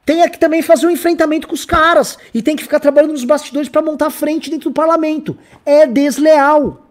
tenha 0.08 0.30
que 0.30 0.40
também 0.40 0.62
fazer 0.62 0.88
um 0.88 0.90
enfrentamento 0.90 1.50
com 1.50 1.54
os 1.54 1.66
caras 1.66 2.18
e 2.34 2.42
tem 2.42 2.56
que 2.56 2.64
ficar 2.64 2.80
trabalhando 2.80 3.12
nos 3.12 3.26
bastidores 3.26 3.68
para 3.68 3.82
montar 3.82 4.10
frente 4.10 4.50
dentro 4.50 4.70
do 4.70 4.74
parlamento. 4.74 5.38
É 5.66 5.86
desleal. 5.86 6.82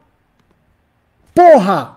Porra! 1.35 1.97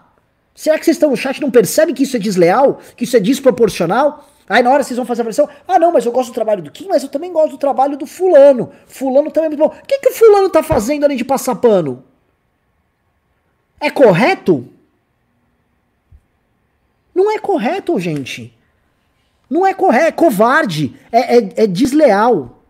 Será 0.55 0.79
que 0.79 0.85
vocês 0.85 0.95
estão 0.95 1.09
no 1.09 1.17
chat 1.17 1.41
não 1.41 1.51
percebem 1.51 1.93
que 1.93 2.03
isso 2.03 2.15
é 2.15 2.19
desleal? 2.19 2.79
Que 2.95 3.03
isso 3.03 3.17
é 3.17 3.19
desproporcional? 3.19 4.29
Aí 4.47 4.63
na 4.63 4.71
hora 4.71 4.81
vocês 4.81 4.95
vão 4.95 5.05
fazer 5.05 5.23
a 5.23 5.25
pressão, 5.25 5.49
ah 5.67 5.77
não, 5.77 5.91
mas 5.91 6.05
eu 6.05 6.11
gosto 6.13 6.29
do 6.29 6.35
trabalho 6.35 6.63
do 6.63 6.71
Kim, 6.71 6.87
mas 6.87 7.03
eu 7.03 7.09
também 7.09 7.33
gosto 7.33 7.51
do 7.51 7.57
trabalho 7.57 7.97
do 7.97 8.05
fulano. 8.05 8.71
Fulano 8.87 9.29
também 9.29 9.47
é 9.47 9.49
muito 9.49 9.59
bom. 9.59 9.75
O 9.77 9.85
que, 9.85 9.99
que 9.99 10.09
o 10.09 10.13
fulano 10.13 10.49
tá 10.49 10.63
fazendo 10.63 11.03
além 11.03 11.17
de 11.17 11.25
passar 11.25 11.55
pano? 11.55 12.01
É 13.77 13.91
correto? 13.91 14.65
Não 17.13 17.29
é 17.29 17.37
correto, 17.39 17.99
gente. 17.99 18.57
Não 19.49 19.65
é 19.65 19.73
correto, 19.73 20.07
é 20.07 20.11
covarde, 20.11 20.95
é, 21.11 21.37
é, 21.37 21.53
é 21.63 21.67
desleal. 21.67 22.63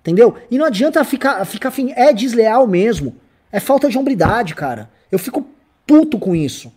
Entendeu? 0.00 0.36
E 0.50 0.56
não 0.56 0.64
adianta 0.64 1.04
ficar, 1.04 1.44
ficar. 1.44 1.72
É 1.94 2.12
desleal 2.12 2.66
mesmo. 2.66 3.14
É 3.52 3.60
falta 3.60 3.90
de 3.90 3.98
hombridade, 3.98 4.54
cara. 4.54 4.88
Eu 5.12 5.18
fico 5.18 5.46
puto 5.86 6.18
com 6.18 6.34
isso. 6.34 6.72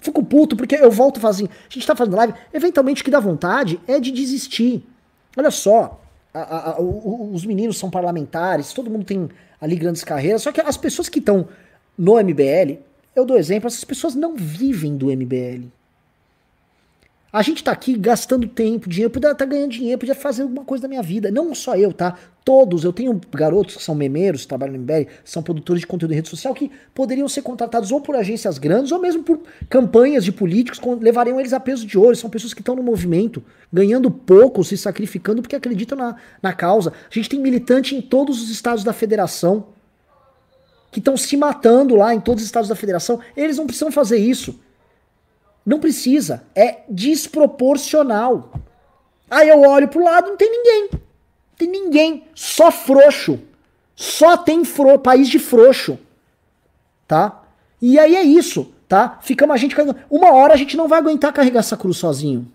Fico 0.00 0.22
puto 0.22 0.56
porque 0.56 0.76
eu 0.76 0.90
volto 0.90 1.18
fazendo. 1.18 1.50
A 1.50 1.72
gente 1.72 1.86
tá 1.86 1.96
fazendo 1.96 2.16
live. 2.16 2.34
Eventualmente 2.52 3.02
o 3.02 3.04
que 3.04 3.10
dá 3.10 3.18
vontade 3.18 3.80
é 3.86 3.98
de 3.98 4.12
desistir. 4.12 4.84
Olha 5.36 5.50
só. 5.50 6.00
A, 6.32 6.40
a, 6.40 6.70
a, 6.72 6.80
os 6.80 7.44
meninos 7.44 7.78
são 7.78 7.90
parlamentares, 7.90 8.72
todo 8.72 8.90
mundo 8.90 9.04
tem 9.04 9.28
ali 9.60 9.74
grandes 9.74 10.04
carreiras. 10.04 10.42
Só 10.42 10.52
que 10.52 10.60
as 10.60 10.76
pessoas 10.76 11.08
que 11.08 11.18
estão 11.18 11.48
no 11.96 12.14
MBL, 12.14 12.78
eu 13.16 13.24
dou 13.24 13.36
exemplo, 13.36 13.66
essas 13.66 13.82
pessoas 13.82 14.14
não 14.14 14.36
vivem 14.36 14.96
do 14.96 15.06
MBL. 15.06 15.66
A 17.30 17.42
gente 17.42 17.62
tá 17.62 17.72
aqui 17.72 17.94
gastando 17.94 18.48
tempo, 18.48 18.88
dinheiro, 18.88 19.12
podia 19.12 19.32
estar 19.32 19.44
tá 19.44 19.50
ganhando 19.50 19.70
dinheiro, 19.70 19.98
podia 19.98 20.14
fazer 20.14 20.42
alguma 20.42 20.64
coisa 20.64 20.82
da 20.82 20.88
minha 20.88 21.02
vida. 21.02 21.30
Não 21.30 21.54
só 21.54 21.76
eu, 21.76 21.92
tá? 21.92 22.16
Todos. 22.42 22.84
Eu 22.84 22.92
tenho 22.92 23.20
garotos 23.30 23.76
que 23.76 23.82
são 23.82 23.94
memeiros, 23.94 24.42
que 24.42 24.48
trabalham 24.48 24.72
no 24.72 24.80
MBL, 24.80 25.10
são 25.22 25.42
produtores 25.42 25.82
de 25.82 25.86
conteúdo 25.86 26.12
em 26.12 26.16
rede 26.16 26.30
social, 26.30 26.54
que 26.54 26.70
poderiam 26.94 27.28
ser 27.28 27.42
contratados 27.42 27.92
ou 27.92 28.00
por 28.00 28.16
agências 28.16 28.56
grandes 28.56 28.92
ou 28.92 28.98
mesmo 28.98 29.22
por 29.22 29.40
campanhas 29.68 30.24
de 30.24 30.32
políticos, 30.32 30.80
levariam 31.00 31.38
eles 31.38 31.52
a 31.52 31.60
peso 31.60 31.86
de 31.86 31.98
ouro. 31.98 32.16
São 32.16 32.30
pessoas 32.30 32.54
que 32.54 32.62
estão 32.62 32.74
no 32.74 32.82
movimento, 32.82 33.44
ganhando 33.70 34.10
pouco, 34.10 34.64
se 34.64 34.78
sacrificando 34.78 35.42
porque 35.42 35.54
acreditam 35.56 35.98
na, 35.98 36.16
na 36.42 36.54
causa. 36.54 36.94
A 37.10 37.14
gente 37.14 37.28
tem 37.28 37.38
militante 37.38 37.94
em 37.94 38.00
todos 38.00 38.42
os 38.42 38.48
estados 38.48 38.82
da 38.82 38.94
federação 38.94 39.66
que 40.90 40.98
estão 40.98 41.14
se 41.14 41.36
matando 41.36 41.94
lá 41.94 42.14
em 42.14 42.20
todos 42.20 42.42
os 42.42 42.46
estados 42.46 42.70
da 42.70 42.74
federação. 42.74 43.20
Eles 43.36 43.58
não 43.58 43.66
precisam 43.66 43.92
fazer 43.92 44.16
isso. 44.16 44.58
Não 45.68 45.78
precisa. 45.78 46.44
É 46.54 46.78
desproporcional. 46.88 48.54
Aí 49.30 49.50
eu 49.50 49.60
olho 49.60 49.86
pro 49.86 50.02
lado, 50.02 50.30
não 50.30 50.36
tem 50.38 50.50
ninguém. 50.50 50.88
Não 50.90 51.00
tem 51.58 51.68
ninguém. 51.68 52.24
Só 52.34 52.70
frouxo. 52.70 53.38
Só 53.94 54.38
tem 54.38 54.64
fro 54.64 54.98
país 54.98 55.28
de 55.28 55.38
frouxo. 55.38 55.98
Tá? 57.06 57.42
E 57.82 57.98
aí 57.98 58.16
é 58.16 58.22
isso, 58.22 58.72
tá? 58.88 59.18
Ficamos 59.20 59.52
a 59.52 59.58
gente 59.58 59.76
Uma 60.08 60.32
hora 60.32 60.54
a 60.54 60.56
gente 60.56 60.74
não 60.74 60.88
vai 60.88 61.00
aguentar 61.00 61.34
carregar 61.34 61.60
essa 61.60 61.76
cruz 61.76 61.98
sozinho. 61.98 62.50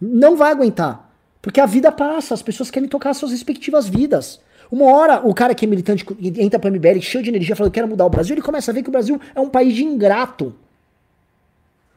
Não 0.00 0.36
vai 0.36 0.50
aguentar. 0.50 1.08
Porque 1.40 1.60
a 1.60 1.66
vida 1.66 1.92
passa, 1.92 2.34
as 2.34 2.42
pessoas 2.42 2.72
querem 2.72 2.88
tocar 2.88 3.14
suas 3.14 3.30
respectivas 3.30 3.88
vidas. 3.88 4.40
Uma 4.68 4.86
hora, 4.86 5.20
o 5.24 5.32
cara 5.32 5.54
que 5.54 5.64
é 5.64 5.68
militante 5.68 6.04
entra 6.40 6.58
pra 6.58 6.72
MBL 6.72 7.00
cheio 7.00 7.22
de 7.22 7.30
energia, 7.30 7.54
falando 7.54 7.70
que 7.70 7.78
quero 7.78 7.86
mudar 7.86 8.04
o 8.04 8.10
Brasil, 8.10 8.34
ele 8.34 8.42
começa 8.42 8.72
a 8.72 8.74
ver 8.74 8.82
que 8.82 8.88
o 8.88 8.92
Brasil 8.92 9.20
é 9.32 9.40
um 9.40 9.48
país 9.48 9.76
de 9.76 9.84
ingrato. 9.84 10.52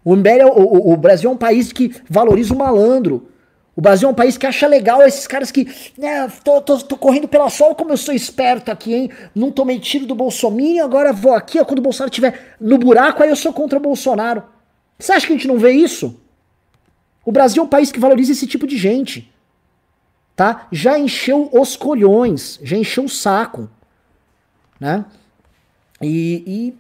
O, 0.04 0.16
MBL, 0.16 0.42
é, 0.42 0.46
o, 0.46 0.92
o, 0.92 0.98
Brasil 0.98 1.30
é 1.30 1.34
um 1.34 1.38
país 1.38 1.72
que 1.72 1.96
valoriza 2.10 2.54
o 2.54 2.58
malandro. 2.58 3.28
O 3.76 3.82
Brasil 3.82 4.08
é 4.08 4.12
um 4.12 4.16
país 4.16 4.38
que 4.38 4.46
acha 4.46 4.68
legal 4.68 5.02
esses 5.04 5.28
caras 5.28 5.52
que. 5.52 5.68
Né, 5.98 6.28
tô, 6.44 6.62
tô, 6.62 6.78
tô 6.80 6.98
correndo 6.98 7.28
pela 7.28 7.50
sol, 7.50 7.76
como 7.76 7.92
eu 7.92 7.98
sou 7.98 8.14
esperto 8.14 8.72
aqui, 8.72 8.94
hein? 8.94 9.10
Não 9.34 9.52
tomei 9.52 9.80
tiro 9.80 10.06
do 10.06 10.16
Bolsonaro, 10.16 10.84
agora 10.84 11.14
vou 11.14 11.34
aqui, 11.34 11.60
ó, 11.60 11.66
quando 11.66 11.80
o 11.80 11.84
Bolsonaro 11.84 12.10
estiver 12.10 12.56
no 12.60 12.78
buraco, 12.78 13.22
aí 13.22 13.30
eu 13.30 13.36
sou 13.36 13.54
contra 13.54 13.78
o 13.78 13.82
Bolsonaro. 13.82 14.44
Você 14.98 15.14
acha 15.14 15.26
que 15.26 15.34
a 15.34 15.36
gente 15.36 15.48
não 15.48 15.58
vê 15.58 15.72
isso? 15.72 16.20
O 17.24 17.32
Brasil 17.32 17.62
é 17.62 17.66
um 17.66 17.70
país 17.70 17.92
que 17.92 18.00
valoriza 18.00 18.32
esse 18.32 18.48
tipo 18.48 18.66
de 18.66 18.78
gente. 18.78 19.32
Tá? 20.36 20.68
Já 20.72 20.98
encheu 20.98 21.50
os 21.54 21.76
colhões, 21.76 22.60
já 22.64 22.76
encheu 22.76 23.06
o 23.06 23.10
saco. 23.10 23.70
Né? 24.80 25.06
E 26.02 26.74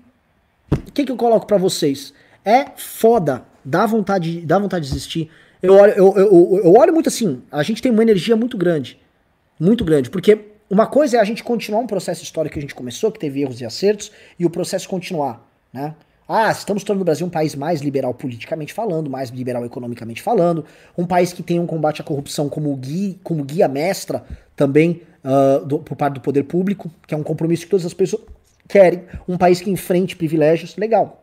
o 0.72 0.91
que, 0.91 1.05
que 1.05 1.11
eu 1.11 1.17
coloco 1.17 1.45
para 1.45 1.57
vocês? 1.57 2.13
É 2.44 2.66
foda, 2.76 3.44
dá 3.64 3.86
vontade, 3.86 4.42
dá 4.42 4.58
vontade 4.58 4.86
de 4.86 4.94
desistir. 4.94 5.30
Eu 5.62 5.76
olho, 5.76 5.94
eu, 5.94 6.14
eu, 6.18 6.62
eu 6.64 6.74
olho 6.74 6.94
muito 6.94 7.08
assim, 7.08 7.42
a 7.52 7.62
gente 7.62 7.82
tem 7.82 7.92
uma 7.92 8.02
energia 8.02 8.36
muito 8.36 8.58
grande. 8.58 9.00
Muito 9.60 9.86
grande, 9.86 10.10
porque 10.10 10.39
uma 10.70 10.88
coisa 10.88 11.18
é 11.18 11.20
a 11.20 11.24
gente 11.24 11.44
continuar 11.44 11.82
um 11.82 11.88
processo 11.88 12.24
histórico 12.24 12.54
que 12.54 12.60
a 12.60 12.62
gente 12.62 12.74
começou, 12.74 13.12
que 13.12 13.20
teve 13.20 13.42
erros 13.42 13.62
e 13.62 13.66
acertos, 13.66 14.12
e 14.39 14.46
o 14.46 14.50
processo 14.50 14.89
continuar, 14.89 15.48
né? 15.72 15.94
Ah, 16.34 16.50
estamos 16.50 16.84
tornando 16.86 17.02
o 17.02 17.06
Brasil 17.06 17.28
um 17.28 17.30
país 17.30 17.56
mais 17.56 17.82
liberal 17.82 18.14
politicamente 18.14 18.72
falando, 18.72 19.10
mais 19.10 19.30
liberal 19.30 19.66
economicamente 19.66 20.22
falando, 20.22 20.64
um 20.98 21.06
país 21.06 21.34
que 21.34 21.44
tem 21.44 21.60
um 21.60 21.68
combate 21.68 22.00
à 22.00 22.06
corrupção 22.06 22.48
como 22.48 22.74
guia, 22.78 23.16
como 23.22 23.44
guia 23.44 23.68
mestra 23.68 24.24
também 24.56 25.02
uh, 25.26 25.66
do, 25.66 25.80
por 25.80 25.98
parte 25.98 26.14
do 26.14 26.22
poder 26.22 26.44
público, 26.44 26.89
que 27.06 27.14
é 27.14 27.18
um 27.18 27.24
compromisso 27.24 27.66
que 27.66 27.70
todas 27.70 27.86
as 27.86 27.94
pessoas 27.94 28.24
querem, 28.66 29.04
um 29.28 29.38
país 29.38 29.60
que 29.60 29.70
enfrente 29.70 30.16
privilégios, 30.16 30.78
legal. 30.78 31.20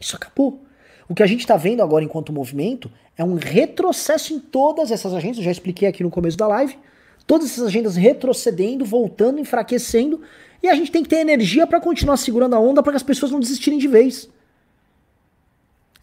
Isso 0.00 0.16
acabou. 0.16 0.62
O 1.08 1.14
que 1.14 1.22
a 1.22 1.26
gente 1.26 1.40
está 1.40 1.56
vendo 1.56 1.82
agora 1.82 2.04
enquanto 2.04 2.32
movimento 2.32 2.90
é 3.16 3.24
um 3.24 3.34
retrocesso 3.34 4.32
em 4.32 4.40
todas 4.40 4.90
essas 4.90 5.12
agências, 5.12 5.38
eu 5.38 5.44
já 5.44 5.50
expliquei 5.50 5.86
aqui 5.86 6.02
no 6.02 6.10
começo 6.10 6.36
da 6.36 6.46
live, 6.46 6.78
todas 7.26 7.50
essas 7.50 7.66
agendas 7.66 7.96
retrocedendo, 7.96 8.84
voltando, 8.84 9.38
enfraquecendo, 9.38 10.22
e 10.62 10.68
a 10.68 10.74
gente 10.74 10.90
tem 10.90 11.02
que 11.02 11.08
ter 11.08 11.16
energia 11.16 11.66
para 11.66 11.80
continuar 11.80 12.16
segurando 12.16 12.54
a 12.54 12.60
onda 12.60 12.82
para 12.82 12.92
que 12.92 12.96
as 12.96 13.02
pessoas 13.02 13.30
não 13.30 13.40
desistirem 13.40 13.78
de 13.78 13.88
vez. 13.88 14.28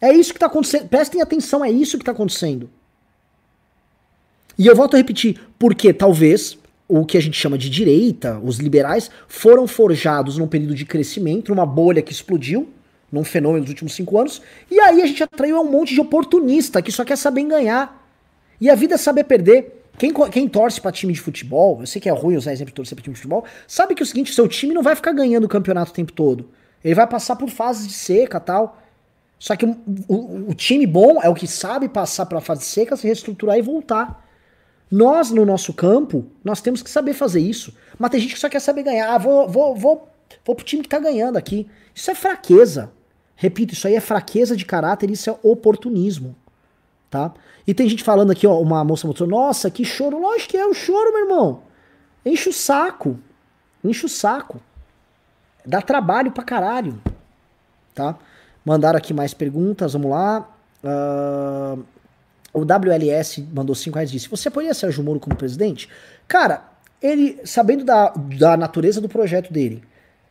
É 0.00 0.12
isso 0.12 0.32
que 0.32 0.36
está 0.36 0.46
acontecendo. 0.46 0.88
Prestem 0.88 1.20
atenção, 1.20 1.64
é 1.64 1.70
isso 1.70 1.96
que 1.96 2.02
está 2.02 2.12
acontecendo. 2.12 2.70
E 4.56 4.66
eu 4.66 4.74
volto 4.74 4.94
a 4.94 4.96
repetir, 4.96 5.40
porque 5.58 5.92
talvez 5.92 6.58
o 6.88 7.04
que 7.04 7.16
a 7.16 7.20
gente 7.20 7.38
chama 7.38 7.58
de 7.58 7.68
direita, 7.68 8.40
os 8.42 8.58
liberais, 8.58 9.10
foram 9.28 9.66
forjados 9.66 10.38
num 10.38 10.48
período 10.48 10.74
de 10.74 10.84
crescimento, 10.84 11.50
numa 11.54 11.66
bolha 11.66 12.02
que 12.02 12.12
explodiu, 12.12 12.68
num 13.10 13.24
fenômeno 13.24 13.62
dos 13.62 13.70
últimos 13.70 13.94
cinco 13.94 14.18
anos, 14.18 14.42
e 14.70 14.78
aí 14.80 15.02
a 15.02 15.06
gente 15.06 15.22
atraiu 15.22 15.60
um 15.60 15.70
monte 15.70 15.94
de 15.94 16.00
oportunista 16.00 16.82
que 16.82 16.92
só 16.92 17.04
quer 17.04 17.16
saber 17.16 17.44
ganhar. 17.44 18.06
E 18.60 18.68
a 18.68 18.74
vida 18.74 18.94
é 18.94 18.98
saber 18.98 19.24
perder. 19.24 19.84
Quem, 19.98 20.12
quem 20.30 20.48
torce 20.48 20.80
para 20.80 20.92
time 20.92 21.12
de 21.12 21.20
futebol, 21.20 21.80
eu 21.80 21.86
sei 21.86 22.00
que 22.00 22.08
é 22.08 22.12
ruim 22.12 22.36
usar 22.36 22.52
exemplo 22.52 22.70
de 22.70 22.74
torcer 22.74 22.94
para 22.94 23.02
time 23.02 23.14
de 23.14 23.20
futebol, 23.20 23.44
sabe 23.66 23.94
que 23.94 24.02
é 24.02 24.04
o 24.04 24.06
seguinte, 24.06 24.32
seu 24.32 24.46
time 24.46 24.72
não 24.72 24.82
vai 24.82 24.94
ficar 24.94 25.12
ganhando 25.12 25.44
o 25.44 25.48
campeonato 25.48 25.90
o 25.90 25.94
tempo 25.94 26.12
todo. 26.12 26.48
Ele 26.84 26.94
vai 26.94 27.06
passar 27.06 27.34
por 27.36 27.48
fases 27.48 27.86
de 27.88 27.94
seca 27.94 28.38
tal. 28.38 28.80
Só 29.38 29.56
que 29.56 29.64
o, 29.64 29.76
o, 30.08 30.50
o 30.50 30.54
time 30.54 30.86
bom 30.86 31.20
é 31.22 31.28
o 31.28 31.34
que 31.34 31.46
sabe 31.46 31.88
passar 31.88 32.26
pela 32.26 32.40
fase 32.40 32.64
seca, 32.64 32.96
se 32.96 33.06
reestruturar 33.06 33.56
e 33.58 33.62
voltar. 33.62 34.24
Nós, 34.90 35.30
no 35.30 35.44
nosso 35.44 35.72
campo, 35.72 36.26
nós 36.42 36.60
temos 36.60 36.82
que 36.82 36.90
saber 36.90 37.12
fazer 37.12 37.40
isso. 37.40 37.74
Mas 37.98 38.10
tem 38.10 38.20
gente 38.20 38.34
que 38.34 38.40
só 38.40 38.48
quer 38.48 38.60
saber 38.60 38.82
ganhar. 38.82 39.12
Ah, 39.12 39.18
vou, 39.18 39.48
vou, 39.48 39.76
vou, 39.76 40.08
vou 40.44 40.54
pro 40.54 40.64
time 40.64 40.82
que 40.82 40.88
tá 40.88 40.98
ganhando 40.98 41.36
aqui. 41.36 41.68
Isso 41.94 42.10
é 42.10 42.14
fraqueza. 42.14 42.90
Repito, 43.40 43.72
isso 43.72 43.86
aí 43.86 43.94
é 43.94 44.00
fraqueza 44.00 44.56
de 44.56 44.64
caráter, 44.64 45.08
isso 45.12 45.30
é 45.30 45.36
oportunismo. 45.44 46.34
Tá? 47.08 47.32
E 47.64 47.72
tem 47.72 47.88
gente 47.88 48.02
falando 48.02 48.32
aqui, 48.32 48.48
ó, 48.48 48.60
uma 48.60 48.82
moça 48.82 49.06
mostrou, 49.06 49.28
nossa, 49.28 49.70
que 49.70 49.84
choro. 49.84 50.20
Lógico 50.20 50.50
que 50.50 50.56
é 50.56 50.66
o 50.66 50.74
choro, 50.74 51.12
meu 51.12 51.22
irmão. 51.22 51.62
Enche 52.26 52.48
o 52.48 52.52
saco. 52.52 53.16
Enche 53.84 54.06
o 54.06 54.08
saco. 54.08 54.60
Dá 55.64 55.80
trabalho 55.80 56.32
pra 56.32 56.42
caralho. 56.42 57.00
Tá? 57.94 58.18
Mandaram 58.64 58.98
aqui 58.98 59.14
mais 59.14 59.32
perguntas, 59.32 59.92
vamos 59.92 60.10
lá. 60.10 60.48
Uh, 60.82 61.84
o 62.52 62.64
WLS 62.64 63.46
mandou 63.52 63.74
5 63.74 63.94
reais 63.94 64.10
e 64.10 64.14
disse: 64.14 64.28
Você 64.28 64.48
apoia 64.48 64.74
Sérgio 64.74 65.04
Moro 65.04 65.20
como 65.20 65.36
presidente? 65.36 65.88
Cara, 66.26 66.64
ele, 67.00 67.40
sabendo 67.44 67.84
da, 67.84 68.12
da 68.36 68.56
natureza 68.56 69.00
do 69.00 69.08
projeto 69.08 69.52
dele, 69.52 69.84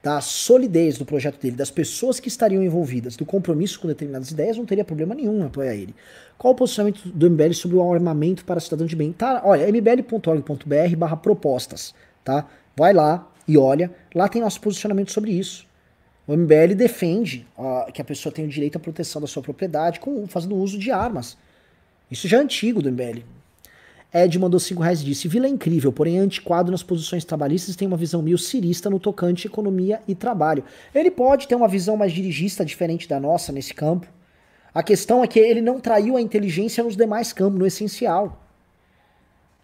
da 0.07 0.21
solidez 0.21 0.97
do 0.97 1.03
projeto 1.03 1.37
dele, 1.37 1.57
das 1.57 1.69
pessoas 1.69 2.17
que 2.17 2.29
estariam 2.29 2.63
envolvidas, 2.63 3.17
do 3.17 3.25
compromisso 3.25 3.77
com 3.77 3.89
determinadas 3.89 4.31
ideias, 4.31 4.55
não 4.55 4.65
teria 4.65 4.85
problema 4.85 5.13
nenhum 5.13 5.45
apoiar 5.45 5.75
ele. 5.75 5.93
Qual 6.37 6.53
o 6.53 6.55
posicionamento 6.55 7.09
do 7.09 7.29
MBL 7.29 7.51
sobre 7.51 7.75
o 7.75 7.93
armamento 7.93 8.45
para 8.45 8.57
cidadão 8.61 8.87
de 8.87 8.95
bem? 8.95 9.11
Tá, 9.11 9.41
olha, 9.43 9.67
mbl.org.br 9.67 10.95
barra 10.97 11.17
propostas, 11.17 11.93
tá? 12.23 12.47
Vai 12.73 12.93
lá 12.93 13.29
e 13.45 13.57
olha, 13.57 13.91
lá 14.15 14.29
tem 14.29 14.41
nosso 14.41 14.61
posicionamento 14.61 15.11
sobre 15.11 15.31
isso. 15.31 15.67
O 16.25 16.37
MBL 16.37 16.73
defende 16.73 17.45
que 17.93 18.01
a 18.01 18.05
pessoa 18.05 18.31
tem 18.31 18.45
o 18.45 18.47
direito 18.47 18.77
à 18.77 18.79
proteção 18.79 19.19
da 19.21 19.27
sua 19.27 19.43
propriedade 19.43 19.99
com, 19.99 20.25
fazendo 20.25 20.55
uso 20.55 20.79
de 20.79 20.89
armas. 20.89 21.37
Isso 22.09 22.29
já 22.29 22.37
é 22.37 22.39
antigo 22.39 22.81
do 22.81 22.89
MBL. 22.89 23.23
Ed 24.13 24.39
mandou 24.39 24.59
5 24.59 24.81
reais 24.81 25.01
e 25.01 25.05
disse: 25.05 25.27
Vila 25.27 25.47
é 25.47 25.49
incrível, 25.49 25.91
porém 25.91 26.17
é 26.17 26.21
antiquado 26.21 26.71
nas 26.71 26.81
posições 26.81 27.25
trabalhistas 27.25 27.75
tem 27.75 27.87
uma 27.87 27.97
visão 27.97 28.21
meio 28.21 28.37
cirista 28.37 28.89
no 28.89 28.99
tocante 28.99 29.47
economia 29.47 30.01
e 30.07 30.15
trabalho. 30.15 30.63
Ele 30.95 31.11
pode 31.11 31.47
ter 31.47 31.55
uma 31.55 31.67
visão 31.67 31.97
mais 31.97 32.13
dirigista, 32.13 32.63
diferente 32.63 33.07
da 33.07 33.19
nossa 33.19 33.51
nesse 33.51 33.73
campo. 33.73 34.07
A 34.73 34.81
questão 34.81 35.23
é 35.23 35.27
que 35.27 35.39
ele 35.39 35.61
não 35.61 35.79
traiu 35.79 36.15
a 36.15 36.21
inteligência 36.21 36.83
nos 36.83 36.95
demais 36.95 37.33
campos, 37.33 37.59
no 37.59 37.65
essencial. 37.65 38.43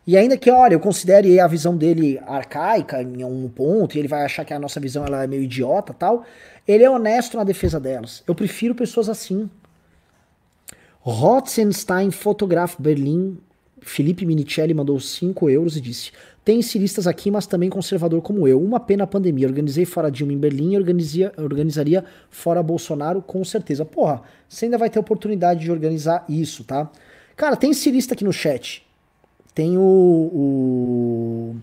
E 0.05 0.17
ainda 0.17 0.37
que, 0.37 0.51
olha, 0.51 0.73
eu 0.73 0.79
considere 0.81 1.39
a 1.39 1.47
visão 1.47 1.77
dele 1.77 2.19
arcaica 2.25 3.01
em 3.01 3.23
um 3.23 3.47
ponto, 3.47 3.95
e 3.95 3.99
ele 3.99 4.07
vai 4.07 4.23
achar 4.23 4.43
que 4.43 4.53
a 4.53 4.59
nossa 4.59 4.79
visão 4.79 5.05
ela 5.05 5.23
é 5.23 5.27
meio 5.27 5.43
idiota 5.43 5.93
tal, 5.93 6.25
ele 6.67 6.83
é 6.83 6.89
honesto 6.89 7.37
na 7.37 7.45
defesa 7.45 7.79
delas. 7.79 8.21
Eu 8.27 8.35
prefiro 8.35 8.75
pessoas 8.75 9.07
assim. 9.07 9.49
Rotzenstein 10.99 12.11
Fotograf 12.11 12.75
Berlim, 12.81 13.37
Felipe 13.83 14.25
Minicelli 14.25 14.73
mandou 14.73 14.99
5 14.99 15.49
euros 15.49 15.77
e 15.77 15.81
disse: 15.81 16.11
Tem 16.43 16.61
ciristas 16.61 17.07
aqui, 17.07 17.29
mas 17.29 17.45
também 17.45 17.69
conservador 17.69 18.21
como 18.21 18.47
eu. 18.47 18.61
Uma 18.61 18.79
pena 18.79 19.03
a 19.03 19.07
pandemia. 19.07 19.47
Organizei 19.47 19.85
fora 19.85 20.09
Dilma 20.09 20.33
em 20.33 20.37
Berlim 20.37 20.73
e 20.73 20.77
organizia, 20.77 21.31
organizaria 21.37 22.03
fora 22.29 22.63
Bolsonaro 22.63 23.21
com 23.21 23.43
certeza. 23.43 23.85
Porra, 23.85 24.21
você 24.47 24.65
ainda 24.65 24.77
vai 24.77 24.89
ter 24.89 24.99
oportunidade 24.99 25.61
de 25.61 25.71
organizar 25.71 26.25
isso, 26.27 26.63
tá? 26.63 26.89
Cara, 27.35 27.55
tem 27.55 27.73
cirista 27.73 28.13
aqui 28.13 28.23
no 28.23 28.33
chat. 28.33 28.85
Tem 29.53 29.77
o, 29.77 29.81
o. 29.81 31.55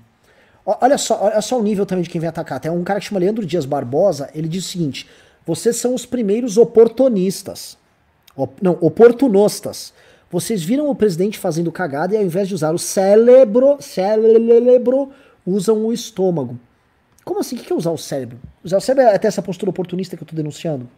Olha 0.65 0.99
só, 0.99 1.25
olha 1.25 1.41
só 1.41 1.59
o 1.59 1.63
nível 1.63 1.85
também 1.85 2.05
de 2.05 2.11
quem 2.11 2.21
vem 2.21 2.29
atacar. 2.29 2.61
Tem 2.61 2.71
um 2.71 2.85
cara 2.85 3.01
que 3.01 3.07
chama 3.07 3.19
Leandro 3.21 3.45
Dias 3.45 3.65
Barbosa, 3.65 4.31
ele 4.35 4.47
diz 4.47 4.67
o 4.67 4.69
seguinte: 4.69 5.07
vocês 5.45 5.77
são 5.77 5.95
os 5.95 6.07
primeiros 6.07 6.57
oportunistas. 6.57 7.77
Op, 8.37 8.55
não, 8.63 8.79
oportunostas. 8.81 9.93
Vocês 10.31 10.63
viram 10.63 10.89
o 10.89 10.95
presidente 10.95 11.39
fazendo 11.39 11.73
cagada 11.73 12.15
e 12.15 12.17
ao 12.17 12.23
invés 12.23 12.47
de 12.47 12.55
usar 12.55 12.73
o 12.73 12.79
cérebro, 12.79 13.77
cérebro, 13.81 15.11
usam 15.45 15.85
o 15.85 15.93
estômago. 15.93 16.59
Como 17.25 17.41
assim? 17.41 17.57
O 17.57 17.59
que 17.59 17.73
é 17.73 17.77
usar 17.77 17.91
o 17.91 17.99
cérebro? 17.99 18.39
Usar 18.63 18.79
o 18.79 18.81
cérebro 18.81 19.11
é 19.11 19.15
até 19.17 19.27
essa 19.27 19.43
postura 19.43 19.71
oportunista 19.71 20.17
que 20.17 20.23
eu 20.23 20.27
tô 20.27 20.37
denunciando? 20.37 20.89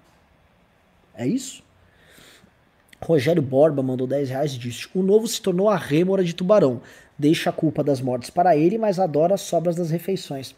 É 1.14 1.26
isso? 1.26 1.62
Rogério 3.00 3.42
Borba 3.42 3.82
mandou 3.82 4.06
10 4.06 4.28
reais 4.28 4.54
e 4.54 4.58
disse: 4.58 4.88
O 4.94 5.02
novo 5.02 5.26
se 5.26 5.40
tornou 5.40 5.68
a 5.68 5.76
rêmora 5.76 6.22
de 6.22 6.34
tubarão. 6.34 6.80
Deixa 7.18 7.50
a 7.50 7.52
culpa 7.52 7.82
das 7.82 8.00
mortes 8.00 8.30
para 8.30 8.56
ele, 8.56 8.78
mas 8.78 8.98
adora 8.98 9.34
as 9.34 9.40
sobras 9.40 9.76
das 9.76 9.90
refeições. 9.90 10.54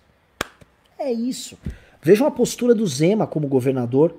É 0.99 1.13
isso. 1.13 1.57
Vejam 2.03 2.27
a 2.27 2.31
postura 2.31 2.75
do 2.75 2.87
Zema 2.87 3.27
como 3.27 3.49
governador. 3.49 4.17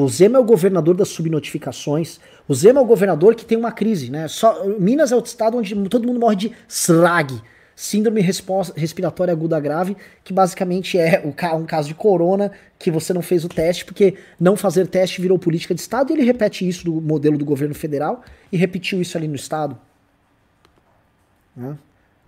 O 0.00 0.08
Zema 0.08 0.38
é 0.38 0.40
o 0.40 0.44
governador 0.44 0.96
das 0.96 1.08
subnotificações. 1.08 2.18
O 2.48 2.54
Zema 2.54 2.80
é 2.80 2.82
o 2.82 2.86
governador 2.86 3.34
que 3.34 3.44
tem 3.44 3.58
uma 3.58 3.70
crise, 3.70 4.10
né? 4.10 4.28
Só, 4.28 4.64
Minas 4.78 5.12
é 5.12 5.16
o 5.16 5.18
estado 5.18 5.58
onde 5.58 5.74
todo 5.88 6.06
mundo 6.06 6.18
morre 6.18 6.36
de 6.36 6.52
SRAG, 6.66 7.40
síndrome 7.76 8.20
respiratória 8.20 9.32
aguda 9.32 9.60
grave, 9.60 9.96
que 10.24 10.32
basicamente 10.32 10.98
é 10.98 11.22
um 11.54 11.64
caso 11.66 11.88
de 11.88 11.94
corona 11.94 12.50
que 12.78 12.90
você 12.90 13.12
não 13.12 13.20
fez 13.20 13.44
o 13.44 13.48
teste, 13.48 13.84
porque 13.84 14.16
não 14.38 14.56
fazer 14.56 14.86
teste 14.86 15.20
virou 15.20 15.38
política 15.38 15.74
de 15.74 15.80
Estado, 15.82 16.10
e 16.10 16.14
ele 16.14 16.24
repete 16.24 16.66
isso 16.66 16.84
do 16.84 17.00
modelo 17.00 17.36
do 17.36 17.44
governo 17.44 17.74
federal 17.74 18.22
e 18.50 18.56
repetiu 18.56 19.02
isso 19.02 19.18
ali 19.18 19.28
no 19.28 19.36
Estado. 19.36 19.78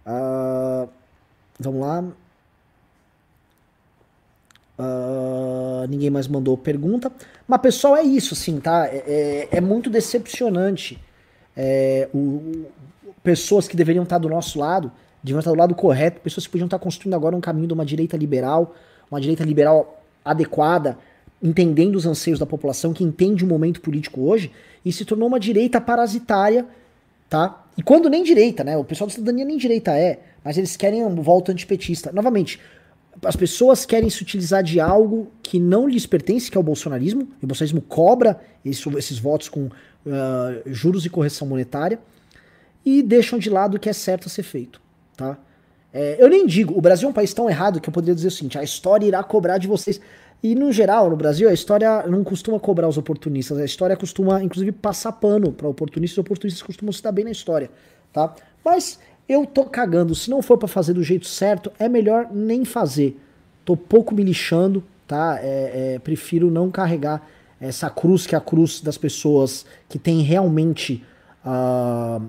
Uh, 0.07 0.89
vamos 1.59 1.81
lá. 1.81 2.05
Uh, 4.83 5.87
ninguém 5.89 6.11
mais 6.11 6.27
mandou 6.27 6.59
pergunta. 6.59 7.13
Mas, 7.47 7.61
pessoal, 7.61 7.97
é 7.97 8.03
isso, 8.03 8.35
assim, 8.35 8.59
tá? 8.59 8.87
É, 8.87 9.49
é, 9.53 9.59
é 9.59 9.61
muito 9.61 9.89
decepcionante. 9.89 10.99
É, 11.57 12.09
o, 12.13 12.67
pessoas 13.23 13.69
que 13.69 13.77
deveriam 13.77 14.03
estar 14.03 14.19
do 14.19 14.29
nosso 14.29 14.59
lado 14.59 14.91
deviam 15.23 15.39
estar 15.39 15.53
do 15.53 15.57
lado 15.57 15.75
correto, 15.75 16.21
pessoas 16.21 16.47
que 16.47 16.53
podiam 16.53 16.67
estar 16.67 16.79
construindo 16.79 17.15
agora 17.15 17.37
um 17.37 17.41
caminho 17.41 17.69
de 17.69 17.75
uma 17.75 17.85
direita 17.85 18.17
liberal, 18.17 18.75
uma 19.09 19.21
direita 19.21 19.45
liberal 19.45 20.03
adequada, 20.25 20.99
entendendo 21.41 21.95
os 21.95 22.07
anseios 22.07 22.39
da 22.39 22.47
população, 22.47 22.93
que 22.93 23.05
entende 23.05 23.45
o 23.45 23.47
momento 23.47 23.81
político 23.81 24.23
hoje, 24.23 24.51
e 24.85 24.93
se 24.93 25.05
tornou 25.05 25.29
uma 25.29 25.39
direita 25.39 25.81
parasitária, 25.81 26.67
tá? 27.31 27.65
E 27.77 27.83
quando 27.83 28.11
nem 28.11 28.25
direita, 28.25 28.65
né? 28.65 28.77
O 28.77 28.85
pessoal 28.85 29.07
da 29.07 29.15
cidadania 29.15 29.45
nem 29.45 29.57
direita 29.57 29.97
é, 29.97 30.19
mas 30.45 30.59
eles 30.59 30.77
querem 30.77 31.09
volta 31.17 31.53
antipetista. 31.53 32.11
Novamente, 32.13 32.59
as 33.25 33.37
pessoas 33.37 33.85
querem 33.85 34.09
se 34.09 34.23
utilizar 34.23 34.63
de 34.63 34.81
algo 34.81 35.31
que 35.43 35.59
não 35.59 35.87
lhes 35.87 36.07
pertence, 36.07 36.51
que 36.51 36.57
é 36.57 36.61
o 36.61 36.63
bolsonarismo, 36.63 37.29
e 37.41 37.45
o 37.45 37.47
bolsonarismo 37.47 37.83
cobra 37.83 38.41
esse, 38.65 38.89
esses 38.97 39.19
votos 39.19 39.49
com, 39.49 39.67
uh, 39.67 39.71
juros 40.67 41.05
e 41.05 41.11
correção 41.11 41.47
monetária, 41.47 41.99
e 42.85 43.03
deixam 43.03 43.39
de 43.39 43.51
lado 43.51 43.77
o 43.77 43.81
que 43.81 43.89
é 43.89 43.93
certo 43.93 44.27
a 44.27 44.31
ser 44.31 44.43
feito, 44.43 44.81
tá? 45.17 45.39
É, 45.93 46.17
eu 46.19 46.29
nem 46.29 46.47
digo, 46.47 46.77
o 46.77 46.81
Brasil 46.81 47.07
é 47.07 47.11
um 47.11 47.15
país 47.15 47.35
tão 47.35 47.51
errado 47.51 47.81
que 47.81 47.89
eu 47.89 47.93
poderia 47.93 48.15
dizer 48.15 48.29
o 48.29 48.31
seguinte: 48.31 48.59
a 48.59 48.63
história 48.63 49.07
irá 49.07 49.23
cobrar 49.23 49.59
de 49.59 49.69
vocês. 49.69 50.01
E 50.43 50.57
no 50.57 50.73
geral, 50.73 51.09
no 51.09 51.17
Brasil, 51.17 51.49
a 51.49 51.53
história 51.53 52.05
não 52.09 52.25
costuma 52.25 52.59
cobrar 52.59 52.89
os 52.89 52.99
oportunistas, 52.99 53.59
a 53.59 53.65
história 53.65 53.97
costuma, 53.97 54.43
inclusive, 54.43 54.73
passar 54.73 55.13
pano 55.13 55.53
para 55.53 55.69
oportunistas, 55.69 56.19
os 56.19 56.23
oportunistas 56.23 56.63
costumam 56.63 56.93
se 56.93 57.01
dar 57.01 57.13
bem 57.13 57.25
na 57.25 57.31
história, 57.31 57.71
tá? 58.13 58.35
Mas 58.65 58.99
eu 59.33 59.47
tô 59.47 59.65
cagando, 59.65 60.15
se 60.15 60.31
não 60.31 60.43
for 60.43 60.59
para 60.59 60.69
fazer 60.69 60.93
do 60.93 61.03
jeito 61.03 61.27
certo, 61.27 61.73
é 61.79 61.89
melhor 61.89 62.29
nem 62.33 62.65
fazer. 62.65 63.19
Tô 63.65 63.77
pouco 63.77 64.15
me 64.15 64.23
lixando, 64.23 64.85
tá? 65.07 65.39
É, 65.41 65.95
é, 65.95 65.99
prefiro 65.99 66.51
não 66.51 66.71
carregar 66.71 67.27
essa 67.61 67.89
cruz 67.89 68.27
que 68.27 68.35
é 68.35 68.39
a 68.39 68.41
cruz 68.41 68.81
das 68.81 68.99
pessoas 68.99 69.65
que 69.89 69.99
tem 69.99 70.21
realmente, 70.23 71.05
uh, 71.47 72.25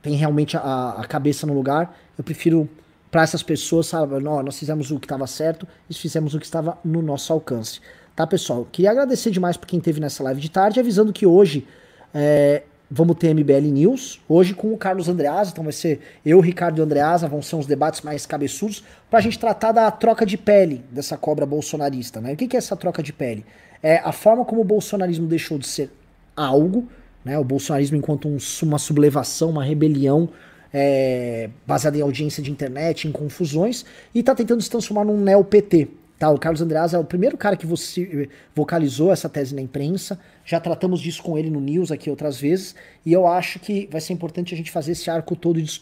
tem 0.00 0.14
realmente 0.14 0.56
a, 0.56 0.90
a 0.98 1.04
cabeça 1.06 1.46
no 1.46 1.52
lugar. 1.52 1.98
Eu 2.16 2.22
prefiro 2.22 2.68
para 3.10 3.22
essas 3.22 3.42
pessoas, 3.42 3.86
sabe, 3.86 4.20
nós, 4.20 4.58
fizemos 4.58 4.90
o 4.90 5.00
que 5.00 5.06
estava 5.06 5.26
certo 5.26 5.66
e 5.88 5.94
fizemos 5.94 6.34
o 6.34 6.38
que 6.38 6.44
estava 6.44 6.78
no 6.84 7.02
nosso 7.02 7.32
alcance. 7.32 7.80
Tá, 8.14 8.26
pessoal? 8.26 8.66
Queria 8.70 8.90
agradecer 8.90 9.30
demais 9.30 9.56
por 9.56 9.66
quem 9.66 9.78
esteve 9.78 10.00
nessa 10.00 10.22
live 10.22 10.40
de 10.40 10.50
tarde, 10.50 10.78
avisando 10.78 11.12
que 11.12 11.26
hoje 11.26 11.66
é, 12.14 12.62
vamos 12.90 13.16
ter 13.16 13.34
MBL 13.34 13.70
News, 13.70 14.20
hoje 14.28 14.54
com 14.54 14.72
o 14.72 14.78
Carlos 14.78 15.08
Andreasa, 15.08 15.50
então 15.50 15.64
vai 15.64 15.72
ser 15.72 16.00
eu, 16.24 16.40
Ricardo 16.40 16.78
e 16.78 16.82
Andreasa, 16.82 17.28
vão 17.28 17.42
ser 17.42 17.56
uns 17.56 17.66
debates 17.66 18.00
mais 18.00 18.24
cabeçudos, 18.24 18.82
para 19.10 19.18
a 19.18 19.22
gente 19.22 19.38
tratar 19.38 19.72
da 19.72 19.90
troca 19.90 20.24
de 20.24 20.38
pele 20.38 20.84
dessa 20.90 21.16
cobra 21.16 21.44
bolsonarista, 21.44 22.20
né? 22.20 22.32
O 22.32 22.36
que, 22.36 22.48
que 22.48 22.56
é 22.56 22.58
essa 22.58 22.76
troca 22.76 23.02
de 23.02 23.12
pele? 23.12 23.44
É 23.82 23.98
a 23.98 24.12
forma 24.12 24.44
como 24.44 24.60
o 24.60 24.64
bolsonarismo 24.64 25.26
deixou 25.26 25.58
de 25.58 25.66
ser 25.66 25.90
algo, 26.34 26.88
né? 27.24 27.38
O 27.38 27.44
bolsonarismo 27.44 27.96
enquanto 27.96 28.26
um, 28.26 28.38
uma 28.62 28.78
sublevação, 28.78 29.50
uma 29.50 29.64
rebelião, 29.64 30.30
é, 30.72 31.50
baseada 31.66 31.96
em 31.96 32.00
audiência 32.00 32.42
de 32.42 32.50
internet, 32.50 33.06
em 33.06 33.12
confusões, 33.12 33.84
e 34.14 34.20
está 34.20 34.34
tentando 34.34 34.62
se 34.62 34.70
transformar 34.70 35.04
num 35.04 35.20
neo-PT. 35.20 35.88
Tá, 36.18 36.28
o 36.30 36.38
Carlos 36.38 36.60
Andreas 36.60 36.92
é 36.94 36.98
o 36.98 37.04
primeiro 37.04 37.36
cara 37.36 37.56
que 37.56 37.64
você 37.64 38.28
vocalizou 38.52 39.12
essa 39.12 39.28
tese 39.28 39.54
na 39.54 39.62
imprensa. 39.62 40.18
Já 40.44 40.58
tratamos 40.58 41.00
disso 41.00 41.22
com 41.22 41.38
ele 41.38 41.48
no 41.48 41.60
News 41.60 41.92
aqui 41.92 42.10
outras 42.10 42.40
vezes. 42.40 42.74
E 43.06 43.12
eu 43.12 43.26
acho 43.26 43.60
que 43.60 43.88
vai 43.90 44.00
ser 44.00 44.14
importante 44.14 44.52
a 44.52 44.56
gente 44.56 44.70
fazer 44.70 44.92
esse 44.92 45.08
arco 45.08 45.36
todo 45.36 45.62
de, 45.62 45.80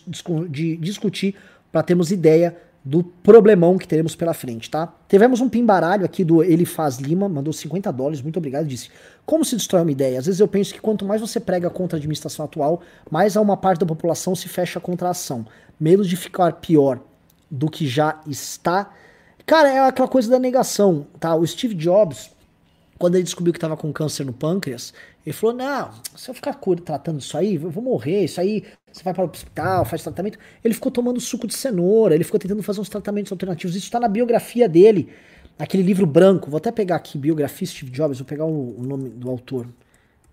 de, 0.50 0.76
discutir 0.76 1.34
para 1.72 1.82
termos 1.82 2.12
ideia 2.12 2.54
do 2.84 3.02
problemão 3.02 3.78
que 3.78 3.88
teremos 3.88 4.14
pela 4.14 4.32
frente, 4.32 4.70
tá? 4.70 4.94
Tivemos 5.08 5.40
um 5.40 5.48
pimbaralho 5.48 6.04
aqui 6.04 6.22
do 6.22 6.44
Ele 6.44 6.64
Faz 6.64 6.98
Lima, 6.98 7.28
mandou 7.28 7.52
50 7.52 7.90
dólares, 7.92 8.22
muito 8.22 8.36
obrigado, 8.36 8.64
disse: 8.66 8.90
Como 9.24 9.44
se 9.44 9.56
destrói 9.56 9.82
uma 9.82 9.90
ideia? 9.90 10.18
Às 10.18 10.26
vezes 10.26 10.40
eu 10.40 10.46
penso 10.46 10.72
que 10.72 10.80
quanto 10.80 11.04
mais 11.04 11.20
você 11.20 11.40
prega 11.40 11.68
contra 11.68 11.96
a 11.96 11.98
administração 11.98 12.44
atual, 12.44 12.82
mais 13.10 13.36
a 13.36 13.40
uma 13.40 13.56
parte 13.56 13.80
da 13.80 13.86
população 13.86 14.36
se 14.36 14.48
fecha 14.48 14.78
contra 14.78 15.08
a 15.08 15.10
ação. 15.10 15.46
Medo 15.80 16.04
de 16.04 16.14
ficar 16.14 16.52
pior 16.52 17.00
do 17.50 17.68
que 17.68 17.88
já 17.88 18.20
está. 18.26 18.92
Cara, 19.46 19.68
é 19.68 19.78
aquela 19.78 20.08
coisa 20.08 20.28
da 20.28 20.40
negação, 20.40 21.06
tá? 21.20 21.34
O 21.36 21.46
Steve 21.46 21.72
Jobs, 21.72 22.32
quando 22.98 23.14
ele 23.14 23.22
descobriu 23.22 23.52
que 23.52 23.58
estava 23.58 23.76
com 23.76 23.92
câncer 23.92 24.26
no 24.26 24.32
pâncreas, 24.32 24.92
ele 25.24 25.32
falou: 25.32 25.54
Não, 25.54 25.92
se 26.16 26.28
eu 26.28 26.34
ficar 26.34 26.58
tratando 26.84 27.20
isso 27.20 27.38
aí, 27.38 27.54
eu 27.54 27.70
vou 27.70 27.82
morrer, 27.82 28.24
isso 28.24 28.40
aí 28.40 28.64
você 28.92 29.04
vai 29.04 29.14
para 29.14 29.24
o 29.24 29.30
hospital, 29.30 29.84
faz 29.84 30.02
tratamento. 30.02 30.36
Ele 30.64 30.74
ficou 30.74 30.90
tomando 30.90 31.20
suco 31.20 31.46
de 31.46 31.54
cenoura, 31.54 32.14
ele 32.16 32.24
ficou 32.24 32.40
tentando 32.40 32.60
fazer 32.60 32.80
uns 32.80 32.88
tratamentos 32.88 33.30
alternativos. 33.30 33.76
Isso 33.76 33.86
está 33.86 34.00
na 34.00 34.08
biografia 34.08 34.68
dele, 34.68 35.10
aquele 35.56 35.84
livro 35.84 36.06
branco. 36.06 36.50
Vou 36.50 36.58
até 36.58 36.72
pegar 36.72 36.96
aqui, 36.96 37.16
biografia 37.16 37.68
Steve 37.68 37.90
Jobs, 37.92 38.18
vou 38.18 38.26
pegar 38.26 38.46
o, 38.46 38.80
o 38.80 38.82
nome 38.82 39.10
do 39.10 39.30
autor. 39.30 39.68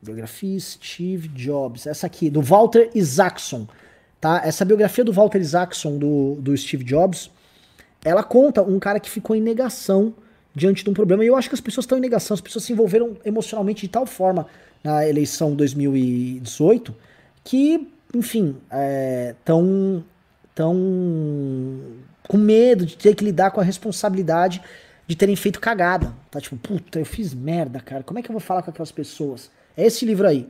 Biografia 0.01 0.59
Steve 0.59 1.27
Jobs, 1.27 1.85
essa 1.85 2.07
aqui, 2.07 2.31
do 2.31 2.41
Walter 2.41 2.89
Isaacson. 2.95 3.67
Tá? 4.19 4.41
Essa 4.43 4.65
biografia 4.65 5.03
do 5.03 5.13
Walter 5.13 5.39
Isaacson, 5.39 5.97
do, 5.97 6.35
do 6.41 6.57
Steve 6.57 6.83
Jobs, 6.83 7.29
ela 8.03 8.23
conta 8.23 8.61
um 8.61 8.79
cara 8.79 8.99
que 8.99 9.09
ficou 9.09 9.35
em 9.35 9.41
negação 9.41 10.13
diante 10.55 10.83
de 10.83 10.89
um 10.89 10.93
problema. 10.93 11.23
E 11.23 11.27
eu 11.27 11.35
acho 11.35 11.49
que 11.49 11.55
as 11.55 11.61
pessoas 11.61 11.83
estão 11.83 11.97
em 11.97 12.01
negação, 12.01 12.35
as 12.35 12.41
pessoas 12.41 12.65
se 12.65 12.73
envolveram 12.73 13.17
emocionalmente 13.25 13.81
de 13.81 13.87
tal 13.87 14.05
forma 14.05 14.47
na 14.83 15.07
eleição 15.07 15.55
2018 15.55 16.93
que 17.43 17.87
enfim, 18.13 18.55
estão 19.35 19.97
é, 19.99 20.03
tão 20.53 20.83
com 22.27 22.37
medo 22.37 22.85
de 22.85 22.95
ter 22.95 23.15
que 23.15 23.25
lidar 23.25 23.51
com 23.51 23.59
a 23.59 23.63
responsabilidade 23.63 24.61
de 25.07 25.15
terem 25.15 25.35
feito 25.35 25.59
cagada. 25.59 26.13
Tá 26.29 26.39
tipo, 26.39 26.55
puta, 26.57 26.99
eu 26.99 27.05
fiz 27.05 27.33
merda, 27.33 27.79
cara. 27.79 28.03
Como 28.03 28.19
é 28.19 28.21
que 28.21 28.29
eu 28.29 28.33
vou 28.33 28.39
falar 28.39 28.61
com 28.61 28.69
aquelas 28.69 28.91
pessoas? 28.91 29.49
É 29.75 29.85
esse 29.85 30.05
livro 30.05 30.27
aí. 30.27 30.47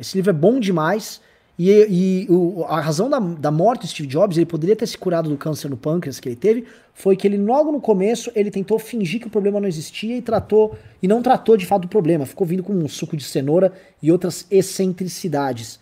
Esse 0.00 0.16
livro 0.16 0.30
é 0.30 0.32
bom 0.32 0.58
demais. 0.58 1.20
E, 1.58 1.70
e 1.70 2.26
o, 2.30 2.64
a 2.64 2.80
razão 2.80 3.10
da, 3.10 3.18
da 3.18 3.50
morte 3.50 3.82
do 3.82 3.86
Steve 3.86 4.08
Jobs, 4.08 4.36
ele 4.36 4.46
poderia 4.46 4.74
ter 4.74 4.86
se 4.86 4.96
curado 4.96 5.28
do 5.28 5.36
câncer 5.36 5.68
no 5.68 5.76
pâncreas 5.76 6.18
que 6.18 6.28
ele 6.28 6.36
teve, 6.36 6.66
foi 6.94 7.16
que 7.16 7.26
ele 7.26 7.36
logo 7.38 7.70
no 7.70 7.80
começo 7.80 8.30
ele 8.34 8.50
tentou 8.50 8.78
fingir 8.78 9.20
que 9.20 9.26
o 9.26 9.30
problema 9.30 9.60
não 9.60 9.68
existia 9.68 10.16
e 10.16 10.22
tratou 10.22 10.76
e 11.02 11.08
não 11.08 11.22
tratou 11.22 11.56
de 11.56 11.66
fato 11.66 11.84
o 11.84 11.88
problema. 11.88 12.26
Ficou 12.26 12.46
vindo 12.46 12.62
com 12.62 12.72
um 12.72 12.88
suco 12.88 13.16
de 13.16 13.24
cenoura 13.24 13.72
e 14.02 14.10
outras 14.10 14.46
excentricidades, 14.50 15.78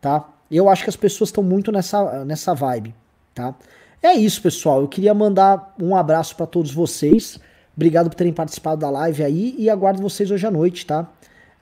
tá? 0.00 0.28
Eu 0.50 0.68
acho 0.68 0.84
que 0.84 0.90
as 0.90 0.96
pessoas 0.96 1.28
estão 1.28 1.42
muito 1.42 1.72
nessa, 1.72 2.24
nessa 2.24 2.54
vibe, 2.54 2.94
tá? 3.34 3.54
É 4.02 4.12
isso, 4.12 4.40
pessoal. 4.40 4.80
Eu 4.80 4.88
queria 4.88 5.12
mandar 5.12 5.74
um 5.80 5.96
abraço 5.96 6.36
para 6.36 6.46
todos 6.46 6.70
vocês. 6.70 7.40
Obrigado 7.74 8.08
por 8.08 8.14
terem 8.14 8.32
participado 8.32 8.80
da 8.80 8.88
live 8.88 9.24
aí 9.24 9.54
e 9.58 9.68
aguardo 9.68 10.00
vocês 10.00 10.30
hoje 10.30 10.46
à 10.46 10.50
noite, 10.50 10.86
tá? 10.86 11.10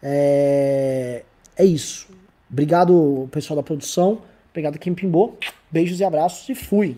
É, 0.02 1.24
é 1.56 1.64
isso. 1.64 2.13
Obrigado, 2.54 3.28
pessoal 3.32 3.56
da 3.56 3.64
produção. 3.64 4.20
Obrigado 4.52 4.78
quem 4.78 4.94
pimbou. 4.94 5.36
Beijos 5.72 5.98
e 5.98 6.04
abraços 6.04 6.48
e 6.48 6.54
fui. 6.54 6.96